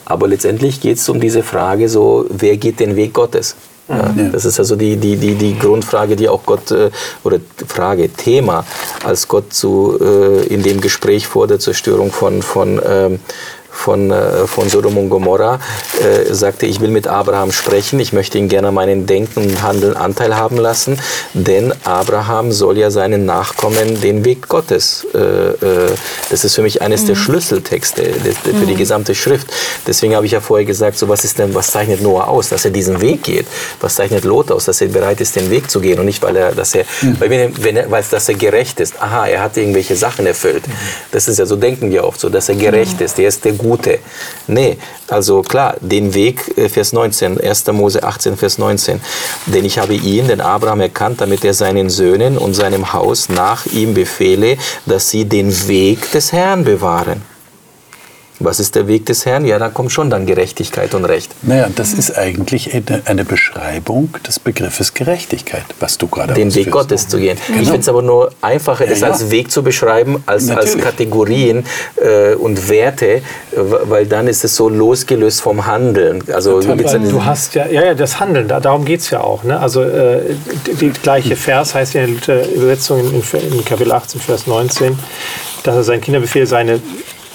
Aber 0.05 0.27
letztendlich 0.27 0.81
geht 0.81 0.97
es 0.97 1.07
um 1.09 1.19
diese 1.19 1.43
Frage 1.43 1.89
so, 1.89 2.25
wer 2.29 2.57
geht 2.57 2.79
den 2.79 2.95
Weg 2.95 3.13
Gottes? 3.13 3.55
Ja, 3.97 4.29
das 4.31 4.45
ist 4.45 4.59
also 4.59 4.75
die, 4.75 4.97
die, 4.97 5.15
die, 5.17 5.35
die 5.35 5.57
Grundfrage, 5.57 6.15
die 6.15 6.29
auch 6.29 6.43
Gott, 6.45 6.71
äh, 6.71 6.89
oder 7.23 7.39
Frage, 7.67 8.09
Thema, 8.09 8.65
als 9.03 9.27
Gott 9.27 9.53
zu, 9.53 9.97
äh, 10.01 10.45
in 10.47 10.63
dem 10.63 10.81
Gespräch 10.81 11.27
vor 11.27 11.47
der 11.47 11.59
Zerstörung 11.59 12.11
von, 12.11 12.41
von 12.41 12.81
ähm, 12.85 13.19
von, 13.73 14.11
äh, 14.11 14.47
von 14.47 14.69
Sodom 14.69 14.97
und 14.97 15.09
Gomorra, 15.09 15.59
äh, 15.99 16.33
sagte, 16.33 16.65
ich 16.65 16.79
will 16.79 16.89
mit 16.89 17.07
Abraham 17.07 17.51
sprechen, 17.51 17.99
ich 17.99 18.13
möchte 18.13 18.37
ihn 18.37 18.47
gerne 18.47 18.71
meinen 18.71 19.05
Denken 19.05 19.41
und 19.41 19.61
Handeln 19.61 19.95
Anteil 19.95 20.35
haben 20.35 20.57
lassen, 20.57 20.99
denn 21.33 21.73
Abraham 21.83 22.51
soll 22.51 22.77
ja 22.77 22.91
seinen 22.91 23.25
Nachkommen 23.25 23.99
den 24.01 24.23
Weg 24.23 24.47
Gottes. 24.47 25.05
Äh, 25.13 25.19
äh, 25.19 25.55
das 26.29 26.45
ist 26.45 26.55
für 26.55 26.61
mich 26.61 26.81
eines 26.81 27.03
mhm. 27.03 27.07
der 27.07 27.15
Schlüsseltexte 27.15 28.03
für 28.43 28.53
mhm. 28.53 28.67
die 28.67 28.75
gesamte 28.75 29.15
Schrift. 29.15 29.47
Deswegen 29.87 30.15
habe 30.15 30.25
ich 30.25 30.31
ja 30.31 30.41
vorher 30.41 30.65
gesagt, 30.65 30.97
so 30.97 31.09
was 31.09 31.23
ist 31.23 31.39
denn, 31.39 31.53
was 31.53 31.71
zeichnet 31.71 32.01
Noah 32.01 32.27
aus, 32.27 32.49
dass 32.49 32.65
er 32.65 32.71
diesen 32.71 33.01
Weg 33.01 33.23
geht? 33.23 33.47
Was 33.81 33.95
zeichnet 33.95 34.23
Lot 34.23 34.51
aus, 34.51 34.65
dass 34.65 34.81
er 34.81 34.87
bereit 34.87 35.19
ist, 35.21 35.35
den 35.35 35.49
Weg 35.49 35.69
zu 35.69 35.79
gehen 35.79 35.99
und 35.99 36.05
nicht, 36.05 36.21
weil 36.21 36.35
er, 36.35 36.51
dass 36.53 36.75
er, 36.75 36.85
mhm. 37.01 37.19
weil, 37.19 37.29
wenn, 37.29 37.63
wenn 37.63 37.77
er, 37.77 37.91
weil 37.91 38.03
dass 38.09 38.29
er 38.29 38.35
gerecht 38.35 38.79
ist. 38.79 39.01
Aha, 39.01 39.27
er 39.27 39.41
hat 39.41 39.57
irgendwelche 39.57 39.95
Sachen 39.95 40.25
erfüllt. 40.25 40.67
Mhm. 40.67 40.73
Das 41.11 41.27
ist 41.27 41.39
ja 41.39 41.45
so 41.45 41.55
denken 41.55 41.91
wir 41.91 42.03
oft 42.03 42.19
so, 42.19 42.29
dass 42.29 42.49
er 42.49 42.55
gerecht 42.55 42.99
mhm. 42.99 43.05
ist. 43.05 43.17
Der 43.17 43.27
ist 43.27 43.45
der 43.45 43.53
Gute. 43.63 43.99
Nee, 44.47 44.77
also 45.07 45.41
klar, 45.41 45.75
den 45.79 46.13
Weg, 46.13 46.57
äh, 46.57 46.69
Vers 46.69 46.93
19, 46.93 47.41
1. 47.41 47.71
Mose 47.71 48.03
18, 48.03 48.37
Vers 48.37 48.57
19. 48.57 49.01
Denn 49.47 49.65
ich 49.65 49.79
habe 49.79 49.95
ihn, 49.95 50.27
den 50.27 50.41
Abraham, 50.41 50.81
erkannt, 50.81 51.21
damit 51.21 51.43
er 51.43 51.53
seinen 51.53 51.89
Söhnen 51.89 52.37
und 52.37 52.53
seinem 52.53 52.93
Haus 52.93 53.29
nach 53.29 53.65
ihm 53.65 53.93
befehle, 53.93 54.57
dass 54.85 55.09
sie 55.09 55.25
den 55.25 55.67
Weg 55.67 56.11
des 56.11 56.31
Herrn 56.31 56.63
bewahren. 56.63 57.32
Was 58.39 58.59
ist 58.59 58.75
der 58.75 58.87
Weg 58.87 59.05
des 59.05 59.25
Herrn? 59.25 59.45
Ja, 59.45 59.59
da 59.59 59.69
kommt 59.69 59.91
schon 59.91 60.09
dann 60.09 60.25
Gerechtigkeit 60.25 60.93
und 60.93 61.05
Recht. 61.05 61.31
Naja, 61.43 61.67
das 61.75 61.93
ist 61.93 62.17
eigentlich 62.17 62.73
eine, 63.05 63.23
Beschreibung 63.23 64.09
des 64.27 64.39
Begriffes 64.39 64.93
Gerechtigkeit, 64.93 65.63
was 65.79 65.97
du 65.97 66.07
gerade 66.07 66.33
Den 66.33 66.53
Weg 66.53 66.71
Gottes 66.71 67.07
zu 67.07 67.19
gehen. 67.19 67.37
Genau. 67.47 67.61
Ich 67.61 67.67
finde 67.67 67.81
es 67.81 67.89
aber 67.89 68.01
nur 68.01 68.31
einfacher, 68.41 68.85
das 68.85 68.99
ja, 68.99 69.07
ja. 69.07 69.13
als 69.13 69.31
Weg 69.31 69.51
zu 69.51 69.63
beschreiben, 69.63 70.23
als, 70.25 70.49
als 70.49 70.77
Kategorien 70.77 71.65
äh, 71.95 72.33
und 72.35 72.69
Werte, 72.69 73.21
weil 73.55 74.05
dann 74.05 74.27
ist 74.27 74.43
es 74.43 74.55
so 74.55 74.67
losgelöst 74.67 75.41
vom 75.41 75.65
Handeln. 75.65 76.23
Also 76.33 76.59
du 76.59 77.25
hast 77.25 77.55
ja, 77.55 77.67
ja, 77.67 77.85
ja 77.85 77.93
das 77.93 78.19
Handeln, 78.19 78.47
da, 78.47 78.59
darum 78.59 78.83
geht 78.83 79.01
es 79.01 79.09
ja 79.09 79.21
auch. 79.21 79.43
Ne? 79.43 79.59
Also 79.59 79.83
äh, 79.83 80.35
die, 80.67 80.73
die, 80.73 80.89
gleiche 80.89 81.35
Vers 81.35 81.75
heißt 81.75 81.93
ja 81.93 82.03
in 82.03 82.19
der 82.27 82.51
Übersetzung 82.53 82.99
in, 82.99 83.23
in 83.51 83.65
Kapitel 83.65 83.91
18, 83.91 84.19
Vers 84.19 84.47
19, 84.47 84.97
dass 85.63 85.75
er 85.75 85.83
seinen 85.83 86.01
Kinderbefehl 86.01 86.45
seine 86.45 86.81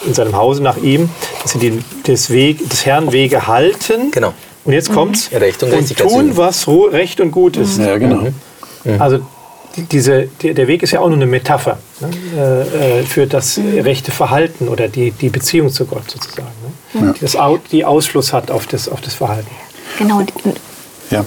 in 0.05 0.13
seinem 0.13 0.35
Hause 0.35 0.63
nach 0.63 0.77
ihm, 0.77 1.09
dass 1.41 1.53
sie 1.53 1.59
den, 1.59 1.83
des, 2.07 2.29
Weg, 2.29 2.69
des 2.69 2.85
Herrn 2.85 3.11
Wege 3.11 3.47
halten. 3.47 4.11
Genau. 4.11 4.33
Und 4.65 4.73
jetzt 4.73 4.93
kommt's. 4.93 5.31
Mhm. 5.31 5.37
Recht 5.37 5.63
und, 5.63 5.73
und 5.73 5.97
tun, 5.97 6.37
was 6.37 6.67
recht 6.67 7.21
und 7.21 7.31
gut 7.31 7.57
ist. 7.57 7.79
Ja, 7.79 7.97
genau. 7.97 8.17
Mhm. 8.17 8.33
mhm. 8.83 9.01
Also 9.01 9.19
diese, 9.91 10.27
der 10.41 10.67
Weg 10.67 10.83
ist 10.83 10.91
ja 10.91 10.99
auch 10.99 11.07
nur 11.07 11.17
eine 11.17 11.25
Metapher 11.25 11.77
ne? 11.99 12.09
äh, 12.35 12.99
äh, 12.99 13.03
für 13.03 13.27
das 13.27 13.59
rechte 13.59 14.11
Verhalten 14.11 14.67
oder 14.67 14.87
die, 14.87 15.11
die 15.11 15.29
Beziehung 15.29 15.69
zu 15.69 15.85
Gott 15.85 16.09
sozusagen, 16.09 16.47
ne? 16.93 17.05
ja. 17.05 17.13
die, 17.13 17.19
das, 17.19 17.37
die 17.71 17.85
Ausfluss 17.85 18.33
hat 18.33 18.51
auf 18.51 18.67
das, 18.67 18.89
auf 18.89 19.01
das 19.01 19.13
Verhalten. 19.13 19.49
Genau, 19.97 20.21
ja. 21.09 21.25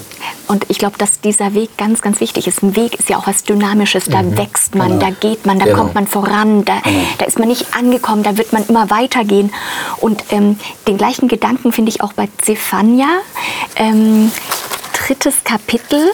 Und 0.49 0.67
ich 0.69 0.79
glaube, 0.79 0.99
dass 0.99 1.21
dieser 1.21 1.55
Weg 1.55 1.77
ganz, 1.77 2.03
ganz 2.03 2.21
wichtig 2.21 2.47
ist. 2.47 2.63
Ein 2.63 2.77
Weg 2.77 2.99
ist 2.99 3.09
ja 3.09 3.17
auch 3.17 3.27
was 3.27 3.45
Dynamisches. 3.45 4.05
Da 4.05 4.23
mhm. 4.23 4.37
wächst 4.37 4.75
man, 4.75 4.99
genau. 4.99 5.01
da 5.01 5.11
geht 5.11 5.47
man, 5.47 5.59
da 5.59 5.65
genau. 5.65 5.79
kommt 5.79 5.95
man 5.95 6.07
voran, 6.07 6.65
da, 6.65 6.79
genau. 6.81 7.05
da 7.19 7.25
ist 7.25 7.39
man 7.39 7.49
nicht 7.49 7.75
angekommen, 7.75 8.23
da 8.23 8.37
wird 8.37 8.53
man 8.53 8.67
immer 8.67 8.91
weitergehen. 8.91 9.53
Und 9.99 10.25
ähm, 10.31 10.59
den 10.87 10.99
gleichen 10.99 11.29
Gedanken 11.29 11.73
finde 11.73 11.91
ich 11.91 12.03
auch 12.03 12.13
bei 12.13 12.29
Zephania, 12.43 13.09
ähm, 13.77 14.31
drittes 14.93 15.43
Kapitel, 15.45 16.13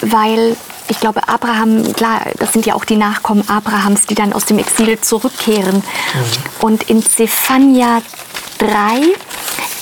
weil 0.00 0.56
ich 0.88 1.00
glaube, 1.00 1.26
Abraham, 1.28 1.92
klar, 1.94 2.20
das 2.38 2.52
sind 2.52 2.66
ja 2.66 2.74
auch 2.74 2.84
die 2.84 2.96
Nachkommen 2.96 3.48
Abrahams, 3.48 4.06
die 4.06 4.14
dann 4.14 4.32
aus 4.32 4.44
dem 4.44 4.58
Exil 4.58 5.00
zurückkehren. 5.00 5.76
Mhm. 5.76 5.82
Und 6.60 6.82
in 6.90 7.02
Zephania 7.02 8.02
3, 8.58 8.68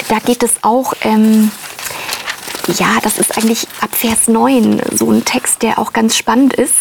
da 0.08 0.18
geht 0.20 0.42
es 0.42 0.54
auch. 0.62 0.94
Ähm, 1.02 1.50
ja, 2.68 2.98
das 3.02 3.18
ist 3.18 3.36
eigentlich 3.36 3.66
ab 3.80 3.90
Vers 3.92 4.28
9 4.28 4.80
so 4.92 5.10
ein 5.10 5.24
Text, 5.24 5.62
der 5.62 5.78
auch 5.78 5.92
ganz 5.92 6.16
spannend 6.16 6.54
ist, 6.54 6.74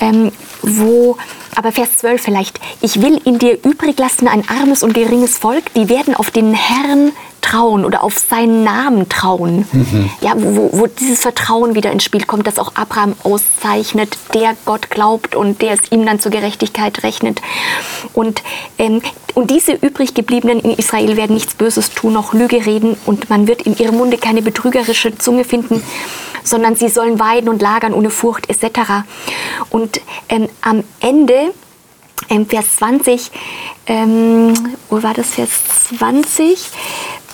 ähm, 0.00 0.32
wo, 0.62 1.16
aber 1.58 1.72
Vers 1.72 1.96
12 1.98 2.22
vielleicht, 2.22 2.60
ich 2.82 3.02
will 3.02 3.20
in 3.24 3.40
dir 3.40 3.58
übrig 3.64 3.98
lassen 3.98 4.28
ein 4.28 4.48
armes 4.48 4.84
und 4.84 4.94
geringes 4.94 5.38
Volk, 5.38 5.74
die 5.74 5.88
werden 5.88 6.14
auf 6.14 6.30
den 6.30 6.54
Herrn 6.54 7.10
trauen 7.40 7.84
oder 7.84 8.04
auf 8.04 8.16
seinen 8.16 8.62
Namen 8.62 9.08
trauen. 9.08 9.66
Mhm. 9.72 10.08
Ja, 10.20 10.34
wo, 10.36 10.70
wo, 10.72 10.86
dieses 10.86 11.22
Vertrauen 11.22 11.74
wieder 11.74 11.90
ins 11.90 12.04
Spiel 12.04 12.24
kommt, 12.24 12.46
das 12.46 12.60
auch 12.60 12.76
Abraham 12.76 13.14
auszeichnet, 13.24 14.16
der 14.34 14.56
Gott 14.66 14.88
glaubt 14.88 15.34
und 15.34 15.60
der 15.60 15.72
es 15.72 15.90
ihm 15.90 16.06
dann 16.06 16.20
zur 16.20 16.30
Gerechtigkeit 16.30 17.02
rechnet. 17.02 17.42
Und, 18.12 18.44
ähm, 18.78 19.02
und 19.34 19.50
diese 19.50 19.72
übrig 19.72 20.14
gebliebenen 20.14 20.60
in 20.60 20.70
Israel 20.78 21.16
werden 21.16 21.34
nichts 21.34 21.54
Böses 21.54 21.90
tun, 21.90 22.12
noch 22.12 22.34
Lüge 22.34 22.66
reden 22.66 22.96
und 23.04 23.30
man 23.30 23.48
wird 23.48 23.62
in 23.62 23.76
ihrem 23.76 23.96
Munde 23.96 24.18
keine 24.18 24.42
betrügerische 24.42 25.18
Zunge 25.18 25.42
finden, 25.42 25.82
sondern 26.48 26.76
sie 26.76 26.88
sollen 26.88 27.18
weiden 27.18 27.48
und 27.48 27.62
lagern 27.62 27.92
ohne 27.94 28.10
Furcht 28.10 28.48
etc. 28.48 29.04
Und 29.70 30.00
ähm, 30.28 30.48
am 30.62 30.84
Ende 31.00 31.52
ähm, 32.28 32.46
Vers 32.46 32.76
20, 32.76 33.30
ähm, 33.86 34.76
wo 34.90 35.02
war 35.02 35.14
das 35.14 35.30
Vers 35.30 35.50
20? 35.88 36.58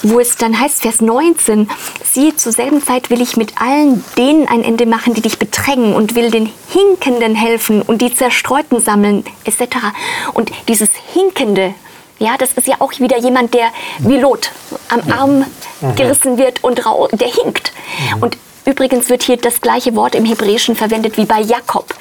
wo 0.05 0.21
es 0.21 0.37
dann 0.37 0.59
heißt, 0.59 0.83
Vers 0.83 1.01
19, 1.01 1.69
siehe, 2.05 2.37
zur 2.37 2.53
selben 2.53 2.83
Zeit 2.83 3.11
will 3.11 3.21
ich 3.21 3.37
mit 3.37 3.61
allen 3.61 4.05
denen 4.17 4.47
ein 4.49 4.62
Ende 4.62 4.87
machen, 4.87 5.15
die 5.15 5.23
dich 5.23 5.39
bedrängen 5.39 5.95
und 5.95 6.15
will 6.15 6.31
den 6.31 6.51
Hinkenden 6.69 7.35
helfen 7.35 7.83
und 7.83 8.03
die 8.03 8.15
Zerstreuten 8.15 8.81
sammeln, 8.81 9.25
etc. 9.45 9.77
Und 10.35 10.53
dieses 10.69 10.91
Hinkende, 11.15 11.75
ja, 12.19 12.37
das 12.37 12.53
ist 12.53 12.67
ja 12.67 12.77
auch 12.81 12.93
wieder 13.01 13.19
jemand, 13.19 13.55
der 13.55 13.69
wie 14.01 14.19
Lot 14.19 14.53
am 14.89 15.01
Arm 15.11 15.47
gerissen 15.97 16.39
wird 16.39 16.62
und 16.62 16.83
der 17.12 17.29
hinkt. 17.29 17.73
Und 18.21 18.37
Übrigens 18.67 19.11
wird 19.11 19.23
hier 19.23 19.37
das 19.37 19.61
gleiche 19.61 19.95
Wort 19.95 20.15
im 20.15 20.25
Hebräischen 20.25 20.75
verwendet 20.75 21.17
wie 21.19 21.27
bei 21.27 21.41
Jakob, 21.41 21.95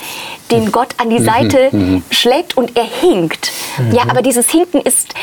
den 0.50 0.72
Gott 0.72 0.90
an 0.98 1.10
die 1.10 1.20
mhm. 1.20 1.26
Seite 1.26 1.70
mhm. 1.72 2.04
schlägt 2.10 2.56
und 2.56 2.78
er 2.78 2.86
hinkt. 2.86 3.52
Ja, 3.92 4.06
mhm. 4.06 4.10
aber 4.10 4.22
dieses 4.22 4.50
Hinken 4.50 4.82
ist, 4.82 5.14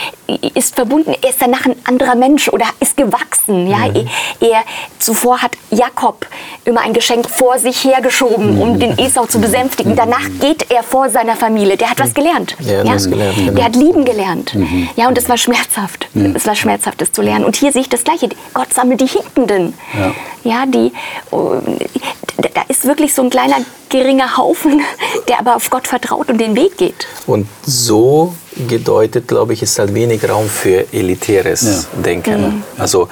ist 0.55 0.74
verbunden, 0.74 1.14
er 1.22 1.30
ist 1.30 1.41
danach 1.41 1.64
ein 1.64 1.76
anderer 1.84 2.14
Mensch 2.14 2.49
oder 2.49 2.66
ist 2.80 2.97
gewachsen. 2.97 3.66
Ja, 3.68 3.86
er, 3.86 4.05
er 4.47 4.62
zuvor 4.99 5.41
hat 5.41 5.53
Jakob 5.70 6.26
immer 6.64 6.82
ein 6.82 6.93
Geschenk 6.93 7.28
vor 7.30 7.59
sich 7.59 7.84
hergeschoben, 7.84 8.61
um 8.61 8.78
den 8.78 8.99
Esau 8.99 9.26
zu 9.26 9.41
besänftigen. 9.41 9.97
Danach 9.97 10.28
geht 10.41 10.70
er 10.70 10.82
vor 10.82 11.09
seiner 11.09 11.36
Familie. 11.36 11.76
Der 11.76 11.91
hat 11.91 12.01
was 12.01 12.12
gelernt. 12.12 12.57
Ja, 12.61 12.82
ja? 12.82 12.97
gelernt 12.97 13.36
genau. 13.36 13.53
Der 13.53 13.64
hat 13.64 13.76
lieben 13.76 14.05
gelernt. 14.05 14.55
Ja, 14.97 15.09
und 15.09 15.16
es 15.16 15.28
war 15.28 15.38
schmerzhaft. 15.38 16.09
Es 16.34 16.47
war 16.47 16.55
schmerzhaft, 16.55 17.01
das 17.01 17.12
zu 17.12 17.22
lernen. 17.22 17.45
Und 17.45 17.57
hier 17.57 17.72
sehe 17.72 17.82
ich 17.82 17.88
das 17.88 18.05
Gleiche. 18.05 18.28
Gott 18.53 18.72
sammelt 18.74 19.01
die 19.01 19.07
Hinkenden. 19.07 19.74
Ja, 19.95 20.12
ja 20.43 20.66
die 20.66 20.93
da 21.30 22.62
ist 22.68 22.84
wirklich 22.84 23.14
so 23.14 23.22
ein 23.22 23.30
kleiner 23.30 23.56
geringer 23.88 24.36
Haufen, 24.36 24.80
der 25.28 25.40
aber 25.40 25.56
auf 25.56 25.70
Gott 25.70 25.86
vertraut 25.86 26.28
und 26.28 26.38
den 26.38 26.56
Weg 26.56 26.76
geht. 26.76 27.06
Und 27.26 27.46
so 27.62 28.34
gedeutet, 28.68 29.28
glaube 29.28 29.52
ich, 29.52 29.62
ist 29.62 29.78
halt 29.78 29.94
wenig 29.94 30.28
Raum 30.28 30.48
für 30.48 30.92
elitäres 30.92 31.62
ja. 31.62 32.02
Denken. 32.02 32.42
Mhm. 32.42 32.62
Also 32.78 33.08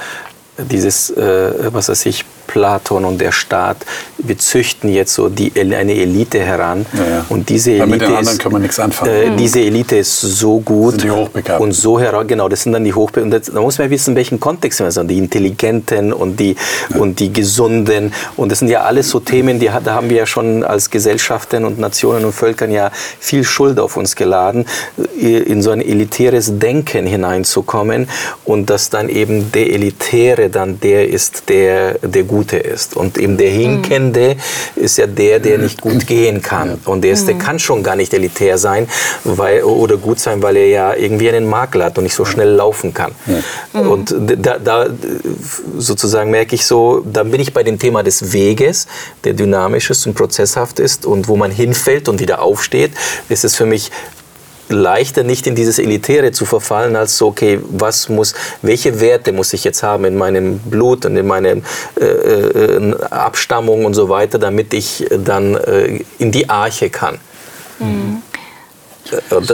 dieses, 0.59 1.11
äh, 1.11 1.73
was 1.73 1.89
weiß 1.89 2.07
ich, 2.07 2.25
Platon 2.49 3.05
und 3.05 3.21
der 3.21 3.31
Staat, 3.31 3.87
wir 4.19 4.37
züchten 4.37 4.91
jetzt 4.93 5.15
so 5.15 5.29
die, 5.29 5.53
eine 5.57 5.95
Elite 5.95 6.41
heran. 6.41 6.85
Ja, 6.93 7.09
ja. 7.09 7.25
Und 7.29 7.49
diese 7.49 7.73
Elite, 7.73 7.87
mit 7.87 8.01
den 8.01 8.09
anderen 8.09 8.37
ist, 8.37 8.39
kann 8.41 8.53
man 8.53 8.63
nichts 8.63 8.81
anfangen. 8.81 9.13
Äh, 9.13 9.37
diese 9.37 9.61
Elite 9.61 9.99
ist 9.99 10.21
so 10.21 10.59
gut 10.59 11.05
und 11.59 11.73
so 11.73 12.01
heraus. 12.01 12.25
Genau, 12.27 12.49
das 12.49 12.63
sind 12.63 12.73
dann 12.73 12.85
die 12.85 12.95
Hochbegabten. 12.95 13.55
Da 13.55 13.61
muss 13.61 13.79
man 13.79 13.91
wissen, 13.91 14.17
welchen 14.17 14.41
Kontext 14.41 14.81
wir 14.81 14.91
sind. 14.91 15.09
Die 15.09 15.19
Intelligenten 15.19 16.13
und 16.13 16.41
die, 16.41 16.57
ja. 16.91 16.97
und 16.97 17.21
die 17.21 17.33
Gesunden. 17.33 18.13
Und 18.37 18.51
das 18.51 18.59
sind 18.59 18.69
ja 18.69 18.81
alles 18.83 19.11
so 19.11 19.21
Themen, 19.21 19.61
die, 19.61 19.71
da 19.85 19.95
haben 19.95 20.11
wir 20.11 20.17
ja 20.17 20.27
schon 20.27 20.65
als 20.65 20.91
Gesellschaften 20.91 21.65
und 21.65 21.79
Nationen 21.79 22.25
und 22.25 22.33
Völkern 22.33 22.71
ja 22.71 22.91
viel 23.21 23.45
Schuld 23.45 23.79
auf 23.79 23.97
uns 23.97 24.17
geladen, 24.17 24.65
äh, 25.21 25.39
in 25.39 25.63
so 25.63 25.71
ein 25.71 25.83
elitäres 25.83 26.59
Denken 26.59 27.07
hineinzukommen 27.07 28.09
und 28.45 28.71
dass 28.71 28.91
dann 28.91 29.09
eben 29.09 29.53
der 29.53 29.71
Elitäre 29.71 30.49
dann 30.49 30.81
der 30.81 31.09
ist, 31.09 31.49
der, 31.49 31.99
der 31.99 32.25
gut 32.25 32.38
Gute 32.39 32.57
ist. 32.57 32.95
Und 32.95 33.19
eben 33.19 33.37
der 33.37 33.51
Hinkende 33.51 34.37
mhm. 34.37 34.85
ist 34.85 34.97
ja 34.97 35.09
der, 35.09 35.41
der 35.41 35.59
nicht 35.59 35.81
gut 35.81 36.07
gehen 36.07 36.41
kann. 36.41 36.79
Und 36.85 37.03
der, 37.03 37.13
ist, 37.13 37.27
der 37.27 37.35
mhm. 37.35 37.41
kann 37.41 37.59
schon 37.59 37.83
gar 37.83 37.97
nicht 37.97 38.15
elitär 38.15 38.59
sein 38.59 38.87
weil, 39.25 39.65
oder 39.65 39.97
gut 39.97 40.21
sein, 40.21 40.41
weil 40.41 40.57
er 40.57 40.69
ja 40.69 40.95
irgendwie 40.95 41.29
einen 41.29 41.49
Makel 41.49 41.83
hat 41.83 41.99
und 41.99 42.05
nicht 42.05 42.15
so 42.15 42.25
schnell 42.25 42.51
laufen 42.51 42.95
kann. 42.95 43.13
Mhm. 43.27 43.91
Und 43.91 44.15
da, 44.47 44.59
da 44.59 44.87
sozusagen 45.77 46.31
merke 46.31 46.55
ich 46.55 46.65
so, 46.65 47.03
dann 47.05 47.33
bin 47.33 47.41
ich 47.41 47.53
bei 47.53 47.65
dem 47.65 47.79
Thema 47.79 48.05
des 48.05 48.33
Weges, 48.33 48.87
der 49.25 49.33
dynamisch 49.33 49.91
ist 49.91 50.07
und 50.07 50.15
prozesshaft 50.15 50.79
ist 50.79 51.07
und 51.07 51.27
wo 51.27 51.37
man 51.37 51.51
hinfällt 51.51 52.09
und 52.09 52.21
wieder 52.21 52.41
aufsteht, 52.41 52.93
ist 53.29 53.45
es 53.45 53.57
für 53.57 53.67
mich 53.67 53.91
leichter, 54.69 55.23
nicht 55.25 55.47
in 55.47 55.55
dieses 55.55 55.79
Elitäre 55.79 56.33
zu 56.33 56.45
verfallen, 56.45 56.97
als 56.97 57.17
so, 57.17 57.29
okay, 57.29 57.61
was 57.71 58.09
muss, 58.09 58.35
welche 58.63 59.01
Werte 59.01 59.33
muss 59.33 59.53
ich 59.53 59.65
jetzt 59.65 59.83
haben 59.83 60.05
in 60.05 60.17
meinem 60.17 60.59
Blut 60.59 61.07
und 61.07 61.17
in 61.17 61.27
meiner 61.27 61.57
äh, 62.01 62.05
äh, 62.05 62.95
Abstammung 63.11 63.85
und 63.85 63.95
so 63.95 64.09
weiter, 64.09 64.39
damit 64.39 64.75
ich 64.75 65.07
dann 65.11 65.55
äh, 65.57 66.01
in 66.19 66.33
die 66.33 66.49
Arche 66.49 66.91
kann. 66.91 67.19
Mhm. 67.79 68.23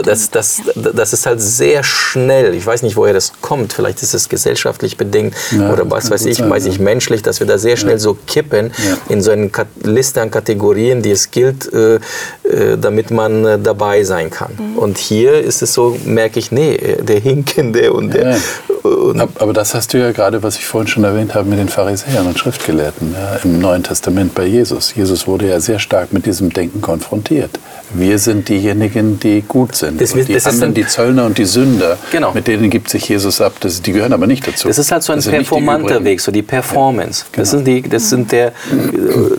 Das, 0.03 0.29
das, 0.31 0.61
das 0.75 1.13
ist 1.13 1.25
halt 1.25 1.41
sehr 1.41 1.83
schnell. 1.83 2.53
Ich 2.53 2.65
weiß 2.65 2.81
nicht, 2.83 2.95
woher 2.95 3.13
das 3.13 3.33
kommt. 3.41 3.73
Vielleicht 3.73 4.01
ist 4.01 4.13
es 4.13 4.29
gesellschaftlich 4.29 4.97
bedingt 4.97 5.35
ja, 5.51 5.71
oder 5.71 5.89
was 5.89 6.09
weiß 6.09 6.25
ich, 6.25 6.37
sein, 6.37 6.49
weiß 6.49 6.65
ich, 6.65 6.79
menschlich, 6.79 7.21
dass 7.21 7.39
wir 7.39 7.47
da 7.47 7.57
sehr 7.57 7.77
schnell 7.77 7.99
so 7.99 8.17
kippen 8.27 8.71
in 9.09 9.21
so 9.21 9.31
eine 9.31 9.49
Liste 9.83 10.21
an 10.21 10.31
Kategorien, 10.31 11.01
die 11.01 11.11
es 11.11 11.31
gilt, 11.31 11.71
äh, 11.73 11.95
äh, 11.95 12.77
damit 12.79 13.11
man 13.11 13.45
äh, 13.45 13.59
dabei 13.59 14.03
sein 14.03 14.29
kann. 14.29 14.51
Mhm. 14.57 14.77
Und 14.77 14.97
hier 14.97 15.41
ist 15.41 15.61
es 15.61 15.73
so, 15.73 15.97
merke 16.05 16.39
ich, 16.39 16.51
nee, 16.51 16.97
der 17.01 17.19
Hinkende 17.19 17.93
und 17.93 18.13
der. 18.13 18.37
Und 18.83 19.19
aber 19.39 19.53
das 19.53 19.73
hast 19.73 19.93
du 19.93 19.97
ja 19.97 20.11
gerade, 20.11 20.43
was 20.43 20.57
ich 20.57 20.65
vorhin 20.65 20.87
schon 20.87 21.03
erwähnt 21.03 21.33
habe, 21.33 21.49
mit 21.49 21.57
den 21.57 21.69
Pharisäern 21.69 22.27
und 22.27 22.37
Schriftgelehrten 22.37 23.15
im 23.43 23.59
Neuen 23.59 23.83
Testament 23.83 24.35
bei 24.35 24.45
Jesus. 24.45 24.93
Jesus 24.95 25.25
wurde 25.27 25.47
ja 25.47 25.59
sehr 25.59 25.79
stark 25.79 26.13
mit 26.13 26.25
diesem 26.25 26.51
Denken 26.51 26.81
konfrontiert. 26.81 27.51
Wir 27.93 28.19
sind 28.19 28.49
diejenigen, 28.49 29.19
die 29.19 29.41
gut 29.47 29.75
sind. 29.75 29.99
Das, 29.99 30.13
und 30.13 30.27
die 30.27 30.33
das 30.33 30.47
anderen, 30.47 30.73
die 30.73 30.85
Zöllner 30.85 31.25
und 31.25 31.37
die 31.37 31.45
Sünder, 31.45 31.97
genau. 32.11 32.33
mit 32.33 32.47
denen 32.47 32.69
gibt 32.69 32.89
sich 32.89 33.07
Jesus 33.07 33.41
ab. 33.41 33.53
Das, 33.59 33.81
die 33.81 33.91
gehören 33.91 34.13
aber 34.13 34.27
nicht 34.27 34.47
dazu. 34.47 34.67
Das 34.67 34.77
ist 34.77 34.91
halt 34.91 35.03
so 35.03 35.13
ein 35.13 35.21
performanter 35.21 36.03
Weg, 36.03 36.21
so 36.21 36.31
die 36.31 36.41
Performance. 36.41 37.21
Ja, 37.21 37.27
genau. 37.31 37.41
Das 37.41 37.51
sind, 37.51 37.67
die, 37.67 37.81
das 37.81 38.09
sind 38.09 38.31
der, 38.31 38.53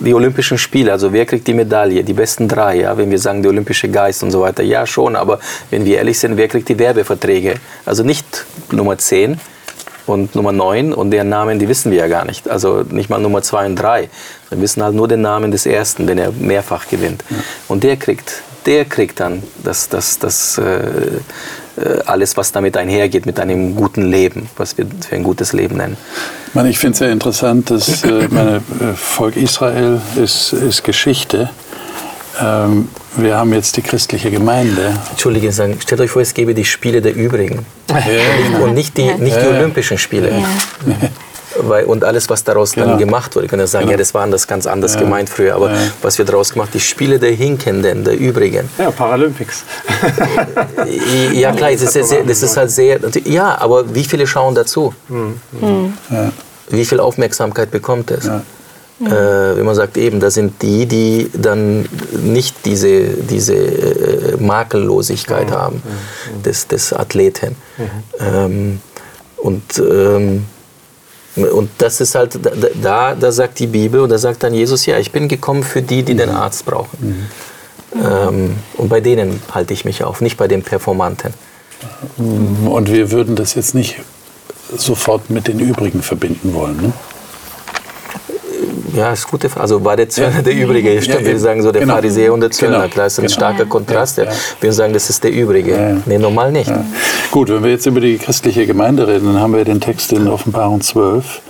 die 0.01 0.15
Olympischen 0.15 0.59
Spiele. 0.59 0.93
Also 0.93 1.13
wer 1.13 1.27
kriegt 1.27 1.47
die 1.47 1.55
Medaille? 1.55 2.05
Die 2.05 2.13
besten 2.13 2.49
drei, 2.49 2.81
ja? 2.81 2.97
wenn 2.97 3.11
wir 3.11 3.19
sagen, 3.19 3.43
der 3.43 3.51
olympische 3.51 3.89
Geist 3.89 4.23
und 4.23 4.31
so 4.31 4.41
weiter. 4.41 4.63
Ja, 4.63 4.87
schon, 4.87 5.17
aber 5.17 5.41
wenn 5.71 5.85
wir 5.85 5.99
ehrlich 5.99 6.19
sind, 6.19 6.37
wer 6.37 6.49
kriegt 6.49 6.69
die 6.69 6.79
Werbeverträge? 6.79 7.55
Also 7.85 8.03
nicht 8.03 8.47
Nummer 8.71 8.99
10, 8.99 9.39
und 10.07 10.35
Nummer 10.35 10.53
9 10.53 10.93
und 10.93 11.11
deren 11.11 11.29
Namen, 11.29 11.59
die 11.59 11.69
wissen 11.69 11.91
wir 11.91 11.99
ja 11.99 12.09
gar 12.09 12.25
nicht. 12.25 12.49
Also 12.49 12.85
nicht 12.89 13.11
mal 13.11 13.21
Nummer 13.21 13.43
2 13.43 13.67
und 13.67 13.77
3. 13.77 14.09
Wir 14.51 14.61
wissen 14.61 14.83
halt 14.83 14.95
nur 14.95 15.09
den 15.09 15.21
Namen 15.21 15.51
des 15.51 15.67
Ersten, 15.67 16.07
wenn 16.07 16.19
er 16.19 16.31
mehrfach 16.33 16.89
gewinnt. 16.89 17.25
Ja. 17.29 17.37
Und 17.69 17.83
der 17.83 17.97
kriegt, 17.97 18.43
der 18.67 18.85
kriegt 18.85 19.21
dann 19.21 19.43
das, 19.63 19.89
das, 19.89 20.19
das, 20.19 20.59
äh, 20.59 20.63
äh 20.63 22.01
alles, 22.07 22.37
was 22.37 22.53
damit 22.53 22.77
einhergeht, 22.77 23.27
mit 23.27 23.39
einem 23.39 23.75
guten 23.75 24.11
Leben, 24.11 24.49
was 24.57 24.77
wir 24.77 24.87
für 25.09 25.15
ein 25.15 25.23
gutes 25.23 25.53
Leben 25.53 25.77
nennen. 25.77 25.97
Ich 26.69 26.79
finde 26.79 26.93
es 26.93 26.99
sehr 26.99 27.13
interessant, 27.13 27.71
dass 27.71 28.03
äh, 28.03 28.29
meine, 28.31 28.57
äh, 28.57 28.95
Volk 28.95 29.37
Israel 29.37 30.01
ist, 30.17 30.53
ist 30.53 30.85
Geschichte. 30.85 31.51
Ähm, 32.41 32.89
wir 33.17 33.37
haben 33.37 33.53
jetzt 33.53 33.77
die 33.77 33.83
christliche 33.83 34.31
Gemeinde. 34.31 34.95
Entschuldige, 35.11 35.53
stellt 35.53 36.01
euch 36.01 36.11
vor, 36.11 36.23
es 36.23 36.35
gäbe 36.35 36.55
die 36.55 36.65
Spiele 36.65 37.01
der 37.01 37.15
Übrigen. 37.15 37.65
Ja, 37.89 37.99
genau. 37.99 38.65
Und 38.65 38.75
nicht 38.75 38.97
die, 38.97 39.13
nicht 39.15 39.37
die 39.41 39.47
Olympischen 39.47 39.97
Spiele. 39.97 40.31
Ja. 40.31 41.09
Weil, 41.61 41.85
und 41.85 42.05
alles, 42.05 42.29
was 42.29 42.45
daraus 42.45 42.73
genau. 42.73 42.89
dann 42.89 42.99
gemacht 42.99 43.35
wurde, 43.37 43.47
können 43.47 43.61
ja 43.61 43.67
sagen, 43.67 43.87
genau. 43.87 43.93
ja, 43.93 43.99
das 43.99 44.15
war 44.15 44.23
anders, 44.23 44.47
ganz 44.47 44.67
anders 44.67 44.95
ja. 44.95 45.01
gemeint 45.01 45.29
früher. 45.29 45.55
Aber 45.55 45.71
ja. 45.71 45.79
was 46.03 46.19
wird 46.19 46.29
daraus 46.29 46.53
gemacht? 46.53 46.71
Die 46.75 46.81
Spiele 46.81 47.19
der 47.19 47.33
Hinkenden, 47.33 48.05
der 48.05 48.19
Übrigen. 48.19 48.69
Ja, 48.79 48.91
Paralympics. 48.91 49.65
ja, 51.33 51.53
klar, 51.53 51.73
das 51.73 51.83
ist, 51.83 52.09
sehr, 52.09 52.23
das 52.25 52.43
ist 52.43 52.57
halt 52.57 52.71
sehr. 52.71 53.01
Ja, 53.25 53.59
aber 53.59 53.95
wie 53.95 54.05
viele 54.05 54.27
schauen 54.27 54.55
dazu? 54.55 54.95
Mhm. 55.09 55.41
Mhm. 55.61 55.93
Wie 56.69 56.85
viel 56.85 57.01
Aufmerksamkeit 57.01 57.71
bekommt 57.71 58.11
es? 58.11 58.25
Mhm. 58.25 58.43
Äh, 59.07 59.57
wenn 59.57 59.67
man 59.67 59.75
sagt, 59.75 59.99
eben, 59.99 60.21
da 60.21 60.31
sind 60.31 60.63
die, 60.63 60.87
die 60.87 61.31
dann 61.35 61.87
nicht 62.13 62.65
diese, 62.65 63.09
diese 63.09 63.55
äh, 63.55 64.37
Makellosigkeit 64.39 65.51
mhm. 65.51 65.55
haben 65.55 65.83
mhm. 65.85 66.43
des, 66.43 66.67
des 66.67 66.93
Athleten. 66.93 67.57
Mhm. 67.77 67.85
Ähm, 68.21 68.81
und, 69.37 69.79
ähm, 69.79 70.47
und 71.37 71.71
das 71.79 72.01
ist 72.01 72.15
halt, 72.15 72.39
da, 72.83 73.15
da 73.15 73.33
sagt 73.33 73.59
die 73.59 73.67
Bibel 73.67 74.01
und 74.01 74.09
da 74.09 74.19
sagt 74.19 74.43
dann 74.43 74.55
Jesus, 74.55 74.87
ja, 74.87 74.99
ich 74.99 75.13
bin 75.13 75.29
gekommen 75.29 75.63
für 75.63 75.83
die, 75.83 76.03
die 76.03 76.15
den 76.15 76.31
mhm. 76.31 76.37
Arzt 76.37 76.65
brauchen. 76.65 76.99
Mhm. 77.01 78.01
Ähm, 78.05 78.57
und 78.77 78.89
bei 78.89 79.01
denen 79.01 79.41
halte 79.53 79.75
ich 79.75 79.85
mich 79.85 80.03
auf, 80.03 80.21
nicht 80.21 80.37
bei 80.37 80.49
den 80.49 80.63
Performanten. 80.63 81.35
Und 82.17 82.91
wir 82.91 83.11
würden 83.11 83.37
das 83.37 83.55
jetzt 83.55 83.75
nicht 83.75 83.97
sofort 84.77 85.31
mit 85.31 85.47
den 85.47 85.61
übrigen 85.61 86.03
verbinden 86.03 86.55
wollen. 86.55 86.77
Ne? 86.79 86.93
Ja, 88.97 89.13
ist 89.13 89.29
gute 89.29 89.51
Frage. 89.51 89.61
Also 89.61 89.85
war 89.85 89.95
der 89.95 90.09
Zöllner 90.09 90.37
ja. 90.37 90.43
der 90.43 90.55
Übrige. 90.55 91.03
Stimmt, 91.03 91.21
ja, 91.21 91.27
wir 91.27 91.39
sagen 91.39 91.63
so 91.63 91.71
der 91.71 91.83
genau. 91.83 91.95
Pharisäer 91.95 92.33
und 92.33 92.41
der 92.41 92.51
Zöllner. 92.51 92.79
Genau. 92.79 92.89
Klar, 92.89 93.07
ist 93.07 93.19
ein 93.19 93.27
genau. 93.27 93.35
starker 93.35 93.67
Kontrast. 93.67 94.17
Ja. 94.17 94.25
Wir 94.61 94.73
sagen, 94.73 94.95
das 94.95 95.11
ist 95.11 95.23
der 95.23 95.33
Übrige. 95.33 95.73
Ja. 95.73 95.97
Nee, 96.07 96.19
normal 96.19 96.51
nicht. 96.51 96.73
Gut, 97.31 97.51
wenn 97.51 97.63
wir 97.63 97.71
jetzt 97.71 97.85
über 97.85 98.01
die 98.01 98.17
christliche 98.17 98.67
Gemeinde 98.67 99.07
reden, 99.07 99.27
dann 99.27 99.41
haben 99.41 99.55
wir 99.55 99.65
den 99.65 99.81
Text 99.81 100.13
in 100.13 100.27
Offenbarung 100.29 100.81
12. 100.81 101.43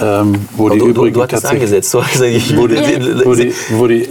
Ähm, 0.00 0.48
wo 0.56 0.68
die 0.70 0.78
du, 0.78 0.86
übrigen 0.86 1.12
du, 1.12 1.20
du 1.20 1.22
hattest 1.24 1.44
angesetzt. 1.44 1.92
Du 1.92 2.02
hast 2.02 2.12
gesagt, 2.12 2.30
ich 2.30 2.56
wo 2.56 2.66
die, 2.66 2.76
wo 3.24 3.34
die, 3.34 3.52
wo 3.70 3.86
die 3.86 4.08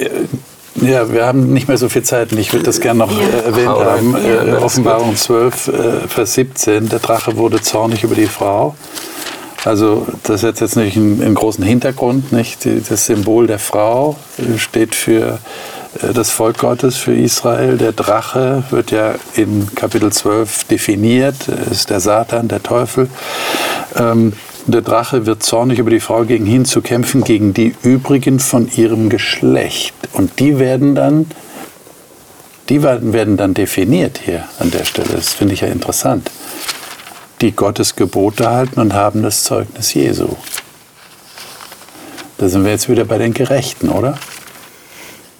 ja, 0.75 1.11
wir 1.11 1.25
haben 1.25 1.51
nicht 1.51 1.67
mehr 1.67 1.77
so 1.77 1.89
viel 1.89 2.03
Zeit 2.03 2.31
und 2.31 2.37
ich 2.37 2.53
würde 2.53 2.65
das 2.65 2.79
gerne 2.79 2.99
noch 2.99 3.11
ja. 3.11 3.27
äh, 3.27 3.45
erwähnt 3.45 3.69
Hau 3.69 3.83
haben. 3.83 4.15
Äh, 4.15 4.55
Offenbarung 4.57 5.15
12, 5.15 5.67
äh, 5.67 5.71
Vers 6.07 6.35
17. 6.35 6.89
Der 6.89 6.99
Drache 6.99 7.37
wurde 7.37 7.61
zornig 7.61 8.03
über 8.03 8.15
die 8.15 8.27
Frau 8.27 8.75
also 9.65 10.07
das 10.23 10.43
hat 10.43 10.61
jetzt 10.61 10.75
nicht 10.75 10.95
einen, 10.95 11.21
einen, 11.21 11.35
großen 11.35 11.63
Hintergrund. 11.63 12.31
Nicht? 12.31 12.67
Das 12.89 13.05
Symbol 13.05 13.47
der 13.47 13.59
Frau 13.59 14.15
steht 14.57 14.95
für 14.95 15.39
äh, 16.01 16.13
das 16.13 16.31
Volk 16.31 16.59
Gottes, 16.59 16.97
für 16.97 17.13
Israel. 17.13 17.77
Der 17.77 17.91
Drache 17.91 18.63
wird 18.69 18.91
ja 18.91 19.15
in 19.35 19.67
Kapitel 19.75 20.11
12 20.11 20.65
definiert, 20.65 21.47
ist 21.71 21.89
der 21.89 21.99
Satan, 21.99 22.47
der 22.47 22.63
Teufel. 22.63 23.09
Ähm, 23.95 24.33
der 24.65 24.81
Drache 24.81 25.25
wird 25.25 25.41
zornig 25.43 25.79
über 25.79 25.89
die 25.89 25.99
Frau 25.99 26.23
gegen 26.23 26.45
ihn 26.45 26.65
zu 26.65 26.81
kämpfen, 26.81 27.23
gegen 27.23 27.53
die 27.53 27.73
übrigen 27.81 28.39
von 28.39 28.69
ihrem 28.75 29.09
Geschlecht. 29.09 29.95
Und 30.13 30.39
die 30.39 30.59
werden 30.59 30.95
dann, 30.95 31.25
die 32.69 32.83
werden 32.83 33.35
dann 33.35 33.53
definiert 33.53 34.19
hier 34.23 34.45
an 34.59 34.69
der 34.69 34.85
Stelle. 34.85 35.09
Das 35.15 35.33
finde 35.33 35.55
ich 35.55 35.61
ja 35.61 35.67
interessant 35.67 36.29
die 37.41 37.51
Gottes 37.51 37.95
Gebote 37.95 38.49
halten 38.49 38.79
und 38.79 38.93
haben 38.93 39.23
das 39.23 39.43
Zeugnis 39.43 39.93
Jesu. 39.93 40.35
Da 42.37 42.49
sind 42.49 42.63
wir 42.63 42.71
jetzt 42.71 42.89
wieder 42.89 43.05
bei 43.05 43.17
den 43.17 43.33
Gerechten, 43.33 43.89
oder? 43.89 44.17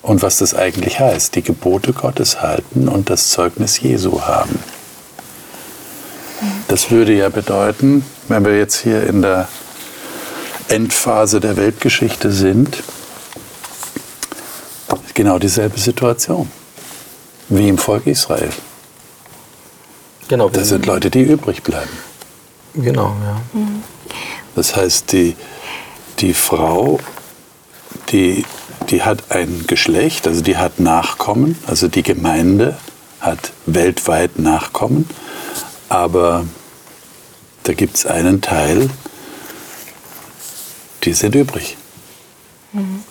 Und 0.02 0.22
was 0.22 0.38
das 0.38 0.54
eigentlich 0.54 1.00
heißt, 1.00 1.36
die 1.36 1.44
Gebote 1.44 1.94
Gottes 1.94 2.42
halten 2.42 2.88
und 2.88 3.10
das 3.10 3.30
Zeugnis 3.30 3.80
Jesu 3.80 4.22
haben. 4.22 4.60
Das 6.68 6.92
würde 6.92 7.14
ja 7.14 7.30
bedeuten, 7.30 8.06
wenn 8.28 8.46
wir 8.46 8.58
jetzt 8.58 8.78
hier 8.78 9.06
in 9.08 9.22
der 9.22 9.48
Endphase 10.70 11.40
der 11.40 11.58
Weltgeschichte 11.58 12.32
sind, 12.32 12.84
genau 15.20 15.38
dieselbe 15.38 15.78
Situation 15.78 16.50
wie 17.50 17.68
im 17.68 17.78
Volk 17.78 18.08
Israel. 18.08 18.52
Genau. 20.30 20.48
Das 20.50 20.70
sind 20.70 20.86
Leute, 20.86 21.10
die 21.10 21.24
übrig 21.24 21.64
bleiben. 21.64 21.90
Genau, 22.76 23.16
ja. 23.26 23.42
Das 24.56 24.76
heißt, 24.76 25.12
die, 25.12 25.36
die 26.20 26.36
Frau, 26.36 27.00
die, 28.10 28.46
die 28.90 29.02
hat 29.02 29.32
ein 29.32 29.66
Geschlecht, 29.68 30.28
also 30.28 30.42
die 30.42 30.56
hat 30.56 30.80
Nachkommen, 30.80 31.58
also 31.66 31.88
die 31.88 32.04
Gemeinde 32.04 32.78
hat 33.20 33.52
weltweit 33.66 34.38
Nachkommen, 34.38 35.10
aber 35.90 36.46
da 37.64 37.74
gibt 37.74 37.98
es 37.98 38.06
einen 38.06 38.42
Teil, 38.42 38.92
die 41.04 41.14
sind 41.14 41.34
übrig. 41.34 41.76
Mhm. 42.72 43.04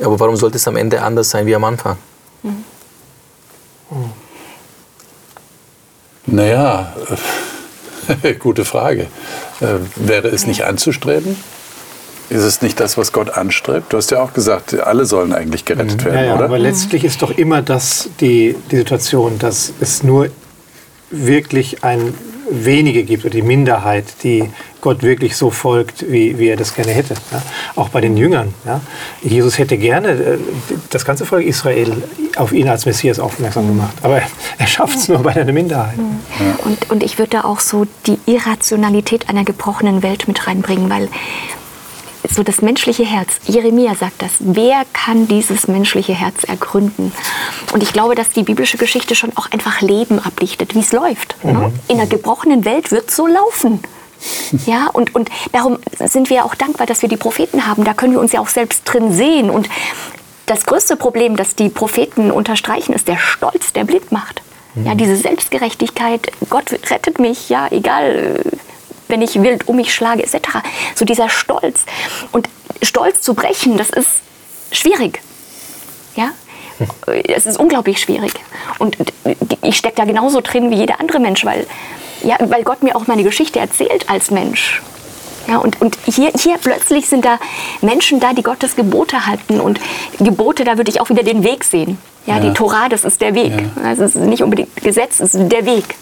Aber 0.00 0.20
warum 0.20 0.36
sollte 0.36 0.56
es 0.56 0.68
am 0.68 0.76
Ende 0.76 1.02
anders 1.02 1.30
sein 1.30 1.46
wie 1.46 1.54
am 1.54 1.64
Anfang? 1.64 1.96
Mhm. 2.42 2.64
Naja, 6.30 6.92
äh, 8.22 8.34
gute 8.38 8.64
Frage. 8.64 9.06
Äh, 9.60 9.66
wäre 9.96 10.28
es 10.28 10.46
nicht 10.46 10.64
anzustreben? 10.64 11.36
Ist 12.30 12.42
es 12.42 12.60
nicht 12.60 12.78
das, 12.78 12.98
was 12.98 13.12
Gott 13.12 13.30
anstrebt? 13.30 13.92
Du 13.92 13.96
hast 13.96 14.10
ja 14.10 14.22
auch 14.22 14.34
gesagt, 14.34 14.78
alle 14.78 15.06
sollen 15.06 15.32
eigentlich 15.32 15.64
gerettet 15.64 16.02
mhm. 16.02 16.04
werden, 16.04 16.18
ja, 16.18 16.24
ja, 16.26 16.34
oder? 16.34 16.44
Aber 16.44 16.58
letztlich 16.58 17.04
ist 17.04 17.22
doch 17.22 17.30
immer 17.30 17.62
das 17.62 18.10
die, 18.20 18.54
die 18.70 18.76
Situation, 18.76 19.38
dass 19.38 19.72
es 19.80 20.02
nur 20.02 20.28
wirklich 21.10 21.84
ein 21.84 22.12
wenige 22.50 23.04
gibt 23.04 23.24
oder 23.24 23.34
die 23.34 23.42
Minderheit, 23.42 24.04
die 24.22 24.48
Gott 24.80 25.02
wirklich 25.02 25.36
so 25.36 25.50
folgt, 25.50 26.10
wie, 26.10 26.38
wie 26.38 26.48
er 26.48 26.56
das 26.56 26.74
gerne 26.74 26.92
hätte. 26.92 27.14
Ja? 27.32 27.42
Auch 27.74 27.88
bei 27.88 28.00
den 28.00 28.16
Jüngern. 28.16 28.54
Ja? 28.64 28.80
Jesus 29.22 29.58
hätte 29.58 29.76
gerne 29.76 30.08
äh, 30.10 30.38
das 30.90 31.04
ganze 31.04 31.26
Volk 31.26 31.44
Israel 31.44 32.02
auf 32.36 32.52
ihn 32.52 32.68
als 32.68 32.86
Messias 32.86 33.18
aufmerksam 33.18 33.66
gemacht. 33.66 33.96
Aber 34.02 34.22
er 34.58 34.66
schafft 34.66 34.96
es 34.96 35.08
nur 35.08 35.18
bei 35.18 35.34
einer 35.34 35.52
Minderheit. 35.52 35.98
Und, 36.64 36.90
und 36.90 37.02
ich 37.02 37.18
würde 37.18 37.30
da 37.30 37.44
auch 37.44 37.60
so 37.60 37.86
die 38.06 38.18
Irrationalität 38.26 39.28
einer 39.28 39.44
gebrochenen 39.44 40.02
Welt 40.02 40.28
mit 40.28 40.46
reinbringen, 40.46 40.88
weil 40.90 41.08
so 42.28 42.42
das 42.42 42.62
menschliche 42.62 43.04
Herz. 43.04 43.40
Jeremia 43.46 43.94
sagt 43.94 44.22
das. 44.22 44.32
Wer 44.40 44.84
kann 44.92 45.28
dieses 45.28 45.68
menschliche 45.68 46.14
Herz 46.14 46.44
ergründen? 46.44 47.12
Und 47.72 47.82
ich 47.82 47.92
glaube, 47.92 48.14
dass 48.14 48.30
die 48.30 48.42
biblische 48.42 48.76
Geschichte 48.76 49.14
schon 49.14 49.36
auch 49.36 49.50
einfach 49.50 49.80
Leben 49.80 50.18
ablichtet, 50.18 50.74
wie 50.74 50.80
es 50.80 50.92
läuft. 50.92 51.36
Ne? 51.44 51.52
Mhm. 51.52 51.72
In 51.88 52.00
einer 52.00 52.08
gebrochenen 52.08 52.64
Welt 52.64 52.90
wird 52.90 53.08
es 53.08 53.16
so 53.16 53.26
laufen. 53.26 53.80
Ja, 54.66 54.88
und, 54.92 55.14
und 55.14 55.30
darum 55.52 55.78
sind 56.00 56.28
wir 56.28 56.44
auch 56.44 56.56
dankbar, 56.56 56.88
dass 56.88 57.02
wir 57.02 57.08
die 57.08 57.16
Propheten 57.16 57.68
haben. 57.68 57.84
Da 57.84 57.94
können 57.94 58.14
wir 58.14 58.20
uns 58.20 58.32
ja 58.32 58.40
auch 58.40 58.48
selbst 58.48 58.82
drin 58.84 59.12
sehen. 59.12 59.48
Und 59.48 59.68
das 60.46 60.66
größte 60.66 60.96
Problem, 60.96 61.36
das 61.36 61.54
die 61.54 61.68
Propheten 61.68 62.32
unterstreichen, 62.32 62.92
ist 62.94 63.06
der 63.06 63.18
Stolz, 63.18 63.72
der 63.72 63.84
blind 63.84 64.10
macht. 64.10 64.42
Ja, 64.84 64.94
diese 64.94 65.16
Selbstgerechtigkeit, 65.16 66.30
Gott 66.50 66.72
rettet 66.90 67.18
mich, 67.18 67.48
ja, 67.48 67.68
egal 67.70 68.42
wenn 69.08 69.22
ich 69.22 69.42
wild 69.42 69.68
um 69.68 69.76
mich 69.76 69.92
schlage, 69.94 70.22
etc. 70.22 70.36
So 70.94 71.04
dieser 71.04 71.28
Stolz. 71.28 71.84
Und 72.32 72.48
Stolz 72.82 73.20
zu 73.20 73.34
brechen, 73.34 73.76
das 73.76 73.90
ist 73.90 74.20
schwierig. 74.70 75.20
Ja? 76.14 76.30
Es 77.24 77.46
ist 77.46 77.58
unglaublich 77.58 78.00
schwierig. 78.00 78.32
Und 78.78 78.96
ich 79.62 79.76
stecke 79.76 79.96
da 79.96 80.04
genauso 80.04 80.40
drin 80.40 80.70
wie 80.70 80.76
jeder 80.76 81.00
andere 81.00 81.18
Mensch, 81.18 81.44
weil, 81.44 81.66
ja, 82.22 82.36
weil 82.40 82.62
Gott 82.62 82.82
mir 82.82 82.94
auch 82.94 83.06
meine 83.06 83.24
Geschichte 83.24 83.58
erzählt 83.58 84.08
als 84.08 84.30
Mensch. 84.30 84.80
Ja, 85.48 85.58
und, 85.58 85.80
und 85.80 85.96
hier, 86.04 86.30
hier 86.38 86.58
plötzlich 86.58 87.08
sind 87.08 87.24
da 87.24 87.38
Menschen 87.80 88.20
da, 88.20 88.34
die 88.34 88.42
Gottes 88.42 88.76
Gebote 88.76 89.26
halten. 89.26 89.60
Und 89.60 89.80
Gebote, 90.18 90.64
da 90.64 90.76
würde 90.76 90.90
ich 90.90 91.00
auch 91.00 91.08
wieder 91.08 91.22
den 91.22 91.42
Weg 91.42 91.64
sehen. 91.64 91.98
Ja, 92.26 92.34
ja. 92.34 92.40
die 92.40 92.52
Torah, 92.52 92.90
das 92.90 93.04
ist 93.04 93.22
der 93.22 93.34
Weg. 93.34 93.52
Ja. 93.52 93.88
Also 93.88 94.04
es 94.04 94.14
ist 94.14 94.22
nicht 94.22 94.42
unbedingt 94.42 94.76
Gesetz, 94.76 95.20
es 95.20 95.34
ist 95.34 95.50
der 95.50 95.64
Weg. 95.64 95.94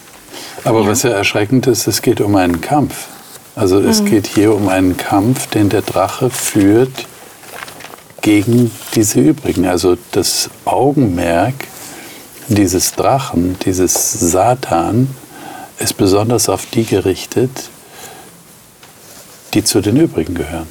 Aber 0.65 0.83
ja. 0.83 0.89
was 0.89 1.03
ja 1.03 1.11
erschreckend 1.11 1.67
ist, 1.67 1.87
es 1.87 2.03
geht 2.03 2.21
um 2.21 2.37
einen 2.37 2.61
Kampf. 2.61 3.07
Also 3.55 3.81
es 3.81 4.03
mhm. 4.03 4.07
geht 4.07 4.27
hier 4.27 4.55
um 4.55 4.69
einen 4.69 4.97
Kampf, 4.97 5.47
den 5.49 5.69
der 5.69 5.83
Drache 5.83 6.31
führt 6.31 7.07
gegen 8.21 8.71
diese 8.95 9.21
übrigen. 9.21 9.67
Also 9.67 9.97
das 10.13 10.51
Augenmerk 10.65 11.55
dieses 12.49 12.93
Drachen, 12.93 13.57
dieses 13.65 14.13
Satan, 14.13 15.09
ist 15.79 15.97
besonders 15.97 16.49
auf 16.49 16.67
die 16.67 16.85
gerichtet, 16.85 17.51
die 19.55 19.65
zu 19.65 19.81
den 19.81 19.97
übrigen 19.97 20.35
gehören. 20.35 20.69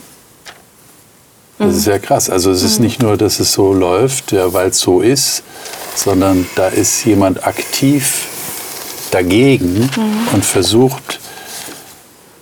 Das 1.57 1.71
mhm. 1.71 1.77
ist 1.77 1.87
ja 1.87 1.99
krass. 1.99 2.29
Also 2.29 2.51
es 2.51 2.63
ist 2.63 2.79
mhm. 2.79 2.85
nicht 2.85 3.01
nur, 3.01 3.17
dass 3.17 3.39
es 3.39 3.53
so 3.53 3.73
läuft, 3.73 4.31
ja, 4.31 4.51
weil 4.53 4.69
es 4.69 4.79
so 4.79 5.01
ist, 5.01 5.43
sondern 5.95 6.45
da 6.55 6.67
ist 6.67 7.05
jemand 7.05 7.45
aktiv 7.47 8.27
dagegen 9.15 9.89
mhm. 9.95 10.27
und 10.33 10.45
versucht, 10.45 11.19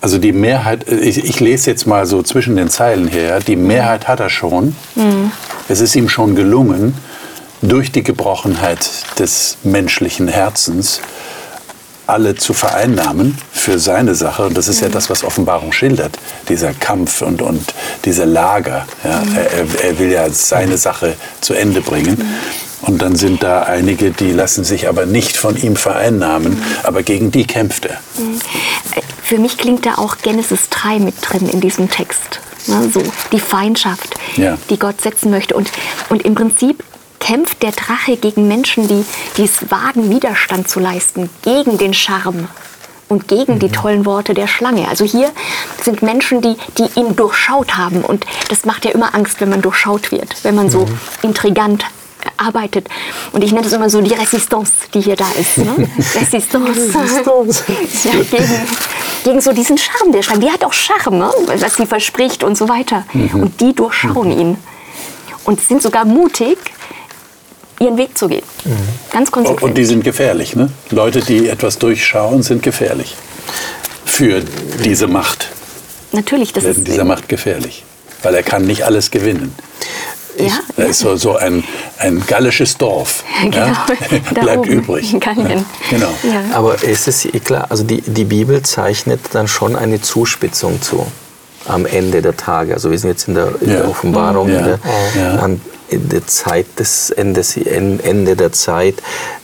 also 0.01 0.17
die 0.17 0.33
Mehrheit, 0.33 0.89
ich, 0.89 1.23
ich, 1.23 1.39
lese 1.39 1.69
jetzt 1.69 1.85
mal 1.85 2.05
so 2.05 2.23
zwischen 2.23 2.55
den 2.55 2.69
Zeilen 2.69 3.07
her, 3.07 3.39
die 3.39 3.55
Mehrheit 3.55 4.07
hat 4.07 4.19
er 4.19 4.29
schon. 4.29 4.75
Mhm. 4.95 5.31
Es 5.69 5.79
ist 5.79 5.95
ihm 5.95 6.09
schon 6.09 6.35
gelungen, 6.35 6.95
durch 7.61 7.91
die 7.91 8.03
Gebrochenheit 8.03 8.89
des 9.19 9.57
menschlichen 9.63 10.27
Herzens 10.27 10.99
alle 12.07 12.35
zu 12.35 12.53
vereinnahmen 12.53 13.37
für 13.51 13.79
seine 13.79 14.15
Sache. 14.15 14.45
Und 14.47 14.57
das 14.57 14.67
ist 14.67 14.81
ja 14.81 14.89
das, 14.89 15.09
was 15.09 15.23
Offenbarung 15.23 15.71
schildert, 15.71 16.17
dieser 16.49 16.73
Kampf 16.73 17.21
und, 17.21 17.41
und 17.41 17.73
diese 18.05 18.25
Lager. 18.25 18.85
Ja. 19.03 19.19
Mhm. 19.19 19.35
Er, 19.35 19.83
er, 19.83 19.99
will 19.99 20.11
ja 20.11 20.29
seine 20.29 20.77
Sache 20.77 21.15
zu 21.41 21.53
Ende 21.53 21.81
bringen. 21.81 22.17
Mhm. 22.17 22.87
Und 22.87 23.01
dann 23.01 23.15
sind 23.15 23.43
da 23.43 23.63
einige, 23.63 24.11
die 24.11 24.31
lassen 24.31 24.65
sich 24.65 24.89
aber 24.89 25.05
nicht 25.05 25.37
von 25.37 25.55
ihm 25.55 25.77
vereinnahmen, 25.77 26.61
aber 26.83 27.01
gegen 27.01 27.31
die 27.31 27.47
kämpft 27.47 27.85
er. 27.85 27.97
Mhm. 28.17 28.39
Für 29.23 29.37
mich 29.37 29.57
klingt 29.57 29.85
da 29.85 29.95
auch 29.95 30.17
Genesis 30.17 30.69
3 30.69 30.99
mit 30.99 31.15
drin 31.21 31.47
in 31.47 31.61
diesem 31.61 31.89
Text. 31.89 32.41
Ne, 32.67 32.89
so 32.93 33.03
die 33.31 33.39
Feindschaft, 33.39 34.15
ja. 34.37 34.57
die 34.69 34.79
Gott 34.79 35.01
setzen 35.01 35.31
möchte. 35.31 35.53
Und, 35.53 35.69
und 36.09 36.23
im 36.23 36.33
Prinzip 36.33 36.83
kämpft 37.23 37.63
der 37.63 37.71
Drache 37.71 38.17
gegen 38.17 38.47
Menschen, 38.47 38.87
die, 38.87 39.05
die 39.37 39.45
es 39.45 39.71
wagen, 39.71 40.09
Widerstand 40.09 40.69
zu 40.69 40.79
leisten, 40.79 41.29
gegen 41.41 41.77
den 41.77 41.93
Charme 41.93 42.49
und 43.07 43.27
gegen 43.27 43.55
mhm. 43.55 43.59
die 43.59 43.69
tollen 43.69 44.05
Worte 44.05 44.33
der 44.33 44.47
Schlange. 44.47 44.87
Also 44.89 45.05
hier 45.05 45.31
sind 45.81 46.01
Menschen, 46.01 46.41
die, 46.41 46.55
die 46.77 46.99
ihn 46.99 47.15
durchschaut 47.15 47.77
haben. 47.77 48.03
Und 48.03 48.25
das 48.49 48.65
macht 48.65 48.85
ja 48.85 48.91
immer 48.91 49.15
Angst, 49.15 49.39
wenn 49.39 49.49
man 49.49 49.61
durchschaut 49.61 50.11
wird, 50.11 50.43
wenn 50.43 50.55
man 50.55 50.69
so 50.69 50.85
mhm. 50.85 50.99
intrigant 51.21 51.85
arbeitet. 52.37 52.87
Und 53.31 53.43
ich 53.43 53.51
nenne 53.51 53.67
es 53.67 53.73
immer 53.73 53.89
so 53.89 54.01
die 54.01 54.13
Resistance, 54.13 54.73
die 54.93 55.01
hier 55.01 55.15
da 55.15 55.29
ist. 55.39 55.57
Ne? 55.57 55.89
Resistance. 55.97 56.99
Resistance. 56.99 57.63
ja, 58.03 58.11
gegen, 58.31 58.67
gegen 59.23 59.41
so 59.41 59.53
diesen 59.53 59.77
Charme 59.77 60.11
der 60.11 60.23
Schlange. 60.23 60.41
Die 60.41 60.51
hat 60.51 60.63
auch 60.63 60.73
Charme, 60.73 61.19
ne? 61.19 61.31
was 61.57 61.75
sie 61.75 61.85
verspricht 61.85 62.43
und 62.43 62.57
so 62.57 62.67
weiter. 62.67 63.05
Mhm. 63.13 63.43
Und 63.43 63.61
die 63.61 63.73
durchschauen 63.73 64.33
mhm. 64.33 64.39
ihn. 64.39 64.57
Und 65.45 65.59
sind 65.59 65.81
sogar 65.81 66.05
mutig, 66.05 66.57
ihren 67.83 67.97
Weg 67.97 68.17
zu 68.17 68.27
gehen. 68.27 68.43
Mhm. 68.65 68.71
Ganz 69.11 69.31
konsequent. 69.31 69.61
Und 69.61 69.77
die 69.77 69.85
sind 69.85 70.03
gefährlich. 70.03 70.55
Ne? 70.55 70.69
Leute, 70.89 71.21
die 71.21 71.47
etwas 71.49 71.77
durchschauen, 71.77 72.43
sind 72.43 72.63
gefährlich 72.63 73.15
für 74.05 74.41
diese 74.83 75.07
Macht. 75.07 75.49
Natürlich, 76.11 76.53
das 76.53 76.63
ist 76.63 76.87
dieser 76.87 77.03
Macht 77.03 77.27
gefährlich, 77.27 77.83
weil 78.21 78.35
er 78.35 78.43
kann 78.43 78.65
nicht 78.65 78.83
alles 78.83 79.09
gewinnen. 79.09 79.55
Ich, 80.35 80.47
ja, 80.47 80.59
da 80.77 80.83
ist 80.83 80.99
so, 80.99 81.15
so 81.15 81.35
ein, 81.35 81.63
ein 81.99 82.23
gallisches 82.25 82.77
Dorf. 82.77 83.23
Genau, 83.43 83.57
ja, 83.67 83.85
bleibt 84.33 84.65
übrig. 84.65 85.15
Gallien. 85.19 85.65
Genau. 85.89 86.09
Ja. 86.23 86.55
Aber 86.55 86.81
es 86.83 87.07
ist 87.07 87.27
klar, 87.43 87.67
also 87.69 87.83
die, 87.83 88.01
die 88.01 88.23
Bibel 88.23 88.61
zeichnet 88.61 89.19
dann 89.33 89.47
schon 89.47 89.75
eine 89.75 90.01
Zuspitzung 90.01 90.81
zu 90.81 91.05
am 91.65 91.85
Ende 91.85 92.21
der 92.21 92.37
Tage. 92.37 92.73
Also 92.73 92.91
wir 92.91 92.97
sind 92.97 93.09
jetzt 93.09 93.27
in 93.27 93.35
der, 93.35 93.49
in 93.61 93.69
der 93.69 93.87
Offenbarung, 93.87 94.49
in 94.49 94.63
der, 94.63 94.79
an, 95.41 95.61
in 95.93 96.09
der 96.09 96.27
Zeit 96.27 96.65
des 96.77 97.09
Endes, 97.09 97.57
Ende 97.57 98.35
der 98.35 98.51
Zeit, 98.51 98.95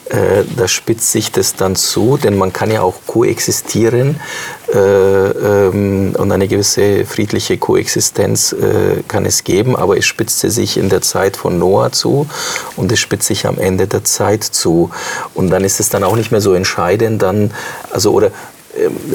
äh, 0.10 0.44
da 0.58 0.68
spitzt 0.68 1.12
sich 1.12 1.32
das 1.32 1.56
dann 1.56 1.76
zu, 1.76 2.18
denn 2.18 2.36
man 2.36 2.52
kann 2.52 2.72
ja 2.72 2.82
auch 2.82 2.96
koexistieren 3.06 4.20
äh, 4.74 4.78
ähm, 4.80 6.16
und 6.18 6.32
eine 6.32 6.48
gewisse 6.48 7.06
friedliche 7.06 7.60
Koexistenz 7.60 8.54
äh, 8.54 9.04
kann 9.08 9.28
es 9.28 9.44
geben, 9.44 9.76
aber 9.76 9.98
es 9.98 10.08
spitzte 10.08 10.50
sich 10.50 10.78
in 10.78 10.90
der 10.90 11.02
Zeit 11.02 11.38
von 11.38 11.60
Noah 11.60 11.92
zu 11.92 12.28
und 12.76 12.92
es 12.92 13.00
spitzt 13.00 13.28
sich 13.28 13.46
am 13.46 13.60
Ende 13.60 13.86
der 13.86 14.04
Zeit 14.04 14.44
zu. 14.44 14.90
Und 15.36 15.52
dann 15.52 15.64
ist 15.64 15.80
es 15.80 15.90
dann 15.90 16.04
auch 16.04 16.16
nicht 16.16 16.32
mehr 16.32 16.42
so 16.42 16.54
entscheidend, 16.56 17.22
dann, 17.22 17.52
also 17.92 18.12
oder 18.12 18.32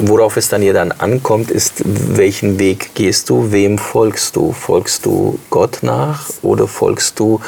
worauf 0.01 0.37
es 0.37 0.49
dann 0.49 0.61
hier 0.61 0.73
dann 0.73 0.91
ankommt, 0.91 1.51
ist, 1.51 1.83
welchen 1.85 2.59
Weg 2.59 2.93
gehst 2.93 3.29
du, 3.29 3.51
wem 3.51 3.77
folgst 3.77 4.35
du? 4.35 4.51
Folgst 4.51 5.05
du 5.05 5.39
Gott 5.49 5.79
nach 5.81 6.29
oder 6.41 6.67
folgst 6.67 7.19
du 7.19 7.39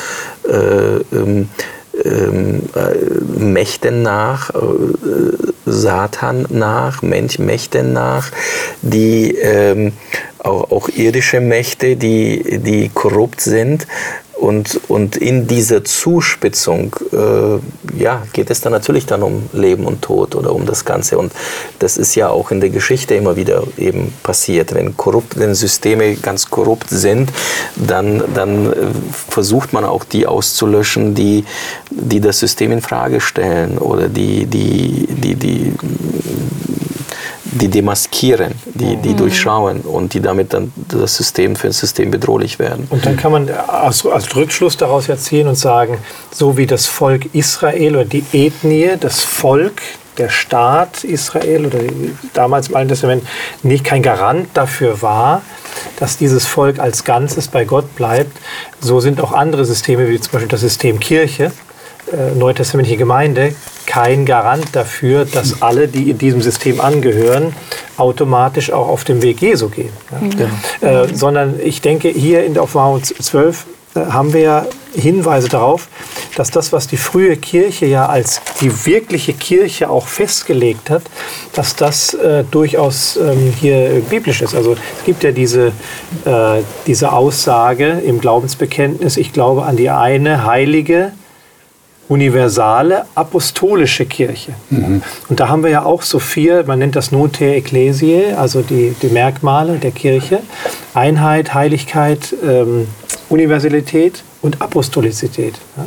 äh, 0.47 0.97
ähm, 1.16 1.49
ähm, 2.05 2.62
äh, 2.76 3.39
Mächten 3.39 4.03
nach, 4.03 4.49
äh, 4.51 4.58
Satan 5.66 6.45
nach, 6.49 7.01
Mächten 7.01 7.93
nach, 7.93 8.32
die 8.82 9.36
ähm, 9.36 9.93
auch, 10.39 10.72
auch 10.72 10.89
irdische 10.89 11.41
Mächte, 11.41 11.95
die, 11.95 12.60
die 12.60 12.89
korrupt 12.93 13.41
sind 13.41 13.88
und, 14.40 14.80
und 14.88 15.18
in 15.18 15.48
dieser 15.48 15.84
Zuspitzung 15.84 16.96
äh, 17.12 18.00
ja, 18.00 18.24
geht 18.34 18.50
es 18.50 18.62
dann 18.62 18.72
natürlich 18.72 19.06
dann 19.06 19.24
um 19.24 19.50
Leben 19.52 19.86
und 19.86 20.02
Tod 20.02 20.36
oder 20.36 20.54
um 20.54 20.66
das 20.66 20.86
Ganze. 20.86 21.18
Und 21.18 21.32
das 21.80 21.98
ist 21.98 22.16
ja 22.16 22.30
auch 22.30 22.52
in 22.52 22.62
der 22.62 22.70
Geschichte 22.70 23.16
immer 23.16 23.36
wieder 23.36 23.64
eben 23.78 24.14
passiert. 24.24 24.74
Wenn, 24.74 24.96
korrupt, 24.96 25.40
wenn 25.40 25.56
Systeme 25.56 26.16
ganz 26.16 26.50
korrupt 26.50 26.90
sind, 26.90 27.32
dann, 27.76 28.24
dann 28.34 28.72
äh, 28.72 28.76
versucht 29.30 29.74
man 29.74 29.86
auch 29.86 30.04
die 30.04 30.28
auszulöschen, 30.28 31.16
die, 31.16 31.44
die 31.90 32.20
das 32.20 32.40
System 32.40 32.72
in 32.72 32.82
Frage 32.82 33.22
stellen 33.22 33.78
oder 33.78 34.08
die, 34.08 34.46
die, 34.46 35.08
die, 35.10 35.36
die 35.36 35.74
die 37.58 37.68
demaskieren, 37.68 38.53
die, 38.66 38.95
die 38.97 39.10
mhm. 39.10 39.18
durchschauen 39.18 39.82
und 39.82 40.14
die 40.14 40.22
damit 40.22 40.53
dann 40.53 40.72
das 40.88 41.18
System 41.18 41.55
für 41.55 41.68
das 41.68 41.80
System 41.80 42.12
bedrohlich 42.12 42.60
werden. 42.60 42.88
Und 42.89 43.05
dann 43.05 43.18
kann 43.18 43.32
man 43.32 43.49
als, 43.49 44.05
als 44.05 44.36
Rückschluss 44.36 44.78
daraus 44.78 45.10
erziehen 45.10 45.47
und 45.47 45.55
sagen, 45.55 45.97
so 46.32 46.58
wie 46.58 46.66
das 46.66 46.86
Volk 46.86 47.34
Israel 47.34 47.95
oder 47.95 48.05
die 48.05 48.24
Ethnie, 48.34 48.91
das 48.99 49.22
Volk, 49.22 49.82
der 50.18 50.30
Staat 50.30 51.03
Israel 51.03 51.68
oder 51.68 51.80
damals 52.34 52.70
im 52.70 52.76
Alten 52.76 52.89
Testament 52.89 53.24
nicht 53.64 53.84
kein 53.84 54.01
Garant 54.01 54.47
dafür 54.53 55.01
war, 55.01 55.41
dass 55.99 56.18
dieses 56.18 56.45
Volk 56.45 56.80
als 56.80 57.03
Ganzes 57.03 57.47
bei 57.47 57.66
Gott 57.66 57.95
bleibt, 57.95 58.36
so 58.80 58.99
sind 58.99 59.22
auch 59.22 59.32
andere 59.32 59.66
Systeme, 59.66 60.10
wie 60.10 60.20
zum 60.20 60.32
Beispiel 60.32 60.49
das 60.49 60.62
System 60.62 60.99
Kirche, 60.99 61.51
äh, 62.12 62.36
neutestamentliche 62.36 62.97
Gemeinde, 62.97 63.53
kein 63.86 64.26
Garant 64.26 64.68
dafür, 64.74 65.26
dass 65.26 65.62
alle, 65.62 65.88
die 65.88 66.10
in 66.10 66.18
diesem 66.18 66.41
System 66.41 66.80
angehören, 66.80 67.53
automatisch 67.97 68.72
auch 68.72 68.88
auf 68.88 69.03
dem 69.03 69.22
Weg 69.22 69.41
Jesu 69.41 69.70
gehen. 69.70 69.91
Ja. 70.82 71.03
Äh, 71.03 71.14
sondern 71.14 71.60
ich 71.64 71.82
denke, 71.82 72.10
hier 72.10 72.45
in 72.45 72.53
der 72.53 72.64
Offenbarung 72.64 73.03
12 73.03 73.66
äh, 73.95 74.05
haben 74.12 74.34
wir 74.34 74.41
ja 74.41 74.66
Hinweise 74.95 75.47
darauf, 75.49 75.88
dass 76.36 76.51
das, 76.51 76.72
was 76.74 76.88
die 76.88 76.97
frühe 76.97 77.38
Kirche 77.38 77.86
ja 77.86 78.08
als 78.08 78.41
die 78.62 78.86
wirkliche 78.86 79.34
Kirche 79.34 79.89
auch 79.89 80.08
festgelegt 80.08 80.89
hat, 80.89 81.03
dass 81.53 81.76
das 81.76 82.14
äh, 82.14 82.43
durchaus 82.49 83.18
ähm, 83.18 83.53
hier 83.60 84.01
biblisch 84.10 84.41
ist. 84.41 84.55
Also 84.55 84.74
es 84.74 85.05
gibt 85.05 85.24
ja 85.24 85.32
diese, 85.32 85.68
äh, 86.26 86.62
diese 86.88 87.12
Aussage 87.12 88.01
im 88.05 88.20
Glaubensbekenntnis, 88.20 89.18
ich 89.18 89.34
glaube 89.34 89.64
an 89.64 89.78
die 89.78 89.89
eine 89.89 90.45
heilige, 90.45 91.14
universale 92.10 93.05
apostolische 93.16 94.05
Kirche. 94.05 94.53
Mhm. 94.70 95.01
Und 95.28 95.39
da 95.39 95.49
haben 95.49 95.64
wir 95.64 95.70
ja 95.70 95.84
auch 95.84 96.01
so 96.01 96.20
vier, 96.20 96.64
man 96.66 96.80
nennt 96.80 96.95
das 96.95 97.12
Noter 97.12 97.45
Ecclesiae, 97.45 98.34
also 98.34 98.62
die, 98.62 98.95
die 99.01 99.08
Merkmale 99.08 99.78
der 99.78 99.91
Kirche. 99.91 100.39
Einheit, 100.93 101.53
Heiligkeit, 101.53 102.34
ähm, 102.43 102.88
Universalität 103.30 104.24
und 104.41 104.62
Apostolizität. 104.62 105.55
Ja. 105.76 105.86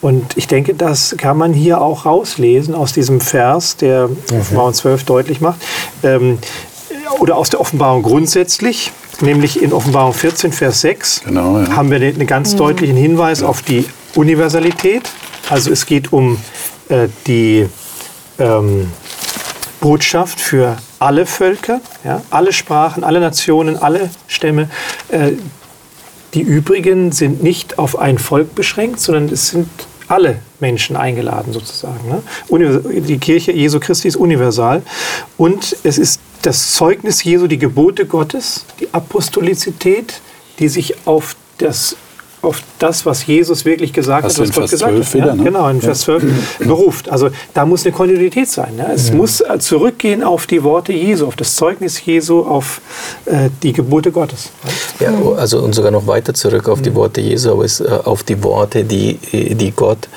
Und 0.00 0.36
ich 0.36 0.48
denke, 0.48 0.74
das 0.74 1.14
kann 1.16 1.38
man 1.38 1.52
hier 1.52 1.80
auch 1.80 2.06
rauslesen 2.06 2.74
aus 2.74 2.92
diesem 2.92 3.20
Vers, 3.20 3.76
der 3.76 4.08
mhm. 4.08 4.40
Offenbarung 4.40 4.74
12 4.74 5.04
deutlich 5.04 5.40
macht. 5.40 5.60
Ähm, 6.02 6.38
oder 7.20 7.36
aus 7.36 7.50
der 7.50 7.60
Offenbarung 7.60 8.02
grundsätzlich, 8.02 8.90
nämlich 9.20 9.62
in 9.62 9.72
Offenbarung 9.72 10.12
14, 10.12 10.52
Vers 10.52 10.80
6, 10.80 11.22
genau, 11.24 11.58
ja. 11.58 11.76
haben 11.76 11.90
wir 11.90 11.98
einen 11.98 12.26
ganz 12.26 12.54
mhm. 12.54 12.58
deutlichen 12.58 12.96
Hinweis 12.96 13.42
ja. 13.42 13.46
auf 13.46 13.62
die 13.62 13.84
Universalität 14.16 15.10
also 15.48 15.70
es 15.70 15.86
geht 15.86 16.12
um 16.12 16.38
äh, 16.88 17.08
die 17.26 17.68
ähm, 18.38 18.90
Botschaft 19.80 20.40
für 20.40 20.76
alle 20.98 21.26
Völker, 21.26 21.80
ja, 22.04 22.22
alle 22.30 22.52
Sprachen, 22.52 23.04
alle 23.04 23.20
Nationen, 23.20 23.76
alle 23.76 24.10
Stämme. 24.28 24.70
Äh, 25.08 25.32
die 26.34 26.40
übrigen 26.40 27.12
sind 27.12 27.42
nicht 27.42 27.78
auf 27.78 27.98
ein 27.98 28.18
Volk 28.18 28.54
beschränkt, 28.54 29.00
sondern 29.00 29.28
es 29.28 29.48
sind 29.48 29.68
alle 30.08 30.38
Menschen 30.60 30.96
eingeladen 30.96 31.52
sozusagen. 31.52 32.08
Ne? 32.08 33.02
Die 33.02 33.18
Kirche 33.18 33.52
Jesu 33.52 33.80
Christi 33.80 34.08
ist 34.08 34.16
universal 34.16 34.82
und 35.36 35.76
es 35.84 35.98
ist 35.98 36.20
das 36.42 36.74
Zeugnis 36.74 37.22
Jesu, 37.22 37.46
die 37.46 37.58
Gebote 37.58 38.06
Gottes, 38.06 38.64
die 38.80 38.88
Apostolizität, 38.92 40.20
die 40.58 40.68
sich 40.68 41.06
auf 41.06 41.36
das 41.58 41.96
auf 42.42 42.62
das, 42.78 43.06
was 43.06 43.26
Jesus 43.26 43.64
wirklich 43.64 43.92
gesagt 43.92 44.24
Hast 44.24 44.38
hat, 44.38 44.48
was 44.48 44.54
Gott 44.54 44.70
gesagt 44.70 44.92
hat. 44.92 45.14
Wieder, 45.14 45.34
ne? 45.34 45.44
Genau, 45.44 45.68
in 45.68 45.80
Vers 45.80 46.00
12 46.00 46.24
beruft. 46.58 47.08
Also 47.08 47.30
da 47.54 47.64
muss 47.64 47.84
eine 47.84 47.92
Kontinuität 47.94 48.48
sein. 48.48 48.76
Ne? 48.76 48.90
Es 48.92 49.08
ja. 49.08 49.14
muss 49.14 49.40
äh, 49.40 49.58
zurückgehen 49.58 50.22
auf 50.22 50.46
die 50.46 50.62
Worte 50.62 50.92
Jesu, 50.92 51.26
auf 51.26 51.36
das 51.36 51.54
Zeugnis 51.56 52.04
Jesu, 52.04 52.40
auf 52.40 52.80
äh, 53.26 53.48
die 53.62 53.72
Gebote 53.72 54.10
Gottes. 54.10 54.50
Ja, 54.98 55.12
also 55.36 55.60
und 55.60 55.74
sogar 55.74 55.92
noch 55.92 56.06
weiter 56.06 56.34
zurück 56.34 56.68
auf 56.68 56.82
die 56.82 56.94
Worte 56.94 57.20
Jesu, 57.20 57.52
aber 57.52 57.64
es, 57.64 57.80
äh, 57.80 57.88
auf 58.04 58.24
die 58.24 58.42
Worte, 58.42 58.84
die, 58.84 59.18
die 59.32 59.70
Gott 59.70 60.08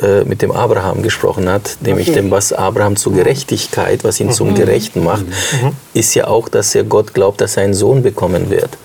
äh, 0.00 0.22
mit 0.22 0.42
dem 0.42 0.52
Abraham 0.52 1.02
gesprochen 1.02 1.48
hat, 1.48 1.78
nämlich 1.80 2.12
dem, 2.12 2.30
was 2.30 2.52
Abraham 2.52 2.94
zur 2.94 3.14
Gerechtigkeit, 3.14 4.04
was 4.04 4.20
ihn 4.20 4.30
zum 4.30 4.50
mhm. 4.50 4.54
Gerechten 4.54 5.02
macht, 5.02 5.26
mhm. 5.26 5.72
ist 5.92 6.14
ja 6.14 6.28
auch, 6.28 6.48
dass 6.48 6.72
er 6.76 6.84
Gott 6.84 7.14
glaubt, 7.14 7.40
dass 7.40 7.56
er 7.56 7.64
einen 7.64 7.74
Sohn 7.74 8.04
bekommen 8.04 8.48
wird. 8.48 8.78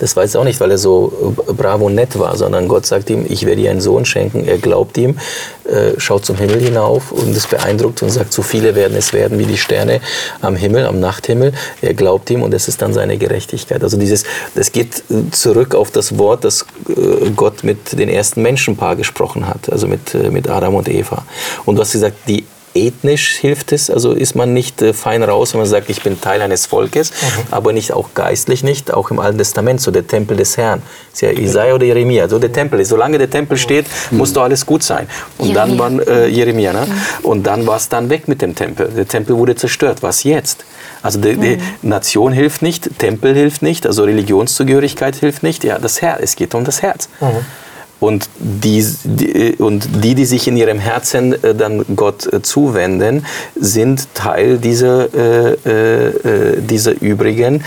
Das 0.00 0.16
weiß 0.16 0.34
er 0.34 0.40
auch 0.40 0.44
nicht, 0.44 0.60
weil 0.60 0.70
er 0.70 0.78
so 0.78 1.34
äh, 1.48 1.52
bravo 1.52 1.88
nett 1.88 2.18
war, 2.18 2.36
sondern 2.36 2.68
Gott 2.68 2.86
sagt 2.86 3.10
ihm, 3.10 3.24
ich 3.28 3.46
werde 3.46 3.62
dir 3.62 3.70
einen 3.70 3.80
Sohn 3.80 4.04
schenken. 4.04 4.46
Er 4.46 4.58
glaubt 4.58 4.96
ihm, 4.98 5.18
äh, 5.64 5.98
schaut 5.98 6.24
zum 6.24 6.36
Himmel 6.36 6.60
hinauf 6.60 7.12
und 7.12 7.36
ist 7.36 7.50
beeindruckt 7.50 8.02
und 8.02 8.10
sagt, 8.10 8.32
so 8.32 8.42
viele 8.42 8.74
werden 8.74 8.96
es 8.96 9.12
werden 9.12 9.38
wie 9.38 9.44
die 9.44 9.58
Sterne 9.58 10.00
am 10.40 10.56
Himmel, 10.56 10.86
am 10.86 11.00
Nachthimmel. 11.00 11.52
Er 11.82 11.94
glaubt 11.94 12.30
ihm 12.30 12.42
und 12.42 12.52
das 12.52 12.68
ist 12.68 12.82
dann 12.82 12.92
seine 12.92 13.18
Gerechtigkeit. 13.18 13.82
Also 13.82 13.96
dieses, 13.96 14.24
das 14.54 14.72
geht 14.72 15.02
äh, 15.10 15.30
zurück 15.30 15.74
auf 15.74 15.90
das 15.90 16.18
Wort, 16.18 16.44
das 16.44 16.66
Gott 17.34 17.64
mit 17.64 17.98
den 17.98 18.08
ersten 18.08 18.42
Menschenpaar 18.42 18.96
gesprochen 18.96 19.48
hat, 19.48 19.70
also 19.70 19.86
mit, 19.86 20.14
mit 20.30 20.48
Adam 20.48 20.74
und 20.74 20.88
Eva. 20.88 21.24
Und 21.64 21.76
du 21.76 21.82
hast 21.82 21.92
gesagt, 21.92 22.16
die 22.28 22.44
ethnisch 22.76 23.36
hilft 23.36 23.72
es, 23.72 23.90
also 23.90 24.12
ist 24.12 24.34
man 24.34 24.52
nicht 24.52 24.82
äh, 24.82 24.92
fein 24.92 25.22
raus, 25.22 25.52
wenn 25.52 25.60
man 25.60 25.68
sagt, 25.68 25.88
ich 25.88 26.02
bin 26.02 26.20
Teil 26.20 26.42
eines 26.42 26.66
Volkes, 26.66 27.10
mhm. 27.10 27.42
aber 27.50 27.72
nicht 27.72 27.92
auch 27.92 28.10
geistlich 28.14 28.62
nicht, 28.62 28.92
auch 28.92 29.10
im 29.10 29.18
Alten 29.18 29.38
Testament, 29.38 29.80
so 29.80 29.90
der 29.90 30.06
Tempel 30.06 30.36
des 30.36 30.56
Herrn. 30.56 30.82
Ist 31.12 31.22
ja 31.22 31.30
Isaiah 31.30 31.74
oder 31.74 31.86
Jeremia, 31.86 32.28
so 32.28 32.38
der 32.38 32.52
Tempel 32.52 32.80
ist. 32.80 32.88
Solange 32.88 33.18
der 33.18 33.30
Tempel 33.30 33.56
steht, 33.56 33.86
mhm. 34.10 34.18
muss 34.18 34.32
doch 34.32 34.42
alles 34.42 34.64
gut 34.64 34.82
sein. 34.82 35.08
Und 35.38 35.48
Jeremia. 35.48 35.76
dann 35.78 35.98
war 35.98 36.08
äh, 36.08 36.28
Jeremia, 36.28 36.72
ne? 36.72 36.86
Mhm. 36.86 37.24
und 37.24 37.46
dann 37.46 37.66
war 37.66 37.76
es 37.76 37.88
dann 37.88 38.10
weg 38.10 38.28
mit 38.28 38.42
dem 38.42 38.54
Tempel. 38.54 38.88
Der 38.88 39.08
Tempel 39.08 39.36
wurde 39.36 39.56
zerstört. 39.56 40.02
Was 40.02 40.24
jetzt? 40.24 40.64
Also 41.02 41.20
die, 41.20 41.36
die, 41.36 41.58
Nation 41.82 42.32
hilft 42.32 42.62
nicht, 42.62 42.98
Tempel 42.98 43.34
hilft 43.34 43.62
nicht, 43.62 43.86
also 43.86 44.04
Religionszugehörigkeit 44.04 45.16
hilft 45.16 45.42
nicht. 45.42 45.64
Ja, 45.64 45.78
das 45.78 46.02
Herz, 46.02 46.20
es 46.22 46.36
geht 46.36 46.54
um 46.54 46.64
das 46.64 46.82
Herz. 46.82 47.08
Mhm. 48.00 48.06
Und 48.06 48.28
die, 48.38 48.86
die, 49.04 49.56
und 49.58 49.88
die, 50.04 50.14
die 50.14 50.24
sich 50.24 50.48
in 50.48 50.56
ihrem 50.56 50.78
Herzen 50.78 51.32
äh, 51.42 51.54
dann 51.54 51.84
Gott 51.94 52.32
äh, 52.32 52.42
zuwenden, 52.42 53.24
sind 53.54 54.08
Teil 54.14 54.58
dieser, 54.58 55.08
äh, 55.14 55.52
äh, 55.52 56.60
dieser 56.60 57.00
übrigen 57.00 57.64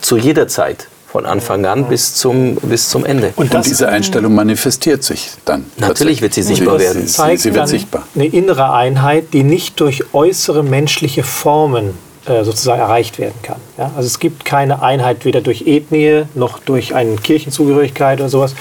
zu 0.00 0.16
jeder 0.16 0.48
Zeit 0.48 0.88
von 1.14 1.26
Anfang 1.26 1.64
an 1.64 1.88
bis 1.88 2.14
zum, 2.14 2.56
bis 2.56 2.88
zum 2.88 3.04
Ende. 3.04 3.32
Und, 3.36 3.54
und 3.54 3.66
diese 3.66 3.88
Einstellung 3.88 4.34
manifestiert 4.34 5.04
sich 5.04 5.30
dann. 5.44 5.64
Natürlich 5.76 6.20
wird 6.22 6.34
sie 6.34 6.42
sichtbar 6.42 6.80
werden. 6.80 7.06
Sie, 7.06 7.36
sie 7.36 7.54
wird 7.54 7.68
sichtbar. 7.68 8.02
Eine 8.16 8.26
innere 8.26 8.72
Einheit, 8.72 9.32
die 9.32 9.44
nicht 9.44 9.78
durch 9.78 10.12
äußere 10.12 10.64
menschliche 10.64 11.22
Formen 11.22 11.90
äh, 11.90 12.13
sozusagen 12.26 12.80
erreicht 12.80 13.18
werden 13.18 13.34
kann. 13.42 13.60
Ja? 13.78 13.92
Also 13.96 14.06
es 14.06 14.18
gibt 14.18 14.44
keine 14.44 14.82
Einheit 14.82 15.24
weder 15.24 15.40
durch 15.40 15.66
Ethnie 15.66 16.22
noch 16.34 16.58
durch 16.58 16.94
eine 16.94 17.16
Kirchenzugehörigkeit 17.16 18.20
oder 18.20 18.28
sowas, 18.28 18.54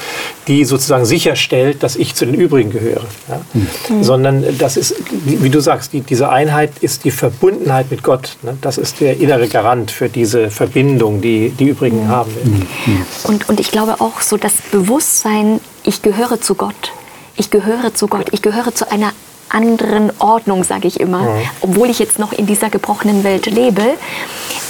die 0.47 0.66
sozusagen 0.66 1.05
sicherstellt, 1.05 1.84
dass 1.84 1.95
ich 1.95 2.16
zu 2.16 2.26
den 2.26 2.36
übrigen 2.36 2.72
gehöre. 2.72 3.05
Ja? 3.30 3.41
Mhm. 3.53 4.03
Sondern 4.03 4.57
das 4.57 4.78
ist, 4.78 4.95
wie 5.24 5.49
du 5.49 5.59
sagst, 5.59 5.93
die, 5.93 6.01
diese 6.01 6.30
Einheit 6.30 6.72
ist 6.82 7.05
die 7.05 7.11
Verbundenheit 7.11 7.89
mit 7.91 8.03
Gott. 8.03 8.38
Ne? 8.41 8.57
Das 8.61 8.78
ist 8.78 8.99
der 8.99 9.18
innere 9.18 9.47
Garant 9.47 9.91
für 9.91 10.09
diese 10.09 10.49
Verbindung, 10.49 11.22
die 11.22 11.49
die 11.49 11.70
übrigen 11.70 12.05
mhm. 12.05 12.09
haben 12.09 12.36
werden. 12.36 12.68
Mhm. 12.86 13.05
Und, 13.24 13.49
und 13.49 13.59
ich 13.59 13.72
glaube 13.72 13.95
auch 13.99 14.22
so 14.22 14.38
das 14.38 14.53
Bewusstsein, 14.72 15.59
ich 15.84 16.01
gehöre 16.01 16.41
zu 16.41 16.55
Gott. 16.55 16.91
Ich 17.36 17.49
gehöre 17.49 17.93
zu 17.93 18.07
Gott. 18.07 18.28
Ich 18.32 18.41
gehöre 18.41 18.74
zu 18.76 18.91
einer 18.91 19.11
anderen 19.53 20.11
Ordnung, 20.19 20.63
sage 20.63 20.87
ich 20.87 20.99
immer, 20.99 21.21
ja. 21.21 21.35
obwohl 21.61 21.89
ich 21.89 21.99
jetzt 21.99 22.19
noch 22.19 22.33
in 22.33 22.45
dieser 22.45 22.69
gebrochenen 22.69 23.23
Welt 23.23 23.45
lebe. 23.45 23.83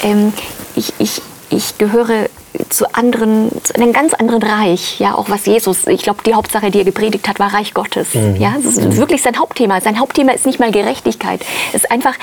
Ähm, 0.01 0.34
ich, 0.75 0.93
ich, 0.99 1.21
ich 1.49 1.77
gehöre 1.77 2.29
zu 2.70 2.93
anderen, 2.93 3.49
zu 3.64 3.76
einem 3.76 3.93
ganz 3.93 4.14
anderen 4.14 4.43
Reich, 4.43 4.99
ja, 4.99 5.16
auch 5.16 5.30
was 5.30 5.45
Jesus, 5.45 5.88
ich 5.88 6.04
glaube, 6.04 6.22
die 6.26 6.34
Hauptsache, 6.34 6.72
die 6.72 6.80
er 6.80 6.86
gepredigt 6.86 7.28
hat, 7.28 7.39
war 7.39 7.54
Reich 7.54 7.74
Gottes, 7.74 8.14
mhm. 8.14 8.36
ja, 8.38 8.54
das 8.56 8.78
ist 8.78 8.84
mhm. 8.84 8.97
wirklich 8.97 9.22
sein 9.22 9.38
Hauptthema. 9.39 9.82
Sein 9.82 9.99
Hauptthema 9.99 10.34
ist 10.34 10.45
nicht 10.45 10.60
mal 10.60 10.72
Gerechtigkeit, 10.72 11.41
es 11.70 11.84
ist 11.84 11.91
einfach, 11.91 12.16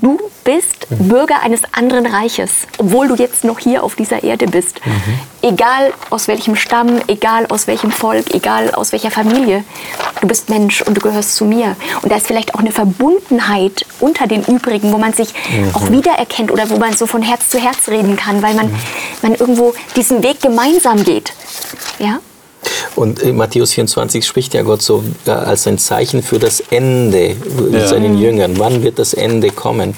du 0.00 0.18
bist 0.44 0.90
mhm. 0.90 1.08
Bürger 1.08 1.40
eines 1.42 1.62
anderen 1.72 2.06
Reiches, 2.06 2.52
obwohl 2.78 3.08
du 3.08 3.14
jetzt 3.14 3.44
noch 3.44 3.58
hier 3.58 3.84
auf 3.84 3.94
dieser 3.94 4.22
Erde 4.22 4.46
bist. 4.46 4.80
Mhm. 4.84 5.18
Egal 5.42 5.92
aus 6.10 6.28
welchem 6.28 6.54
Stamm, 6.54 7.00
egal 7.08 7.46
aus 7.48 7.66
welchem 7.66 7.90
Volk, 7.90 8.32
egal 8.34 8.70
aus 8.74 8.92
welcher 8.92 9.10
Familie, 9.10 9.64
du 10.20 10.28
bist 10.28 10.48
Mensch 10.48 10.82
und 10.82 10.96
du 10.96 11.00
gehörst 11.00 11.34
zu 11.34 11.44
mir. 11.44 11.76
Und 12.02 12.12
da 12.12 12.16
ist 12.16 12.26
vielleicht 12.26 12.54
auch 12.54 12.60
eine 12.60 12.70
Verbundenheit 12.70 13.84
unter 14.00 14.26
den 14.26 14.44
übrigen, 14.44 14.92
wo 14.92 14.98
man 14.98 15.12
sich 15.12 15.32
mhm. 15.50 15.74
auch 15.74 15.90
wiedererkennt 15.90 16.50
oder 16.50 16.70
wo 16.70 16.76
man 16.76 16.92
so 16.92 17.06
von 17.06 17.22
Herz 17.22 17.48
zu 17.48 17.58
Herz 17.58 17.88
reden 17.88 18.16
kann, 18.16 18.42
weil 18.42 18.54
man, 18.54 18.66
mhm. 18.66 18.78
man 19.22 19.34
irgendwo 19.34 19.71
diesen 19.96 20.22
Weg 20.22 20.40
gemeinsam 20.40 21.02
geht. 21.04 21.32
Ja? 21.98 22.20
Und 22.94 23.20
in 23.20 23.36
Matthäus 23.36 23.72
24 23.72 24.24
spricht 24.24 24.54
ja 24.54 24.62
Gott 24.62 24.82
so 24.82 25.02
äh, 25.26 25.30
als 25.30 25.66
ein 25.66 25.78
Zeichen 25.78 26.22
für 26.22 26.38
das 26.38 26.60
Ende 26.70 27.36
mit 27.70 27.72
ja. 27.72 27.88
seinen 27.88 28.18
Jüngern. 28.18 28.58
Wann 28.58 28.82
wird 28.82 28.98
das 28.98 29.14
Ende 29.14 29.50
kommen? 29.50 29.94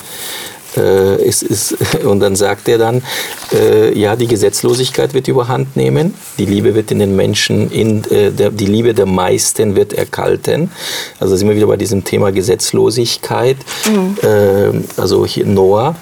Äh, 0.77 1.22
ist, 1.25 1.43
ist, 1.43 1.77
und 2.05 2.20
dann 2.20 2.35
sagt 2.35 2.68
er 2.68 2.79
dann, 2.79 3.03
äh, 3.53 3.97
ja, 3.97 4.16
die 4.16 4.27
Gesetzlosigkeit 4.27 5.14
wird 5.14 5.29
überhand 5.29 5.77
nehmen, 5.77 6.14
die 6.39 6.47
Liebe 6.47 6.75
wird 6.75 6.91
in 6.91 6.99
den 6.99 7.14
Menschen, 7.14 7.70
in, 7.70 8.03
äh, 8.11 8.33
der, 8.33 8.51
die 8.51 8.66
Liebe 8.66 8.93
der 8.93 9.07
meisten 9.07 9.77
wird 9.77 9.93
erkalten. 9.93 10.72
Also 11.20 11.37
sind 11.37 11.49
wir 11.49 11.55
wieder 11.55 11.68
bei 11.68 11.77
diesem 11.77 12.03
Thema 12.03 12.33
Gesetzlosigkeit, 12.33 13.57
mhm. 13.87 14.16
äh, 14.22 15.01
also 15.01 15.25
hier 15.25 15.47
Noah. 15.47 15.95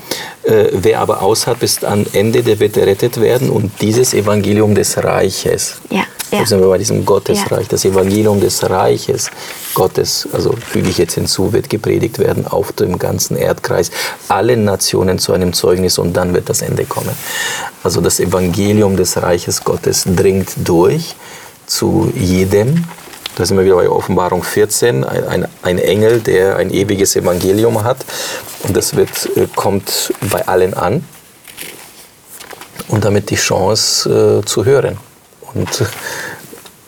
Äh, 0.45 0.69
wer 0.73 1.01
aber 1.01 1.23
aushat 1.23 1.61
bis 1.61 1.85
am 1.85 2.05
Ende, 2.13 2.43
der 2.43 2.59
wird 2.59 2.77
errettet 2.77 3.21
werden 3.21 3.49
und 3.51 3.81
dieses 3.81 4.13
Evangelium 4.13 4.75
des 4.75 5.03
Reiches. 5.03 5.77
Ja. 5.91 6.05
Ja. 6.33 6.41
Da 6.41 6.47
sind 6.47 6.61
wir 6.61 6.69
bei 6.69 6.79
diesem 6.79 7.05
Gottesreich, 7.05 7.65
ja. 7.65 7.69
das 7.69 7.85
Evangelium 7.85 8.41
des 8.41 8.69
Reiches 8.69 9.31
Gottes, 9.75 10.27
also 10.33 10.55
füge 10.67 10.89
ich 10.89 10.97
jetzt 10.97 11.13
hinzu, 11.15 11.53
wird 11.53 11.69
gepredigt 11.69 12.19
werden 12.19 12.47
auf 12.47 12.73
dem 12.73 12.99
ganzen 12.99 13.37
Erdkreis, 13.37 13.91
allen 14.29 14.65
Nationen 14.65 15.19
zu 15.19 15.35
einem 15.35 15.53
Zeugnis 15.53 15.99
und 15.99 16.15
dann 16.15 16.33
wird 16.33 16.49
das 16.49 16.63
Ende 16.63 16.87
kommen. 16.87 17.15
Also 17.85 18.01
das 18.01 18.19
Evangelium 18.19 18.97
des 18.97 19.21
Reiches 19.21 19.63
Gottes 19.63 20.05
dringt 20.07 20.49
durch 20.65 21.15
zu 21.67 22.11
jedem. 22.17 22.87
Da 23.37 23.47
sind 23.47 23.57
wir 23.57 23.65
wieder 23.65 23.77
bei 23.77 23.89
Offenbarung 23.89 24.43
14, 24.43 25.05
ein, 25.05 25.49
ein 25.63 25.79
Engel, 25.79 26.21
der 26.21 26.57
ein 26.57 26.71
ewiges 26.71 27.17
Evangelium 27.17 27.83
hat. 27.83 28.05
Und 28.65 28.77
das 28.77 28.95
wird, 28.95 29.31
äh, 29.37 29.47
kommt 29.55 30.13
bei 30.31 30.47
allen 30.47 30.75
an. 30.75 31.05
Und 32.89 33.05
damit 33.05 33.31
die 33.31 33.37
Chance 33.37 34.41
äh, 34.43 34.47
zu 34.47 34.65
hören. 34.65 34.99
Und, 35.55 35.85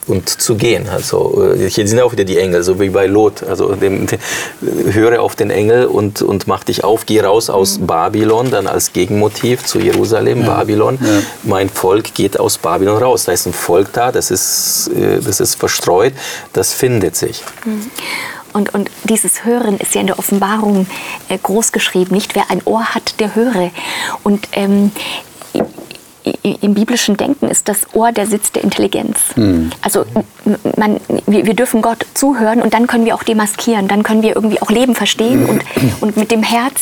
und 0.06 0.28
zu 0.28 0.56
gehen. 0.56 0.88
Also 0.88 1.54
äh, 1.54 1.68
hier 1.68 1.86
sind 1.88 2.00
auch 2.00 2.12
wieder 2.12 2.24
die 2.24 2.38
Engel, 2.38 2.62
so 2.62 2.80
wie 2.80 2.90
bei 2.90 3.06
Lot. 3.06 3.42
Also 3.42 3.74
dem, 3.74 4.06
dem, 4.06 4.18
höre 4.60 5.20
auf 5.20 5.36
den 5.36 5.50
Engel 5.50 5.86
und, 5.86 6.22
und 6.22 6.46
mach 6.46 6.64
dich 6.64 6.84
auf, 6.84 7.06
geh 7.06 7.20
raus 7.20 7.50
aus 7.50 7.78
mhm. 7.78 7.86
Babylon, 7.86 8.50
dann 8.50 8.66
als 8.66 8.92
Gegenmotiv 8.92 9.64
zu 9.64 9.78
Jerusalem, 9.78 10.42
ja. 10.42 10.46
Babylon. 10.46 10.98
Ja. 11.00 11.22
Mein 11.42 11.68
Volk 11.68 12.14
geht 12.14 12.38
aus 12.38 12.58
Babylon 12.58 13.02
raus. 13.02 13.24
Da 13.24 13.32
ist 13.32 13.46
ein 13.46 13.52
Volk 13.52 13.92
da, 13.92 14.12
das 14.12 14.30
ist, 14.30 14.90
äh, 14.94 15.20
das 15.20 15.40
ist 15.40 15.54
verstreut, 15.54 16.12
das 16.52 16.72
findet 16.72 17.16
sich. 17.16 17.42
Mhm. 17.64 17.90
Und, 18.52 18.72
und, 18.72 18.88
dieses 19.02 19.44
Hören 19.44 19.78
ist 19.78 19.96
ja 19.96 20.00
in 20.00 20.06
der 20.06 20.18
Offenbarung 20.18 20.86
äh, 21.28 21.36
groß 21.36 21.72
geschrieben, 21.72 22.14
nicht? 22.14 22.36
Wer 22.36 22.50
ein 22.50 22.62
Ohr 22.64 22.94
hat, 22.94 23.18
der 23.18 23.34
höre. 23.34 23.72
Und 24.22 24.46
ähm, 24.52 24.92
im 26.42 26.74
biblischen 26.74 27.16
Denken 27.16 27.48
ist 27.48 27.68
das 27.68 27.94
Ohr 27.94 28.12
der 28.12 28.26
Sitz 28.26 28.50
der 28.52 28.64
Intelligenz. 28.64 29.36
Mhm. 29.36 29.70
Also 29.82 30.04
man, 30.76 30.98
wir, 31.26 31.46
wir, 31.46 31.54
dürfen 31.54 31.82
Gott 31.82 32.06
zuhören 32.14 32.62
und 32.62 32.72
dann 32.72 32.86
können 32.86 33.04
wir 33.04 33.14
auch 33.14 33.22
demaskieren, 33.22 33.88
dann 33.88 34.02
können 34.02 34.22
wir 34.22 34.34
irgendwie 34.34 34.62
auch 34.62 34.70
Leben 34.70 34.94
verstehen 34.94 35.46
und, 35.46 35.62
und 36.00 36.16
mit 36.16 36.30
dem 36.30 36.42
Herz 36.42 36.80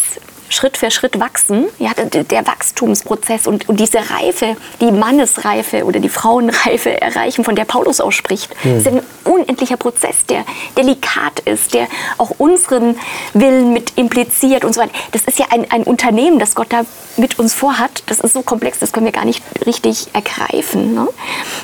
Schritt 0.52 0.76
für 0.76 0.90
Schritt 0.90 1.18
wachsen. 1.18 1.66
Ja, 1.78 1.92
der, 1.94 2.46
Wachstumsprozess 2.46 3.46
und, 3.46 3.68
und, 3.68 3.80
diese 3.80 3.98
Reife, 3.98 4.56
die 4.80 4.92
Mannesreife 4.92 5.84
oder 5.84 5.98
die 5.98 6.08
Frauenreife 6.08 7.00
erreichen, 7.00 7.44
von 7.44 7.56
der 7.56 7.64
Paulus 7.64 8.00
ausspricht. 8.00 8.54
Hm. 8.62 8.74
Das 8.74 8.86
ist 8.86 8.88
ein 8.88 9.02
unendlicher 9.24 9.76
Prozess, 9.76 10.26
der 10.26 10.44
delikat 10.76 11.40
ist, 11.40 11.74
der 11.74 11.88
auch 12.18 12.30
unseren 12.38 12.98
Willen 13.32 13.72
mit 13.72 13.96
impliziert 13.96 14.64
und 14.64 14.74
so 14.74 14.82
weiter. 14.82 14.92
Das 15.12 15.24
ist 15.24 15.38
ja 15.38 15.46
ein, 15.50 15.70
ein 15.70 15.84
Unternehmen, 15.84 16.38
das 16.38 16.54
Gott 16.54 16.68
da 16.70 16.82
mit 17.16 17.38
uns 17.38 17.54
vorhat. 17.54 18.02
Das 18.06 18.20
ist 18.20 18.34
so 18.34 18.42
komplex, 18.42 18.78
das 18.78 18.92
können 18.92 19.06
wir 19.06 19.12
gar 19.12 19.24
nicht 19.24 19.42
richtig 19.66 20.08
ergreifen. 20.12 20.94
Ne? 20.94 21.08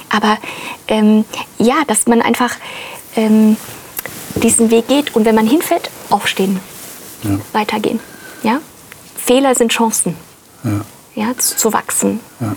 Aber 0.09 0.39
ähm, 0.89 1.24
ja, 1.59 1.76
dass 1.86 2.07
man 2.07 2.22
einfach 2.22 2.57
ähm, 3.16 3.57
diesen 4.36 4.70
Weg 4.70 4.89
geht 4.89 5.14
und 5.14 5.24
wenn 5.24 5.34
man 5.34 5.47
hinfällt, 5.47 5.91
aufstehen, 6.11 6.61
ja. 7.22 7.39
weitergehen. 7.53 8.01
Ja? 8.43 8.61
Fehler 9.28 9.54
sind 9.54 9.70
Chancen, 9.70 10.16
ja. 10.64 10.80
Ja, 11.14 11.36
zu, 11.36 11.54
zu 11.54 11.72
wachsen. 11.74 12.18
Ja. 12.40 12.56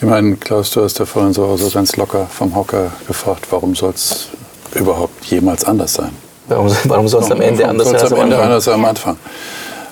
Ich 0.00 0.06
meine, 0.08 0.36
Klaus, 0.36 0.72
du 0.72 0.82
hast 0.82 0.98
ja 0.98 1.06
vorhin 1.06 1.32
so, 1.32 1.56
so 1.56 1.70
ganz 1.70 1.96
locker 1.96 2.26
vom 2.26 2.56
Hocker 2.56 2.90
gefragt, 3.06 3.46
warum 3.50 3.76
soll 3.76 3.92
es 3.94 4.26
überhaupt 4.74 5.24
jemals 5.26 5.64
anders 5.64 5.94
sein? 5.94 6.10
Warum, 6.48 6.74
warum 6.86 7.06
soll 7.06 7.22
es 7.22 7.30
am 7.30 7.40
Ende 7.40 7.68
anders 7.68 7.90
sein? 7.90 8.12
Am 8.12 8.20
Ende 8.20 8.36
anders 8.36 8.66
am 8.66 8.84
Anfang. 8.84 9.16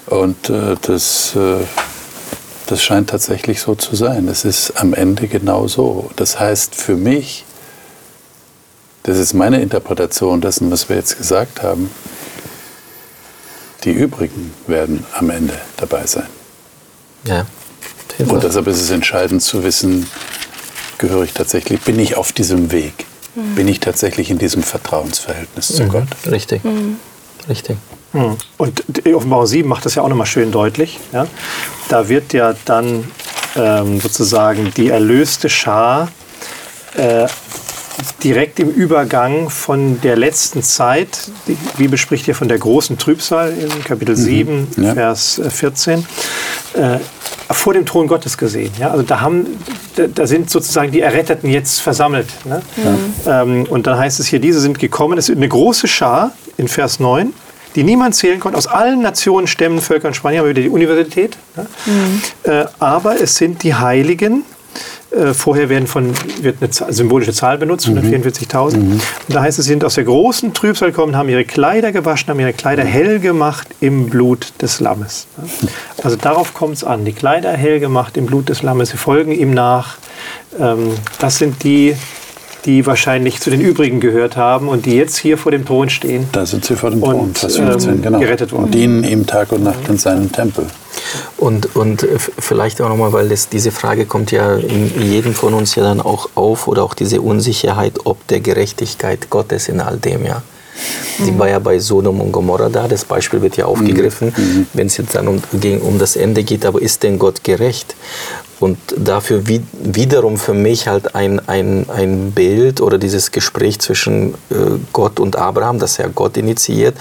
Und 0.07 0.51
äh, 0.51 0.75
das, 0.83 1.37
äh, 1.37 1.65
das 2.67 2.83
scheint 2.83 3.11
tatsächlich 3.11 3.61
so 3.61 3.77
zu 3.77 3.95
sein. 3.95 4.27
Es 4.27 4.45
ist 4.45 4.73
am 4.73 4.95
Ende 4.95 5.29
genau 5.29 5.69
so. 5.69 6.11
Das 6.17 6.41
heißt 6.41 6.75
für 6.75 6.97
mich, 6.97 7.45
das 9.05 9.17
ist 9.17 9.33
meine 9.33 9.61
Interpretation 9.61 10.41
dessen, 10.41 10.73
was 10.73 10.89
wir 10.89 10.97
jetzt 10.97 11.19
gesagt 11.19 11.63
haben, 11.63 11.89
die 13.85 13.93
übrigen 13.93 14.53
werden 14.67 15.05
am 15.15 15.31
Ende 15.31 15.55
dabei 15.77 16.07
sein. 16.07 16.27
Ja. 17.25 17.47
Und 18.19 18.43
deshalb 18.43 18.67
ist 18.67 18.81
es 18.81 18.91
entscheidend 18.91 19.43
zu 19.43 19.65
wissen, 19.65 20.07
gehöre 20.99 21.25
ich 21.25 21.33
tatsächlich, 21.33 21.81
bin 21.81 21.99
ich 21.99 22.17
auf 22.17 22.33
diesem 22.33 22.71
Weg? 22.71 23.07
Mhm. 23.35 23.55
Bin 23.57 23.69
ich 23.69 23.81
tatsächlich 23.81 24.31
in 24.31 24.39
diesem 24.39 24.63
Vertrauensverhältnis 24.63 25.69
zu 25.69 25.85
mhm. 25.85 25.89
Gott? 25.89 26.09
Richtig. 26.31 26.65
Mhm. 26.65 26.97
Richtig. 27.49 27.77
Mhm. 28.13 28.37
Und 28.57 28.85
Offenbarung 29.13 29.47
7 29.47 29.69
macht 29.69 29.85
das 29.85 29.97
ja 29.97 30.03
auch 30.03 30.09
nochmal 30.09 30.27
schön 30.27 30.53
deutlich. 30.53 31.01
Ja? 31.13 31.27
Da 31.89 32.09
wird 32.09 32.33
ja 32.33 32.55
dann 32.65 33.11
ähm, 33.57 34.01
sozusagen 34.01 34.73
die 34.77 34.89
erlöste 34.89 35.49
Schar 35.49 36.11
äh, 36.97 37.27
direkt 38.23 38.59
im 38.59 38.71
Übergang 38.71 39.51
von 39.51 40.01
der 40.01 40.17
letzten 40.17 40.63
Zeit, 40.63 41.31
die 41.47 41.57
Bibel 41.77 41.99
spricht 41.99 42.25
hier 42.25 42.35
von 42.35 42.49
der 42.49 42.59
großen 42.59 42.99
Trübsal 42.99 43.53
in 43.53 43.85
Kapitel 43.85 44.17
7, 44.17 44.69
mhm. 44.77 44.85
ja. 44.85 44.95
Vers 44.95 45.41
14, 45.49 46.07
äh, 46.75 46.99
vor 47.51 47.75
dem 47.75 47.87
Thron 47.87 48.07
Gottes 48.07 48.39
gesehen. 48.39 48.73
Ja? 48.79 48.91
Also 48.91 49.03
da, 49.03 49.21
haben, 49.21 49.47
da, 49.97 50.07
da 50.07 50.27
sind 50.27 50.51
sozusagen 50.51 50.91
die 50.91 51.01
Erretteten 51.01 51.51
jetzt 51.51 51.81
versammelt. 51.81 52.29
Ne? 52.45 52.63
Mhm. 52.77 53.13
Ähm, 53.27 53.67
und 53.69 53.87
dann 53.87 53.99
heißt 53.99 54.21
es 54.21 54.27
hier, 54.27 54.39
diese 54.39 54.61
sind 54.61 54.79
gekommen, 54.79 55.19
es 55.19 55.29
ist 55.29 55.37
eine 55.37 55.49
große 55.49 55.87
Schar 55.87 56.33
in 56.57 56.69
Vers 56.69 57.01
9, 57.01 57.33
die 57.75 57.83
niemand 57.83 58.15
zählen 58.15 58.41
konnte, 58.41 58.57
aus 58.57 58.67
allen 58.67 59.03
Nationen, 59.03 59.47
Stämmen, 59.47 59.81
Völkern, 59.81 60.15
Spanien, 60.15 60.41
haben 60.41 60.47
wir 60.47 60.51
wieder 60.51 60.63
die 60.63 60.69
Universität. 60.69 61.37
Ne? 61.57 61.67
Mhm. 61.87 62.23
Äh, 62.45 62.65
aber 62.79 63.21
es 63.21 63.37
sind 63.37 63.63
die 63.63 63.75
Heiligen, 63.75 64.45
äh, 65.15 65.35
vorher 65.35 65.69
werden 65.69 65.87
von, 65.87 66.13
wird 66.41 66.57
eine 66.61 66.93
symbolische 66.93 67.33
Zahl 67.33 67.59
benutzt, 67.59 67.87
144.000. 67.87 68.77
Mhm. 68.77 68.93
Und 68.93 69.03
da 69.29 69.43
heißt 69.43 69.59
es, 69.59 69.65
sie 69.65 69.71
sind 69.71 69.85
aus 69.85 69.95
der 69.95 70.05
großen 70.05 70.55
Trübsal 70.55 70.91
gekommen, 70.91 71.17
haben 71.17 71.29
ihre 71.29 71.45
Kleider 71.45 71.93
gewaschen, 71.93 72.29
haben 72.29 72.41
ihre 72.41 72.53
Kleider 72.53 72.85
hell 72.85 73.21
gemacht 73.21 73.69
im 73.81 74.11
Blut 74.11 74.53
des 74.61 74.81
Lammes. 74.81 75.27
Also 76.03 76.17
darauf 76.17 76.55
kommt 76.55 76.75
es 76.77 76.85
an. 76.85 77.05
Die 77.05 77.13
Kleider 77.13 77.53
hell 77.53 77.81
gemacht 77.81 78.17
im 78.17 78.27
Blut 78.27 78.49
des 78.49 78.63
Lammes. 78.63 78.91
Sie 78.91 78.97
folgen 78.97 79.33
ihm 79.33 79.55
nach. 79.55 79.97
Ähm, 80.59 80.95
das 81.19 81.39
sind 81.39 81.63
die, 81.63 81.97
die 82.65 82.87
wahrscheinlich 82.87 83.41
zu 83.41 83.51
den 83.51 83.61
übrigen 83.61 84.01
gehört 84.01 84.37
haben 84.37 84.69
und 84.69 84.87
die 84.87 84.97
jetzt 84.97 85.17
hier 85.17 85.37
vor 85.39 85.53
dem 85.53 85.67
Thron 85.67 85.91
stehen. 85.91 86.27
Da 86.33 86.47
sind 86.47 86.65
sie 86.65 86.77
vor 86.77 86.91
dem 86.91 87.01
Thron, 87.01 87.35
Vers 87.35 87.57
15, 87.57 87.91
ähm, 87.91 88.03
genau. 88.03 88.19
gerettet 88.19 88.53
worden. 88.53 88.65
Und 88.65 88.75
dienen 88.75 89.05
ihm 89.05 89.27
Tag 89.27 89.53
und 89.53 89.65
Nacht 89.65 89.89
in 89.89 89.99
seinem 89.99 90.33
Tempel. 90.33 90.67
Und, 91.37 91.77
und 91.77 92.07
vielleicht 92.39 92.81
auch 92.81 92.89
nochmal, 92.89 93.13
weil 93.13 93.29
das, 93.29 93.49
diese 93.49 93.71
Frage 93.71 94.07
kommt 94.07 94.31
ja 94.33 94.57
in 94.57 94.91
jedem 95.03 95.35
von 95.35 95.53
uns 95.53 95.75
ja 95.75 95.83
dann 95.83 96.01
auch 96.01 96.31
auf 96.35 96.67
oder 96.67 96.83
auch 96.83 96.95
diese 96.95 97.21
Unsicherheit 97.21 98.01
ob 98.05 98.27
der 98.29 98.41
Gerechtigkeit 98.41 99.29
Gottes 99.31 99.69
in 99.69 99.81
all 99.81 99.99
dem, 99.99 100.25
ja. 100.25 100.43
Die 101.19 101.31
mhm. 101.31 101.39
war 101.39 101.49
ja 101.49 101.61
bei 101.61 101.79
Sodom 101.79 102.21
und 102.21 102.33
Gomorra 102.33 102.69
da, 102.69 102.89
das 102.89 103.05
Beispiel 103.05 103.41
wird 103.43 103.57
ja 103.57 103.67
aufgegriffen, 103.67 104.33
mhm. 104.37 104.43
mhm. 104.43 104.67
wenn 104.73 104.87
es 104.89 104.97
jetzt 104.97 105.15
dann 105.15 105.29
um, 105.29 105.41
um 105.83 105.99
das 105.99 106.17
Ende 106.17 106.43
geht, 106.43 106.67
aber 106.67 106.83
ist 106.83 107.03
denn 107.05 107.19
Gott 107.19 107.45
gerecht? 107.45 107.95
Und 108.61 108.79
dafür 108.97 109.47
wie, 109.47 109.63
wiederum 109.83 110.37
für 110.37 110.55
mich 110.55 110.87
halt 110.89 111.15
ein, 111.15 111.41
ein, 111.49 111.87
ein 111.89 112.33
Bild 112.33 112.81
oder 112.81 112.99
dieses 112.99 113.33
Gespräch 113.33 113.81
zwischen 113.81 114.35
äh, 114.51 114.79
Gott 114.93 115.21
und 115.21 115.37
Abraham, 115.37 115.79
das 115.79 115.97
ja 115.97 116.09
Gott 116.15 116.37
initiiert, 116.37 116.97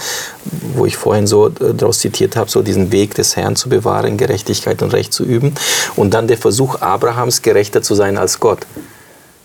wo 0.74 0.86
ich 0.86 0.96
vorhin 0.96 1.26
so 1.26 1.48
äh, 1.48 1.74
daraus 1.74 2.00
zitiert 2.00 2.36
habe, 2.36 2.50
so 2.50 2.62
diesen 2.62 2.92
Weg 2.92 3.14
des 3.14 3.36
Herrn 3.36 3.56
zu 3.56 3.68
bewahren, 3.68 4.16
Gerechtigkeit 4.16 4.82
und 4.82 4.92
Recht 4.92 5.12
zu 5.12 5.24
üben. 5.24 5.54
Und 5.96 6.14
dann 6.14 6.26
der 6.26 6.38
Versuch 6.38 6.80
Abrahams, 6.80 7.42
gerechter 7.42 7.82
zu 7.82 7.94
sein 7.94 8.18
als 8.18 8.40
Gott. 8.40 8.66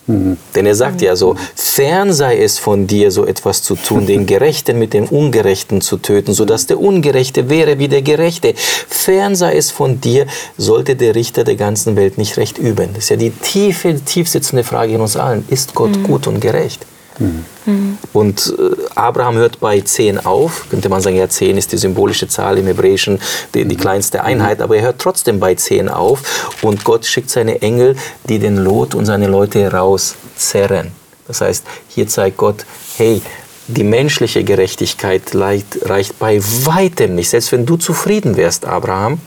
Mhm. 0.10 0.38
Denn 0.56 0.66
er 0.66 0.74
sagt 0.74 1.02
ja 1.04 1.16
so, 1.16 1.36
fern 1.56 2.12
sei 2.12 2.40
es 2.40 2.58
von 2.58 2.88
dir, 2.88 3.12
so 3.12 3.28
etwas 3.28 3.62
zu 3.62 3.76
tun, 3.76 4.08
den 4.08 4.26
Gerechten 4.26 4.80
mit 4.80 4.94
dem 4.94 5.06
Ungerechten 5.06 5.82
zu 5.82 5.98
töten, 5.98 6.34
sodass 6.34 6.66
der 6.66 6.80
Ungerechte 6.80 7.48
wäre 7.50 7.78
wie 7.78 7.88
der 7.88 8.02
Gerechte. 8.02 8.56
Fern 8.56 9.36
sei 9.36 9.56
es 9.56 9.70
von 9.70 10.02
dir, 10.02 10.26
sollte 10.58 10.96
der 10.96 11.14
Richter 11.14 11.44
der 11.44 11.56
ganzen 11.56 11.96
Welt 11.96 12.18
nicht 12.18 12.38
recht 12.38 12.58
üben. 12.58 12.90
Das 12.96 13.04
ist 13.04 13.10
ja 13.10 13.18
die 13.18 13.30
tiefe, 13.30 14.00
tief 14.04 14.28
sitzende 14.28 14.64
Frage 14.64 14.94
in 14.94 15.02
uns 15.02 15.16
allen. 15.16 15.46
Ist 15.48 15.76
Gott 15.76 15.96
mhm. 15.96 16.04
gut 16.04 16.26
und 16.26 16.40
gerecht? 16.40 16.88
Mhm. 17.20 17.98
Und 18.14 18.54
äh, 18.58 18.76
Abraham 18.96 19.36
hört 19.36 19.60
bei 19.60 19.82
10 19.82 20.26
auf. 20.26 20.68
Könnte 20.70 20.90
man 20.90 21.02
sagen, 21.02 21.18
ja, 21.18 21.30
10 21.30 21.58
ist 21.58 21.72
die 21.72 21.78
symbolische 21.78 22.28
Zahl 22.28 22.58
im 22.58 22.66
Hebräischen, 22.66 23.20
die, 23.54 23.66
die 23.66 23.76
kleinste 23.76 24.24
Einheit, 24.24 24.62
aber 24.62 24.78
er 24.78 24.84
hört 24.84 25.00
trotzdem 25.00 25.40
bei 25.40 25.56
10 25.56 25.90
auf. 25.90 26.56
Und 26.62 26.84
Gott 26.84 27.06
schickt 27.06 27.30
seine 27.30 27.62
Engel, 27.62 27.96
die 28.28 28.40
den 28.40 28.58
Lot 28.58 28.96
und 28.96 29.06
seine 29.06 29.28
Leute 29.28 29.72
rauszerren. 29.72 30.92
Das 31.28 31.42
heißt, 31.42 31.66
hier 31.90 32.08
zeigt 32.08 32.38
Gott, 32.38 32.66
hey, 32.98 33.22
die 33.68 33.84
menschliche 33.84 34.44
Gerechtigkeit 34.44 35.22
reicht 35.36 36.18
bei 36.18 36.42
weitem 36.42 37.14
nicht. 37.14 37.30
Selbst 37.30 37.52
wenn 37.52 37.68
du 37.68 37.78
zufrieden 37.78 38.36
wärst, 38.36 38.66
Abraham, 38.66 39.20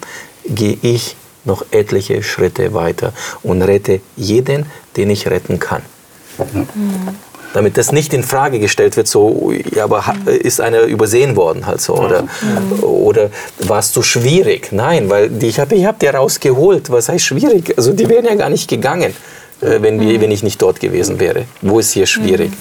gehe 0.44 0.78
ich 0.82 1.14
noch 1.44 1.64
etliche 1.70 2.24
Schritte 2.24 2.74
weiter 2.74 3.12
und 3.44 3.62
rette 3.62 4.00
jeden, 4.16 4.66
den 4.96 5.10
ich 5.10 5.28
retten 5.28 5.60
kann. 5.60 5.82
Ja. 6.38 6.46
Mhm 6.54 7.08
damit 7.54 7.76
das 7.76 7.92
nicht 7.92 8.14
in 8.14 8.22
Frage 8.22 8.58
gestellt 8.58 8.96
wird, 8.96 9.08
so, 9.08 9.52
ja, 9.74 9.84
aber 9.84 10.04
ist 10.26 10.60
einer 10.60 10.82
übersehen 10.82 11.36
worden 11.36 11.66
halt 11.66 11.80
so, 11.80 11.94
oder, 11.94 12.22
mhm. 12.22 12.82
oder 12.82 13.30
war 13.60 13.78
es 13.78 13.92
zu 13.92 14.02
schwierig? 14.02 14.70
Nein, 14.72 15.10
weil 15.10 15.28
die, 15.28 15.46
ich 15.46 15.60
habe 15.60 15.74
ich 15.74 15.84
hab 15.84 15.98
die 15.98 16.06
rausgeholt, 16.06 16.90
was 16.90 17.08
heißt 17.08 17.24
schwierig? 17.24 17.74
Also 17.76 17.92
die 17.92 18.08
wären 18.08 18.24
ja 18.24 18.34
gar 18.34 18.50
nicht 18.50 18.68
gegangen, 18.68 19.14
äh, 19.60 19.80
wenn, 19.80 20.00
wir, 20.00 20.20
wenn 20.20 20.30
ich 20.30 20.42
nicht 20.42 20.60
dort 20.60 20.80
gewesen 20.80 21.20
wäre. 21.20 21.44
Wo 21.60 21.78
ist 21.78 21.92
hier 21.92 22.06
schwierig? 22.06 22.50
Mhm. 22.50 22.56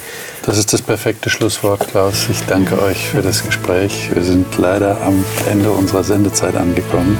Das 0.45 0.57
ist 0.57 0.73
das 0.73 0.81
perfekte 0.81 1.29
Schlusswort, 1.29 1.87
Klaus. 1.89 2.27
Ich 2.29 2.41
danke 2.47 2.81
euch 2.81 3.07
für 3.07 3.21
das 3.21 3.45
Gespräch. 3.45 4.09
Wir 4.13 4.23
sind 4.23 4.45
leider 4.57 4.97
am 5.01 5.23
Ende 5.49 5.69
unserer 5.71 6.03
Sendezeit 6.03 6.55
angekommen. 6.55 7.17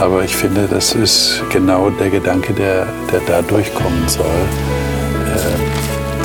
Aber 0.00 0.22
ich 0.22 0.34
finde, 0.34 0.68
das 0.70 0.94
ist 0.94 1.42
genau 1.50 1.90
der 1.90 2.10
Gedanke, 2.10 2.52
der, 2.52 2.86
der 3.12 3.20
da 3.26 3.42
durchkommen 3.42 4.08
soll. 4.08 4.24
Äh, 4.24 5.77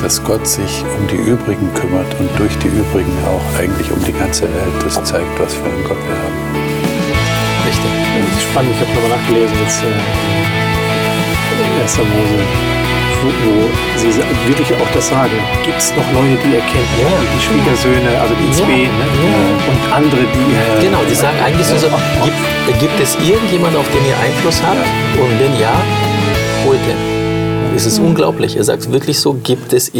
dass 0.03 0.21
Gott 0.21 0.45
sich 0.45 0.83
um 0.99 1.07
die 1.07 1.15
Übrigen 1.15 1.73
kümmert 1.73 2.13
und 2.19 2.29
durch 2.37 2.51
die 2.59 2.67
Übrigen 2.67 3.17
auch 3.25 3.41
eigentlich 3.57 3.89
um 3.89 4.03
die 4.03 4.11
ganze 4.11 4.43
Welt. 4.43 4.75
Das 4.83 5.01
zeigt, 5.05 5.39
was 5.39 5.55
für 5.55 5.63
einen 5.63 5.83
Gott 5.87 5.97
wir 5.97 6.17
haben. 6.19 6.35
Richtig. 7.65 7.89
Das 8.19 8.35
ist 8.35 8.43
spannend. 8.43 8.75
Ich 8.75 8.81
habe 8.83 8.91
nochmal 8.99 9.17
nachgelesen, 9.17 9.55
jetzt 9.63 9.81
äh, 9.81 9.95
1. 11.81 11.97
Mose, 11.97 12.43
wo, 13.23 13.71
sie 13.95 14.11
wirklich 14.45 14.75
auch 14.75 14.91
das 14.93 15.07
sagen. 15.07 15.39
Gibt 15.63 15.79
es 15.79 15.95
noch 15.95 16.11
Leute, 16.11 16.35
die 16.43 16.55
erkennen? 16.59 16.91
Ja. 16.99 17.07
Die 17.07 17.39
Schwiegersöhne, 17.39 18.19
also 18.19 18.35
die 18.35 18.51
XB 18.51 18.67
ja. 18.67 18.75
ne? 18.75 19.07
ja. 19.23 19.39
und 19.71 19.79
andere, 19.95 20.27
die. 20.35 20.51
Äh, 20.51 20.83
genau, 20.83 20.99
die 21.09 21.15
sagen 21.15 21.39
eigentlich 21.39 21.65
so, 21.65 21.79
gibt, 21.79 22.35
gibt 22.77 22.99
es 22.99 23.15
irgendjemanden, 23.23 23.79
auf 23.79 23.87
den 23.87 24.03
ihr 24.03 24.19
Einfluss 24.19 24.61
habt? 24.61 24.83
Und 25.15 25.39
wenn 25.39 25.55
ja, 25.55 25.79
holt 26.67 26.83
den. 26.83 27.22
Es 27.75 27.87
ist 27.87 27.99
mhm. 27.99 28.07
unglaublich. 28.07 28.55
Er 28.55 28.63
sagt 28.63 28.91
wirklich 28.91 29.19
so, 29.19 29.33
gibt 29.33 29.73
es 29.73 29.95